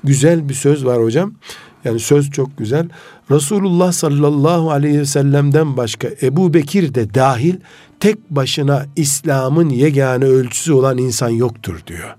güzel 0.05 0.49
bir 0.49 0.55
söz 0.55 0.85
var 0.85 1.03
hocam. 1.03 1.35
Yani 1.85 2.01
söz 2.01 2.31
çok 2.31 2.59
güzel. 2.59 2.89
Resulullah 3.31 3.93
sallallahu 3.93 4.71
aleyhi 4.71 4.99
ve 4.99 5.07
sellem'den 5.07 5.77
başka 5.77 6.09
Ebu 6.23 6.55
Bekir 6.55 6.95
de 6.95 7.15
dahil 7.15 7.55
tek 8.01 8.31
başına 8.31 8.87
İslam'ın 8.97 9.69
yegane 9.69 10.25
ölçüsü 10.25 10.73
olan 10.73 10.99
insan 10.99 11.29
yoktur 11.29 11.81
diyor 11.87 12.17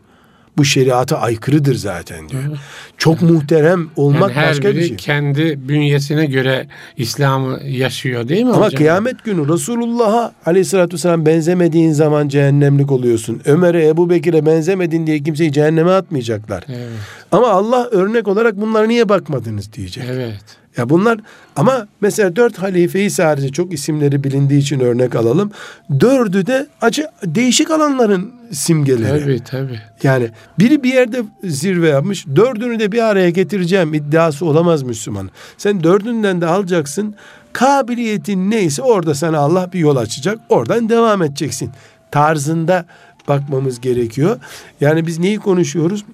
bu 0.58 0.66
şeriata 0.66 1.18
aykırıdır 1.18 1.76
zaten 1.76 2.30
diyor. 2.30 2.44
Evet. 2.50 2.58
Çok 2.98 3.22
muhterem 3.22 3.88
olmak 3.96 4.22
yani 4.22 4.34
her 4.34 4.50
başka 4.50 4.70
biri 4.70 4.78
bir 4.78 4.88
şey. 4.88 4.98
kendi 4.98 5.70
bünyesine 5.70 6.26
göre 6.26 6.68
İslam'ı 6.98 7.60
yaşıyor 7.64 8.28
değil 8.28 8.44
mi 8.44 8.52
Ama 8.54 8.66
hocam? 8.66 8.78
kıyamet 8.78 9.24
günü 9.24 9.54
Resulullah'a 9.54 10.32
aleyhissalatü 10.46 10.94
vesselam 10.94 11.26
benzemediğin 11.26 11.92
zaman 11.92 12.28
cehennemlik 12.28 12.92
oluyorsun. 12.92 13.42
Ömer'e, 13.46 13.88
Ebu 13.88 14.10
Bekir'e 14.10 14.46
benzemedin 14.46 15.08
diye 15.08 15.20
kimseyi 15.24 15.52
cehenneme 15.52 15.92
atmayacaklar. 15.92 16.64
Evet. 16.70 16.88
Ama 17.32 17.48
Allah 17.48 17.88
örnek 17.92 18.28
olarak 18.28 18.62
bunlara 18.62 18.88
niye 18.88 19.10
bakmadınız 19.10 19.74
diyecek. 19.74 20.04
Evet. 20.12 20.44
Ya 20.78 20.90
bunlar 20.90 21.20
ama 21.56 21.88
mesela 22.02 22.36
dört 22.36 22.58
halifeyi 22.58 23.10
sadece 23.10 23.50
çok 23.50 23.74
isimleri 23.74 24.24
bilindiği 24.24 24.60
için 24.60 24.80
örnek 24.80 25.16
alalım. 25.16 25.52
Dördü 26.00 26.46
de 26.46 26.68
acı 26.82 27.08
değişik 27.26 27.72
alanların 27.72 28.32
simgeleri. 28.52 29.24
Tabii 29.24 29.44
tabii. 29.44 29.80
Yani 30.04 30.30
biri 30.60 30.84
bir 30.84 30.94
yerde 30.94 31.24
zirve 31.44 31.90
yapmış. 31.90 32.28
Dördünü 32.36 32.80
de 32.80 32.92
bir 32.92 33.02
araya 33.02 33.30
getireceğim 33.30 33.94
iddiası 33.94 34.46
olamaz 34.46 34.84
Müslüman. 34.84 35.30
Sen 35.58 35.84
dördünden 35.84 36.42
de 36.42 36.46
alacaksın. 36.46 37.16
Kabiliyetin 37.54 38.52
neyse 38.52 38.82
orada 38.82 39.16
sana 39.16 39.38
Allah 39.38 39.74
bir 39.74 39.80
yol 39.80 39.96
açacak. 39.96 40.40
Oradan 40.50 40.90
devam 40.90 41.22
edeceksin. 41.22 41.72
Tarzında 42.12 42.86
bakmamız 43.28 43.82
gerekiyor. 43.82 44.40
Yani 44.82 45.08
biz 45.08 45.20
neyi 45.20 45.40
konuşuyoruz? 45.40 46.06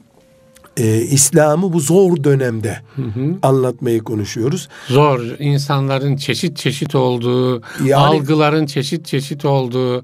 E, 0.77 1.01
İslam'ı 1.01 1.73
bu 1.73 1.79
zor 1.79 2.23
dönemde 2.23 2.77
hı 2.95 3.01
hı. 3.01 3.35
anlatmayı 3.41 4.03
konuşuyoruz. 4.03 4.69
Zor, 4.87 5.19
insanların 5.39 6.15
çeşit 6.15 6.57
çeşit 6.57 6.95
olduğu, 6.95 7.61
yani, 7.85 7.95
algıların 7.95 8.65
çeşit 8.65 9.05
çeşit 9.05 9.45
olduğu, 9.45 10.03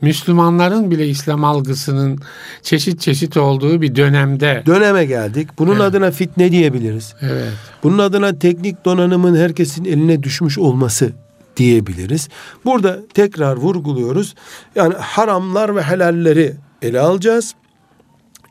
Müslümanların 0.00 0.90
bile 0.90 1.08
İslam 1.08 1.44
algısının 1.44 2.18
çeşit 2.62 3.00
çeşit 3.00 3.36
olduğu 3.36 3.80
bir 3.80 3.96
dönemde. 3.96 4.62
Döneme 4.66 5.04
geldik. 5.04 5.48
Bunun 5.58 5.72
evet. 5.72 5.82
adına 5.82 6.10
fitne 6.10 6.52
diyebiliriz. 6.52 7.14
Evet. 7.20 7.52
Bunun 7.82 7.98
adına 7.98 8.38
teknik 8.38 8.84
donanımın 8.84 9.36
herkesin 9.36 9.84
eline 9.84 10.22
düşmüş 10.22 10.58
olması 10.58 11.12
diyebiliriz. 11.56 12.28
Burada 12.64 12.98
tekrar 13.14 13.56
vurguluyoruz. 13.56 14.34
Yani 14.74 14.94
haramlar 14.94 15.76
ve 15.76 15.82
helalleri 15.82 16.54
ele 16.82 17.00
alacağız 17.00 17.54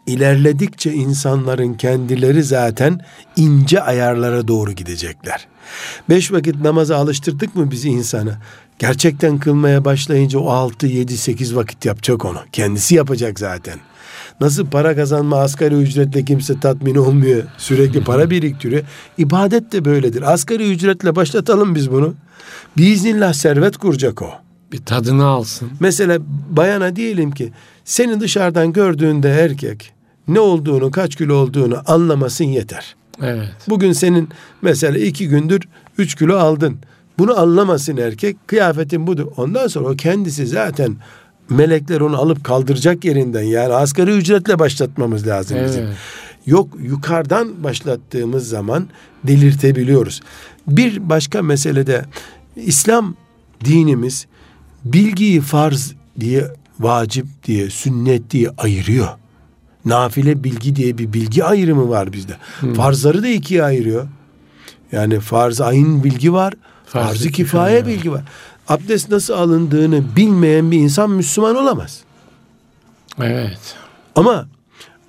ilerledikçe 0.08 0.94
insanların 0.94 1.74
kendileri 1.74 2.44
zaten 2.44 3.00
ince 3.36 3.82
ayarlara 3.82 4.48
doğru 4.48 4.72
gidecekler. 4.72 5.48
Beş 6.10 6.32
vakit 6.32 6.56
namaza 6.62 6.98
alıştırdık 6.98 7.56
mı 7.56 7.72
bizi 7.72 7.90
insanı? 7.90 8.38
Gerçekten 8.80 9.38
kılmaya 9.38 9.86
başlayınca 9.86 10.40
o 10.40 10.50
altı, 10.50 10.88
yedi, 10.88 11.18
sekiz 11.18 11.56
vakit 11.56 11.86
yapacak 11.86 12.26
onu. 12.26 12.40
Kendisi 12.52 12.96
yapacak 12.96 13.40
zaten. 13.40 13.80
Nasıl 14.40 14.66
para 14.66 14.96
kazanma 14.96 15.38
asgari 15.38 15.76
ücretle 15.76 16.26
kimse 16.26 16.60
tatmin 16.60 16.96
olmuyor. 16.96 17.44
Sürekli 17.58 18.04
para 18.04 18.30
biriktiriyor. 18.30 18.84
İbadet 19.18 19.72
de 19.72 19.86
böyledir. 19.86 20.34
Asgari 20.34 20.72
ücretle 20.72 21.16
başlatalım 21.16 21.76
biz 21.76 21.92
bunu. 21.92 22.16
Biiznillah 22.78 23.34
servet 23.34 23.78
kuracak 23.78 24.22
o. 24.22 24.30
Bir 24.72 24.86
tadını 24.86 25.26
alsın. 25.26 25.70
Mesela 25.80 26.18
bayana 26.50 26.96
diyelim 26.96 27.32
ki 27.32 27.52
seni 27.86 28.20
dışarıdan 28.20 28.74
gördüğünde 28.74 29.30
erkek 29.30 29.95
ne 30.28 30.40
olduğunu, 30.40 30.92
kaç 30.92 31.16
kilo 31.16 31.36
olduğunu 31.36 31.82
anlamasın 31.88 32.46
yeter. 32.46 32.96
Evet. 33.22 33.50
Bugün 33.70 33.94
senin 33.94 34.30
mesela 34.62 34.98
iki 34.98 35.28
gündür 35.28 35.62
üç 35.98 36.16
kilo 36.16 36.38
aldın. 36.38 36.78
Bunu 37.20 37.40
anlamasın 37.40 37.98
erkek. 37.98 38.48
Kıyafetin 38.48 39.08
budur. 39.08 39.28
Ondan 39.38 39.68
sonra 39.68 39.90
o 39.90 39.96
kendisi 39.96 40.48
zaten 40.48 40.96
melekler 41.50 42.02
onu 42.02 42.18
alıp 42.18 42.44
kaldıracak 42.44 43.06
yerinden. 43.06 43.44
Yani 43.44 43.74
asgari 43.74 44.12
ücretle 44.12 44.60
başlatmamız 44.60 45.28
lazım 45.28 45.58
Evet. 45.58 45.70
bizim. 45.70 45.90
Yok 46.46 46.70
yukarıdan 46.84 47.64
başlattığımız 47.64 48.50
zaman 48.50 48.88
delirtebiliyoruz. 49.24 50.22
Bir 50.68 51.10
başka 51.10 51.42
meselede 51.42 52.06
İslam 52.56 53.16
dinimiz 53.66 54.26
bilgiyi 54.86 55.42
farz 55.42 55.94
diye, 56.20 56.48
vacip 56.80 57.26
diye, 57.44 57.70
sünnet 57.70 58.32
diye 58.32 58.50
ayırıyor. 58.58 59.08
Nafile 59.86 60.44
bilgi 60.44 60.76
diye 60.76 60.98
bir 60.98 61.14
bilgi 61.14 61.44
ayrımı 61.44 61.90
var 61.90 62.14
bizde. 62.14 62.34
Farzları 62.76 63.24
da 63.24 63.28
ikiye 63.28 63.64
ayırıyor. 63.64 64.08
Yani 64.92 65.20
farz 65.20 65.62
ayın 65.62 66.04
bilgi 66.04 66.34
var, 66.34 66.54
Farz-ı 66.86 67.08
farz-ı 67.08 67.30
kifaye 67.30 67.88
bilgi 67.88 68.12
var. 68.12 68.22
Abdest 68.68 69.12
nasıl 69.12 69.34
alındığını 69.34 70.04
bilmeyen 70.16 70.72
bir 70.72 70.78
insan 70.78 71.12
Müslüman 71.12 71.56
olamaz. 71.56 72.04
Evet. 73.22 73.76
Ama 74.16 74.48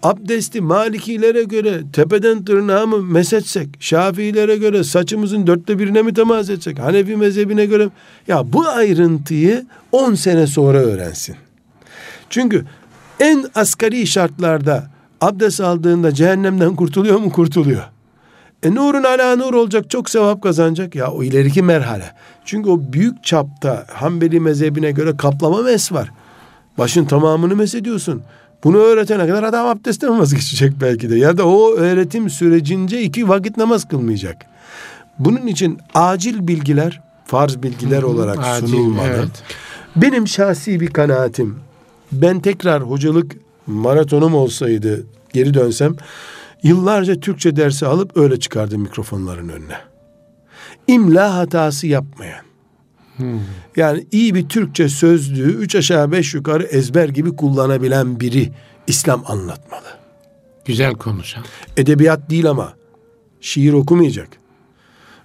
abdesti 0.02 0.60
Malikilere 0.60 1.42
göre 1.44 1.82
tepeden 1.92 2.44
tırnağa 2.44 2.86
mı 2.86 3.02
mesetsek, 3.02 3.68
Şafiilere 3.80 4.56
göre 4.56 4.84
saçımızın 4.84 5.46
dörtte 5.46 5.78
birine 5.78 6.02
mi 6.02 6.14
temas 6.14 6.50
etsek, 6.50 6.78
Hanefi 6.78 7.16
mezhebine 7.16 7.66
göre 7.66 7.88
ya 8.28 8.52
bu 8.52 8.68
ayrıntıyı 8.68 9.66
10 9.92 10.14
sene 10.14 10.46
sonra 10.46 10.78
öğrensin. 10.78 11.36
Çünkü 12.30 12.64
en 13.20 13.44
asgari 13.54 14.06
şartlarda 14.06 14.90
abdest 15.20 15.60
aldığında 15.60 16.14
cehennemden 16.14 16.76
kurtuluyor 16.76 17.18
mu? 17.18 17.30
Kurtuluyor. 17.32 17.82
E 18.62 18.74
nurun 18.74 19.04
ala 19.04 19.36
nur 19.36 19.54
olacak 19.54 19.90
çok 19.90 20.10
sevap 20.10 20.42
kazanacak 20.42 20.94
ya 20.94 21.10
o 21.10 21.22
ileriki 21.22 21.62
merhale. 21.62 22.12
Çünkü 22.44 22.70
o 22.70 22.80
büyük 22.92 23.24
çapta 23.24 23.86
Hanbeli 23.92 24.40
mezhebine 24.40 24.90
göre 24.90 25.16
kaplama 25.16 25.62
mes 25.62 25.92
var. 25.92 26.10
Başın 26.78 27.04
tamamını 27.04 27.56
mesediyorsun. 27.56 28.22
Bunu 28.64 28.76
öğretene 28.76 29.26
kadar 29.26 29.42
adam 29.42 29.66
abdestten 29.66 30.18
vazgeçecek 30.20 30.72
belki 30.80 31.10
de. 31.10 31.16
Ya 31.18 31.36
da 31.38 31.46
o 31.48 31.74
öğretim 31.74 32.30
sürecince 32.30 33.02
iki 33.02 33.28
vakit 33.28 33.56
namaz 33.56 33.88
kılmayacak. 33.88 34.36
Bunun 35.18 35.46
için 35.46 35.78
acil 35.94 36.48
bilgiler, 36.48 37.00
farz 37.24 37.62
bilgiler 37.62 38.02
olarak 38.02 38.38
Acil, 38.38 38.66
sunulmalı. 38.66 39.06
evet. 39.08 39.42
Benim 39.96 40.28
şahsi 40.28 40.80
bir 40.80 40.86
kanaatim. 40.90 41.58
Ben 42.12 42.40
tekrar 42.40 42.82
hocalık 42.82 43.36
maratonum 43.66 44.34
olsaydı 44.34 45.06
geri 45.32 45.54
dönsem 45.54 45.96
yıllarca 46.62 47.20
Türkçe 47.20 47.56
dersi 47.56 47.86
alıp 47.86 48.16
öyle 48.16 48.40
çıkardım 48.40 48.80
mikrofonların 48.80 49.48
önüne. 49.48 49.78
İmla 50.86 51.34
hatası 51.34 51.86
yapmayan. 51.86 52.46
Yani 53.76 54.06
iyi 54.12 54.34
bir 54.34 54.48
Türkçe 54.48 54.88
sözlüğü 54.88 55.52
üç 55.52 55.74
aşağı 55.74 56.12
beş 56.12 56.34
yukarı 56.34 56.62
ezber 56.62 57.08
gibi 57.08 57.36
kullanabilen 57.36 58.20
biri 58.20 58.52
İslam 58.86 59.24
anlatmalı. 59.26 59.86
Güzel 60.64 60.94
konuşan. 60.94 61.44
Edebiyat 61.76 62.30
değil 62.30 62.50
ama 62.50 62.72
şiir 63.40 63.72
okumayacak. 63.72 64.28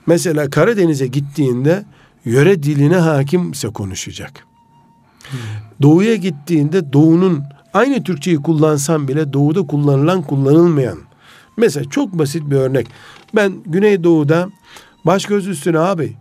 Mesela 0.06 0.50
Karadeniz'e 0.50 1.08
gittiğinde 1.08 1.86
yöre 2.26 2.64
diline 2.64 2.98
hakimse 2.98 3.68
konuşacak. 3.68 4.48
Doğuya 5.82 6.16
gittiğinde 6.16 6.94
doğunun 6.94 7.44
aynı 7.74 8.04
Türkçeyi 8.04 8.38
kullansan 8.38 9.08
bile 9.08 9.34
doğuda 9.34 9.68
kullanılan 9.68 10.22
kullanılmayan. 10.22 10.98
Mesela 11.58 11.90
çok 11.90 12.14
basit 12.14 12.50
bir 12.50 12.56
örnek. 12.56 12.88
Ben 13.36 13.54
Güneydoğu'da 13.66 14.50
baş 15.06 15.26
göz 15.26 15.48
üstüne 15.48 15.80
abi 15.80 16.18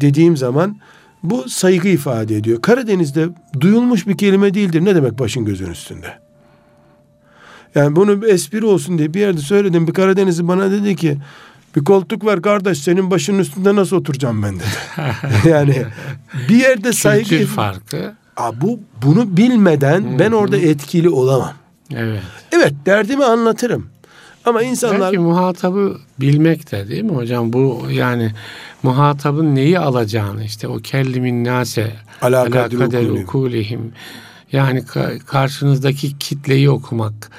dediğim 0.00 0.36
zaman 0.36 0.76
bu 1.22 1.48
saygı 1.48 1.88
ifade 1.88 2.36
ediyor. 2.36 2.62
Karadeniz'de 2.62 3.28
duyulmuş 3.60 4.06
bir 4.06 4.16
kelime 4.16 4.54
değildir. 4.54 4.84
Ne 4.84 4.94
demek 4.94 5.18
başın 5.18 5.44
gözün 5.44 5.70
üstünde? 5.70 6.18
Yani 7.74 7.96
bunu 7.96 8.22
bir 8.22 8.26
espri 8.26 8.64
olsun 8.64 8.98
diye 8.98 9.14
bir 9.14 9.20
yerde 9.20 9.40
söyledim. 9.40 9.86
Bir 9.86 9.92
Karadenizli 9.92 10.48
bana 10.48 10.70
dedi 10.70 10.96
ki 10.96 11.18
bir 11.76 11.84
koltuk 11.84 12.24
var 12.24 12.42
kardeş 12.42 12.78
senin 12.78 13.10
başının 13.10 13.38
üstünde 13.38 13.76
nasıl 13.76 13.96
oturacağım 13.96 14.42
ben 14.42 14.54
dedi. 14.56 15.08
yani 15.48 15.84
bir 16.48 16.56
yerde 16.56 16.92
saygı 16.92 17.28
Kültür 17.28 17.46
farkı. 17.46 18.14
Aa, 18.36 18.60
bu 18.60 18.80
bunu 19.02 19.36
bilmeden 19.36 20.18
ben 20.18 20.32
orada 20.32 20.56
etkili 20.56 21.08
olamam. 21.08 21.52
Evet. 21.94 22.22
Evet 22.52 22.72
derdimi 22.86 23.24
anlatırım. 23.24 23.86
Ama 24.44 24.62
insanlar 24.62 25.00
Belki 25.00 25.18
muhatabı 25.18 25.96
bilmek 26.20 26.72
de 26.72 26.88
değil 26.88 27.02
mi 27.02 27.12
hocam? 27.12 27.52
Bu 27.52 27.82
yani 27.90 28.32
muhatabın 28.82 29.54
neyi 29.54 29.78
alacağını 29.78 30.44
işte 30.44 30.68
o 30.68 30.76
kellimin 30.78 31.44
nase 31.44 31.92
Ala 32.22 32.40
ala 32.40 32.50
kadri 32.50 32.78
kader 32.78 33.02
ukulihim. 33.08 33.92
yani 34.52 34.78
ka- 34.80 35.18
karşınızdaki 35.18 36.18
kitleyi 36.18 36.70
okumak 36.70 37.30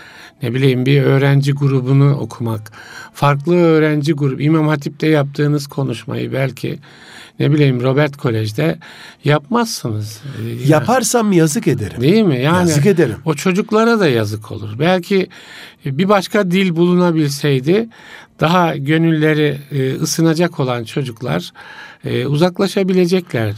ne 0.43 0.53
bileyim 0.53 0.85
bir 0.85 1.01
öğrenci 1.03 1.51
grubunu 1.53 2.15
okumak 2.15 2.71
farklı 3.13 3.55
öğrenci 3.55 4.13
grubu 4.13 4.41
İmam 4.41 4.67
Hatip'te 4.67 5.07
yaptığınız 5.07 5.67
konuşmayı 5.67 6.33
belki 6.33 6.79
ne 7.39 7.51
bileyim 7.51 7.83
Robert 7.83 8.17
Kolej'de 8.17 8.79
yapmazsınız. 9.23 10.21
Yaparsam 10.67 11.31
yazık 11.31 11.67
ederim. 11.67 12.01
Değil 12.01 12.23
mi? 12.23 12.41
Yani 12.41 12.69
Yazık 12.69 12.85
ederim. 12.85 13.15
o 13.25 13.33
çocuklara 13.33 13.99
da 13.99 14.07
yazık 14.07 14.51
olur. 14.51 14.69
Belki 14.79 15.27
bir 15.85 16.09
başka 16.09 16.51
dil 16.51 16.75
bulunabilseydi 16.75 17.89
daha 18.39 18.75
gönülleri 18.77 19.57
e, 19.71 19.93
ısınacak 19.95 20.59
olan 20.59 20.83
çocuklar 20.83 21.51
e, 22.05 22.25
uzaklaşabilecekler. 22.25 23.55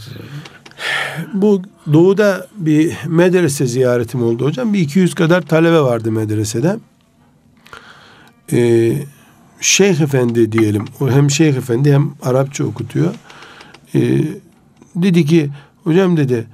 Bu 1.34 1.62
doğuda 1.92 2.46
bir 2.56 2.92
medrese 3.06 3.66
ziyaretim 3.66 4.22
oldu 4.22 4.44
hocam. 4.44 4.72
Bir 4.74 4.78
200 4.78 5.14
kadar 5.14 5.42
talebe 5.42 5.80
vardı 5.80 6.12
medresede. 6.12 6.76
Ee, 8.52 8.92
Şeyh 9.60 10.00
Efendi 10.00 10.52
diyelim. 10.52 10.84
O 11.00 11.10
hem 11.10 11.30
Şeyh 11.30 11.54
Efendi 11.56 11.92
hem 11.92 12.10
Arapça 12.22 12.64
okutuyor. 12.64 13.14
Ee, 13.94 14.20
dedi 14.96 15.24
ki 15.24 15.50
hocam 15.84 16.16
dedi 16.16 16.46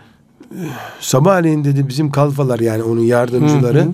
"eh, 0.54 0.64
sabahleyin 1.00 1.64
dedi 1.64 1.88
bizim 1.88 2.10
kalfalar 2.10 2.60
yani 2.60 2.82
onun 2.82 3.00
yardımcıları 3.00 3.78
Hı 3.80 3.84
hı. 3.84 3.92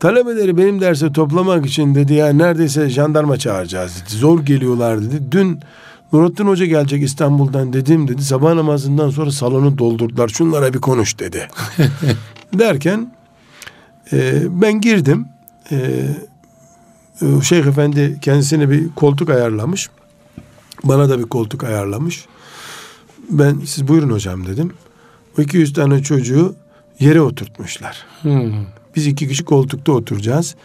talebeleri 0.00 0.56
benim 0.56 0.80
derse 0.80 1.12
toplamak 1.12 1.66
için 1.66 1.94
dedi 1.94 2.14
ya 2.14 2.28
neredeyse 2.32 2.90
jandarma 2.90 3.36
çağıracağız 3.36 4.02
dedi. 4.02 4.16
Zor 4.16 4.40
geliyorlar 4.40 5.02
dedi. 5.02 5.22
Dün 5.30 5.60
Nurattin 6.12 6.46
Hoca 6.46 6.66
gelecek 6.66 7.02
İstanbul'dan 7.02 7.72
dedim 7.72 8.08
dedi. 8.08 8.24
Sabah 8.24 8.54
namazından 8.54 9.10
sonra 9.10 9.30
salonu 9.30 9.78
doldurdular. 9.78 10.28
Şunlara 10.28 10.74
bir 10.74 10.78
konuş 10.78 11.18
dedi. 11.18 11.48
Derken 12.54 13.10
e, 14.12 14.42
ben 14.62 14.80
girdim. 14.80 15.26
E, 15.72 16.06
Şeyh 17.42 17.66
Efendi 17.66 18.18
kendisine 18.20 18.70
bir 18.70 18.88
koltuk 18.96 19.30
ayarlamış. 19.30 19.90
Bana 20.84 21.08
da 21.08 21.18
bir 21.18 21.24
koltuk 21.24 21.64
ayarlamış. 21.64 22.26
Ben 23.30 23.60
siz 23.64 23.88
buyurun 23.88 24.10
hocam 24.10 24.46
dedim. 24.46 24.72
O 25.38 25.42
200 25.42 25.72
tane 25.72 26.02
çocuğu 26.02 26.54
yere 27.00 27.20
oturtmuşlar. 27.20 28.04
Hmm. 28.22 28.52
Biz 28.96 29.06
iki 29.06 29.28
kişi 29.28 29.44
koltukta 29.44 29.92
oturacağız. 29.92 30.56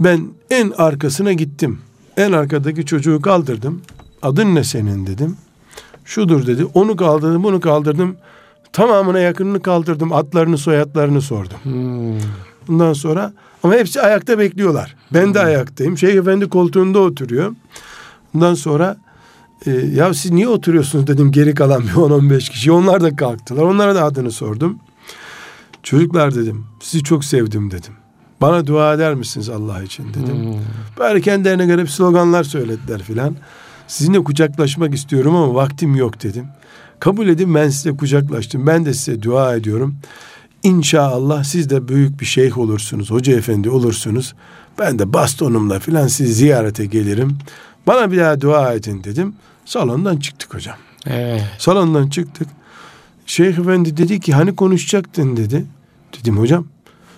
Ben 0.00 0.28
en 0.50 0.70
arkasına 0.70 1.32
gittim. 1.32 1.78
En 2.16 2.32
arkadaki 2.32 2.86
çocuğu 2.86 3.22
kaldırdım. 3.22 3.82
Adın 4.22 4.54
ne 4.54 4.64
senin 4.64 5.06
dedim. 5.06 5.36
Şudur 6.04 6.46
dedi. 6.46 6.64
Onu 6.74 6.96
kaldırdım, 6.96 7.42
bunu 7.42 7.60
kaldırdım. 7.60 8.16
Tamamına 8.72 9.18
yakınını 9.18 9.62
kaldırdım. 9.62 10.12
Adlarını, 10.12 10.58
soyadlarını 10.58 11.22
sordum. 11.22 11.58
Hmm. 11.62 12.20
Bundan 12.68 12.92
sonra 12.92 13.32
ama 13.62 13.74
hepsi 13.74 14.00
ayakta 14.02 14.38
bekliyorlar. 14.38 14.96
Ben 15.14 15.34
de 15.34 15.40
ayaktayım. 15.40 15.98
Şeyh 15.98 16.14
Efendi 16.14 16.48
koltuğunda 16.48 16.98
oturuyor. 16.98 17.54
Bundan 18.34 18.54
sonra 18.54 18.96
e, 19.66 19.70
ya 19.70 20.14
siz 20.14 20.30
niye 20.30 20.48
oturuyorsunuz 20.48 21.06
dedim 21.06 21.32
geri 21.32 21.54
kalan 21.54 21.82
bir 21.82 21.88
10-15 21.92 22.50
kişi. 22.50 22.72
Onlar 22.72 23.00
da 23.00 23.16
kalktılar. 23.16 23.62
Onlara 23.62 23.94
da 23.94 24.04
adını 24.04 24.30
sordum. 24.30 24.78
Çocuklar 25.82 26.34
dedim 26.34 26.64
sizi 26.80 27.04
çok 27.04 27.24
sevdim 27.24 27.70
dedim. 27.70 27.92
Bana 28.40 28.66
dua 28.66 28.94
eder 28.94 29.14
misiniz 29.14 29.48
Allah 29.48 29.82
için 29.82 30.08
dedim. 30.08 30.44
Hmm. 30.44 30.60
Böyle 30.98 31.20
kendilerine 31.20 31.66
göre 31.66 31.86
sloganlar 31.86 32.44
söylediler 32.44 33.02
filan. 33.02 33.36
Sizinle 33.86 34.24
kucaklaşmak 34.24 34.94
istiyorum 34.94 35.36
ama 35.36 35.54
vaktim 35.54 35.96
yok 35.96 36.22
dedim. 36.22 36.46
Kabul 37.00 37.28
edin 37.28 37.54
ben 37.54 37.68
size 37.68 37.96
kucaklaştım. 37.96 38.66
Ben 38.66 38.86
de 38.86 38.94
size 38.94 39.22
dua 39.22 39.56
ediyorum. 39.56 39.94
İnşallah 40.62 41.44
siz 41.44 41.70
de 41.70 41.88
büyük 41.88 42.20
bir 42.20 42.26
şeyh 42.26 42.58
olursunuz. 42.58 43.10
Hoca 43.10 43.36
efendi 43.36 43.70
olursunuz. 43.70 44.34
Ben 44.78 44.98
de 44.98 45.12
bastonumla 45.12 45.78
filan 45.78 46.06
sizi 46.06 46.32
ziyarete 46.34 46.86
gelirim. 46.86 47.38
Bana 47.86 48.12
bir 48.12 48.18
daha 48.18 48.40
dua 48.40 48.72
edin 48.72 49.04
dedim. 49.04 49.34
Salondan 49.70 50.16
çıktık 50.16 50.54
hocam. 50.54 50.76
Evet. 51.06 51.42
Salondan 51.58 52.08
çıktık. 52.08 52.48
Şeyh 53.26 53.58
efendi 53.58 53.96
dedi 53.96 54.20
ki 54.20 54.32
hani 54.32 54.56
konuşacaktın 54.56 55.36
dedi. 55.36 55.64
Dedim 56.20 56.38
hocam 56.38 56.66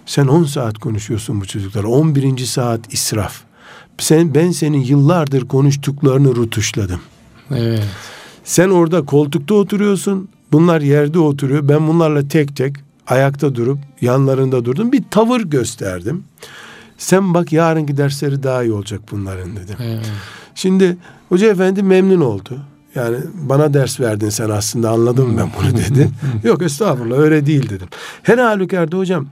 sen 0.06 0.26
10 0.26 0.44
saat 0.44 0.78
konuşuyorsun 0.78 1.40
bu 1.40 1.46
çocuklar. 1.46 1.84
11. 1.84 2.38
saat 2.38 2.94
israf. 2.94 3.40
Sen 3.98 4.34
ben 4.34 4.50
senin 4.50 4.80
yıllardır 4.80 5.48
konuştuklarını 5.48 6.34
rutuşladım. 6.36 7.00
Evet. 7.50 7.84
Sen 8.44 8.68
orada 8.68 9.04
koltukta 9.04 9.54
oturuyorsun. 9.54 10.28
Bunlar 10.52 10.80
yerde 10.80 11.18
oturuyor. 11.18 11.68
Ben 11.68 11.88
bunlarla 11.88 12.28
tek 12.28 12.56
tek 12.56 12.76
ayakta 13.06 13.54
durup 13.54 13.78
yanlarında 14.00 14.64
durdum. 14.64 14.92
Bir 14.92 15.02
tavır 15.10 15.40
gösterdim. 15.40 16.24
Sen 16.98 17.34
bak 17.34 17.52
yarınki 17.52 17.96
dersleri 17.96 18.42
daha 18.42 18.62
iyi 18.62 18.72
olacak 18.72 19.00
bunların 19.10 19.56
dedim. 19.56 19.76
Evet. 19.80 20.10
Şimdi 20.54 20.96
hoca 21.28 21.50
efendi 21.50 21.82
memnun 21.82 22.20
oldu. 22.20 22.58
Yani 22.94 23.16
bana 23.34 23.74
ders 23.74 24.00
verdin 24.00 24.28
sen 24.28 24.50
aslında 24.50 24.90
anladım 24.90 25.38
ben 25.38 25.50
bunu 25.58 25.76
dedi. 25.76 26.08
Yok 26.44 26.62
estağfurullah 26.62 27.18
öyle 27.18 27.46
değil 27.46 27.70
dedim. 27.70 27.88
Her 28.22 28.38
halükarda 28.38 28.98
hocam 28.98 29.26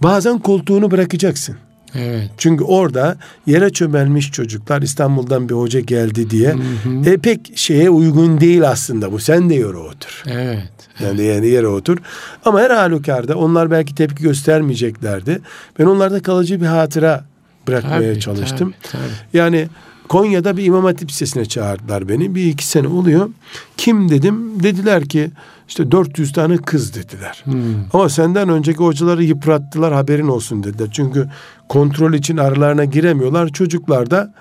bazen 0.00 0.38
koltuğunu 0.38 0.90
bırakacaksın. 0.90 1.56
Evet. 1.94 2.30
Çünkü 2.38 2.64
orada 2.64 3.16
yere 3.46 3.70
çömelmiş 3.70 4.32
çocuklar 4.32 4.82
İstanbul'dan 4.82 5.48
bir 5.48 5.54
hoca 5.54 5.80
geldi 5.80 6.30
diye 6.30 6.52
hı 6.52 6.88
hı. 6.88 7.10
E, 7.10 7.16
pek 7.16 7.52
şeye 7.54 7.90
uygun 7.90 8.40
değil 8.40 8.68
aslında 8.68 9.12
bu. 9.12 9.18
Sen 9.18 9.50
de 9.50 9.54
yere 9.54 9.76
otur. 9.76 10.22
Evet. 10.26 10.72
Yani 11.00 11.22
yani 11.22 11.48
yere 11.48 11.66
otur. 11.66 11.98
Ama 12.44 12.60
her 12.60 12.70
halükarda 12.70 13.36
onlar 13.36 13.70
belki 13.70 13.94
tepki 13.94 14.22
göstermeyeceklerdi. 14.22 15.40
Ben 15.78 15.84
onlarda 15.84 16.22
kalıcı 16.22 16.60
bir 16.60 16.66
hatıra 16.66 17.24
bırakmaya 17.68 18.12
tabii, 18.12 18.20
çalıştım. 18.20 18.74
Tabii, 18.82 18.92
tabii. 18.92 19.38
Yani 19.38 19.68
Konya'da 20.08 20.56
bir 20.56 20.64
İmam 20.64 20.84
Hatip 20.84 21.08
Lisesi'ne 21.08 21.44
çağırdılar 21.44 22.08
beni. 22.08 22.34
Bir 22.34 22.46
iki 22.46 22.66
sene 22.66 22.88
oluyor. 22.88 23.30
Kim 23.76 24.08
dedim. 24.08 24.62
Dediler 24.62 25.08
ki 25.08 25.30
işte 25.68 25.90
400 25.90 26.32
tane 26.32 26.56
kız 26.56 26.94
dediler. 26.94 27.42
Hmm. 27.44 27.74
Ama 27.92 28.08
senden 28.08 28.48
önceki 28.48 28.78
hocaları 28.78 29.24
yıprattılar 29.24 29.92
haberin 29.92 30.28
olsun 30.28 30.62
dediler. 30.62 30.88
Çünkü 30.92 31.28
kontrol 31.68 32.12
için 32.12 32.36
aralarına 32.36 32.84
giremiyorlar. 32.84 33.48
Çocuklar 33.48 34.10
da 34.10 34.34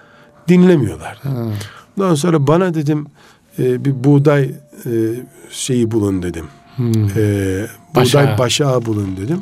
dinlemiyorlar. 0.48 1.18
Hmm. 1.22 1.52
Ondan 1.98 2.16
sonra 2.16 2.48
bana 2.48 2.74
dedim 2.74 3.06
e, 3.60 3.86
bir 3.86 4.04
buğday 4.04 4.44
e, 4.86 4.92
şeyi 5.50 5.92
bulun 5.92 6.24
dedim. 6.24 6.46
Hmm. 6.76 6.94
E, 7.18 7.68
buğday 7.96 8.38
başağı 8.38 8.86
bulun 8.86 9.18
dedim. 9.18 9.40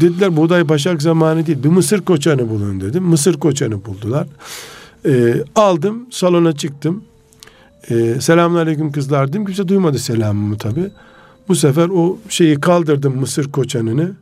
Dediler 0.00 0.36
buğday 0.36 0.68
başak 0.68 1.02
zamanı 1.02 1.46
değil. 1.46 1.62
Bir 1.62 1.68
mısır 1.68 2.00
koçanı 2.00 2.48
bulun 2.50 2.80
dedim. 2.80 3.04
Mısır 3.04 3.40
koçanı 3.40 3.84
buldular. 3.84 4.26
E, 5.06 5.44
aldım 5.54 6.06
salona 6.10 6.52
çıktım. 6.52 7.04
E, 7.90 8.20
selamun 8.20 8.56
aleyküm 8.56 8.92
kızlar 8.92 9.28
dedim. 9.28 9.44
Kimse 9.44 9.68
duymadı 9.68 9.98
selamımı 9.98 10.58
tabi. 10.58 10.90
Bu 11.48 11.54
sefer 11.54 11.88
o 11.88 12.18
şeyi 12.28 12.60
kaldırdım 12.60 13.16
mısır 13.16 13.52
koçanını. 13.52 14.12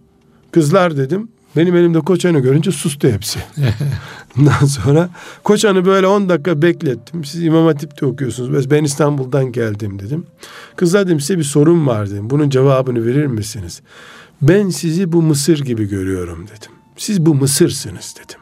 Kızlar 0.52 0.96
dedim. 0.96 1.28
Benim 1.56 1.76
elimde 1.76 2.00
koçanı 2.00 2.38
görünce 2.38 2.70
sustu 2.70 3.08
hepsi. 3.08 3.38
Ondan 4.38 4.66
sonra 4.66 5.08
koçanı 5.44 5.84
böyle 5.84 6.06
10 6.06 6.28
dakika 6.28 6.62
beklettim. 6.62 7.24
Siz 7.24 7.42
İmam 7.42 7.66
Hatip'te 7.66 8.06
okuyorsunuz. 8.06 8.70
Ben 8.70 8.84
İstanbul'dan 8.84 9.52
geldim 9.52 9.98
dedim. 9.98 10.26
Kızlar 10.76 11.06
dedim 11.06 11.20
size 11.20 11.38
bir 11.38 11.44
sorun 11.44 11.86
var 11.86 12.10
dedim. 12.10 12.30
Bunun 12.30 12.50
cevabını 12.50 13.06
verir 13.06 13.26
misiniz? 13.26 13.82
Ben 14.42 14.68
sizi 14.68 15.12
bu 15.12 15.22
Mısır 15.22 15.58
gibi 15.58 15.88
görüyorum 15.88 16.46
dedim. 16.46 16.72
Siz 16.96 17.26
bu 17.26 17.34
Mısırsınız 17.34 18.14
dedim. 18.24 18.41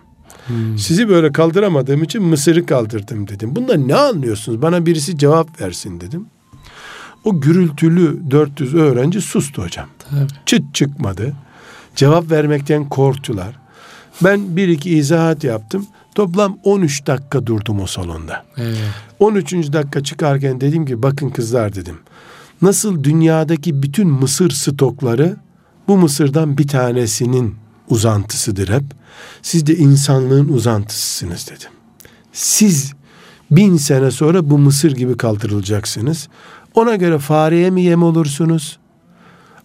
Hmm. 0.50 0.78
Sizi 0.78 1.08
böyle 1.08 1.32
kaldıramadığım 1.32 2.02
için 2.02 2.22
Mısır'ı 2.22 2.66
kaldırdım 2.66 3.28
dedim. 3.28 3.56
Bunda 3.56 3.74
ne 3.74 3.94
anlıyorsunuz? 3.94 4.62
Bana 4.62 4.86
birisi 4.86 5.18
cevap 5.18 5.60
versin 5.60 6.00
dedim. 6.00 6.26
O 7.24 7.40
gürültülü 7.40 8.30
400 8.30 8.74
öğrenci 8.74 9.20
sustu 9.20 9.62
hocam. 9.62 9.86
Tabii. 9.98 10.26
Çıt 10.46 10.74
çıkmadı. 10.74 11.32
Cevap 11.96 12.30
vermekten 12.30 12.88
korktular. 12.88 13.58
Ben 14.24 14.56
bir 14.56 14.68
iki 14.68 14.90
izahat 14.90 15.44
yaptım. 15.44 15.86
Toplam 16.14 16.58
13 16.64 17.06
dakika 17.06 17.46
durdum 17.46 17.80
o 17.80 17.86
salonda. 17.86 18.44
Evet. 18.56 18.78
13. 19.18 19.52
dakika 19.52 20.02
çıkarken 20.02 20.60
dedim 20.60 20.86
ki 20.86 21.02
bakın 21.02 21.30
kızlar 21.30 21.74
dedim. 21.74 21.98
Nasıl 22.62 23.04
dünyadaki 23.04 23.82
bütün 23.82 24.08
mısır 24.08 24.50
stokları 24.50 25.36
bu 25.88 25.96
mısırdan 25.98 26.58
bir 26.58 26.68
tanesinin 26.68 27.54
uzantısıdır 27.90 28.68
hep. 28.68 28.84
Siz 29.42 29.66
de 29.66 29.76
insanlığın 29.76 30.48
uzantısısınız 30.48 31.46
dedim. 31.46 31.70
Siz 32.32 32.92
bin 33.50 33.76
sene 33.76 34.10
sonra 34.10 34.50
bu 34.50 34.58
mısır 34.58 34.92
gibi 34.92 35.16
kaldırılacaksınız. 35.16 36.28
Ona 36.74 36.96
göre 36.96 37.18
fareye 37.18 37.70
mi 37.70 37.82
yem 37.82 38.02
olursunuz? 38.02 38.78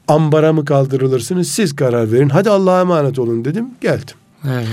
Ambara 0.08 0.54
mı 0.54 0.66
kaldırılırsınız? 0.66 1.48
Siz 1.48 1.76
karar 1.76 2.12
verin. 2.12 2.30
Hadi 2.30 2.50
Allah'a 2.50 2.82
emanet 2.82 3.20
olun 3.20 3.46
dedim. 3.46 3.68
Geldim. 3.82 4.16
Evet. 4.48 4.68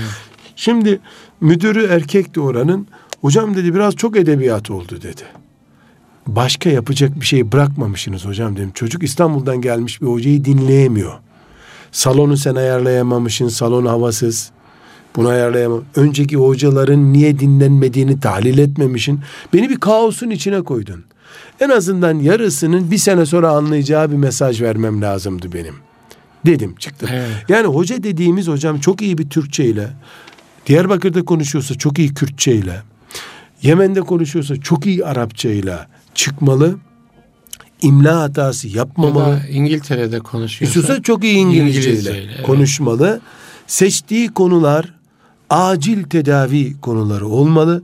Şimdi 0.55 0.99
müdürü 1.41 1.85
erkekti 1.85 2.39
oranın. 2.39 2.87
Hocam 3.21 3.55
dedi 3.55 3.75
biraz 3.75 3.95
çok 3.95 4.17
edebiyat 4.17 4.71
oldu 4.71 5.01
dedi. 5.01 5.21
Başka 6.27 6.69
yapacak 6.69 7.19
bir 7.21 7.25
şey 7.25 7.51
bırakmamışsınız 7.51 8.25
hocam 8.25 8.55
dedim. 8.57 8.71
Çocuk 8.73 9.03
İstanbul'dan 9.03 9.61
gelmiş 9.61 10.01
bir 10.01 10.07
hocayı 10.07 10.45
dinleyemiyor. 10.45 11.13
Salonu 11.93 12.37
sen 12.37 12.55
ayarlayamamışsın. 12.55 13.47
Salon 13.47 13.85
havasız. 13.85 14.51
Bunu 15.15 15.27
ayarlayamam. 15.27 15.83
Önceki 15.95 16.35
hocaların 16.35 17.13
niye 17.13 17.39
dinlenmediğini 17.39 18.19
tahlil 18.19 18.57
etmemişin. 18.57 19.19
Beni 19.53 19.69
bir 19.69 19.79
kaosun 19.79 20.29
içine 20.29 20.61
koydun. 20.61 21.03
En 21.59 21.69
azından 21.69 22.19
yarısının 22.19 22.91
bir 22.91 22.97
sene 22.97 23.25
sonra 23.25 23.49
anlayacağı 23.49 24.11
bir 24.11 24.15
mesaj 24.15 24.61
vermem 24.61 25.01
lazımdı 25.01 25.53
benim. 25.53 25.75
Dedim 26.45 26.75
çıktı. 26.75 27.09
Evet. 27.11 27.45
Yani 27.49 27.67
hoca 27.67 28.03
dediğimiz 28.03 28.47
hocam 28.47 28.79
çok 28.79 29.01
iyi 29.01 29.17
bir 29.17 29.29
Türkçe 29.29 29.65
ile 29.65 29.89
Diyarbakır'da 30.67 31.25
konuşuyorsa 31.25 31.75
çok 31.75 31.99
iyi 31.99 32.13
Kürtçe 32.13 32.55
ile 32.55 32.81
Yemen'de 33.61 34.01
konuşuyorsa 34.01 34.61
çok 34.61 34.85
iyi 34.85 35.05
Arapça 35.05 35.49
ile 35.49 35.77
çıkmalı. 36.15 36.75
İmla 37.83 38.21
hatası 38.21 38.67
yapmamalı. 38.67 39.29
Ya 39.29 39.47
İngiltere'de 39.51 40.19
konuşuyorsa. 40.19 40.79
İstiyorsa 40.79 41.03
çok 41.03 41.23
iyi 41.23 41.37
İngilizce 41.37 41.93
ile 41.93 42.09
evet. 42.09 42.45
konuşmalı. 42.45 43.21
Seçtiği 43.67 44.27
konular 44.27 44.93
acil 45.49 46.03
tedavi 46.03 46.81
konuları 46.81 47.27
olmalı. 47.27 47.83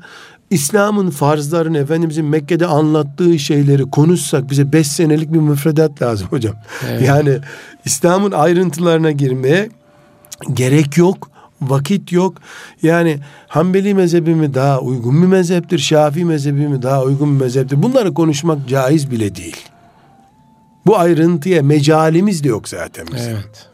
İslam'ın 0.50 1.10
farzlarını 1.10 1.78
Efendimizin 1.78 2.26
Mekke'de 2.26 2.66
anlattığı 2.66 3.40
şeyleri 3.40 3.84
konuşsak 3.84 4.50
bize 4.50 4.74
beş 4.74 4.88
senelik 4.88 5.34
bir 5.34 5.40
müfredat 5.40 6.02
lazım 6.02 6.28
hocam. 6.32 6.56
Evet. 6.90 7.08
Yani 7.08 7.38
İslam'ın 7.86 8.32
ayrıntılarına 8.32 9.12
girmeye 9.12 9.70
gerek 10.54 10.98
yok. 10.98 11.30
Vakit 11.62 12.12
yok. 12.12 12.38
Yani 12.84 13.20
Hanbeli 13.48 13.94
mezhebi 13.94 14.36
mi 14.36 14.54
daha 14.54 14.80
uygun 14.80 15.22
bir 15.22 15.28
mezheptir? 15.28 15.80
Şafii 15.80 16.26
mezhebi 16.26 16.68
mi 16.68 16.82
daha 16.82 17.04
uygun 17.04 17.36
bir 17.36 17.44
mezheptir? 17.44 17.84
Bunları 17.84 18.14
konuşmak 18.14 18.68
caiz 18.68 19.12
bile 19.12 19.36
değil. 19.36 19.69
Bu 20.86 20.98
ayrıntıya 20.98 21.64
mecalimiz 21.64 22.44
de 22.44 22.48
yok 22.48 22.70
zaten 22.70 23.08
bizim. 23.16 23.34
Evet. 23.34 23.68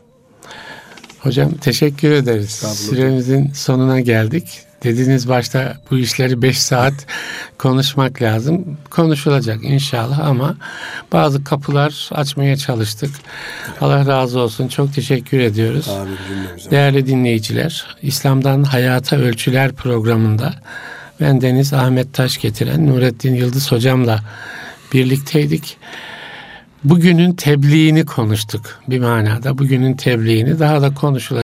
Hocam 1.19 1.51
teşekkür 1.51 2.11
ederiz. 2.11 2.51
Süremizin 2.89 3.51
sonuna 3.53 3.99
geldik. 3.99 4.61
Dediğiniz 4.83 5.29
başta 5.29 5.77
bu 5.91 5.97
işleri 5.97 6.41
beş 6.41 6.59
saat 6.59 6.93
konuşmak 7.57 8.21
lazım. 8.21 8.77
Konuşulacak 8.89 9.63
inşallah 9.63 10.19
ama 10.19 10.57
bazı 11.11 11.43
kapılar 11.43 12.09
açmaya 12.11 12.57
çalıştık. 12.57 13.09
Allah 13.81 14.07
razı 14.07 14.39
olsun. 14.39 14.67
Çok 14.67 14.93
teşekkür 14.93 15.39
ediyoruz. 15.39 15.89
Amin, 15.89 16.17
Değerli 16.71 17.07
dinleyiciler, 17.07 17.97
İslam'dan 18.01 18.63
Hayata 18.63 19.15
Ölçüler 19.15 19.71
programında 19.71 20.53
ben 21.21 21.41
Deniz 21.41 21.73
Ahmet 21.73 22.13
Taş 22.13 22.37
getiren 22.37 22.87
Nurettin 22.87 23.35
Yıldız 23.35 23.71
hocamla 23.71 24.23
birlikteydik. 24.93 25.77
Bugünün 26.86 27.33
tebliğini 27.33 28.05
konuştuk 28.05 28.79
bir 28.89 28.99
manada. 28.99 29.57
Bugünün 29.57 29.93
tebliğini 29.93 30.59
daha 30.59 30.81
da 30.81 30.93
konuşulacak. 30.93 31.31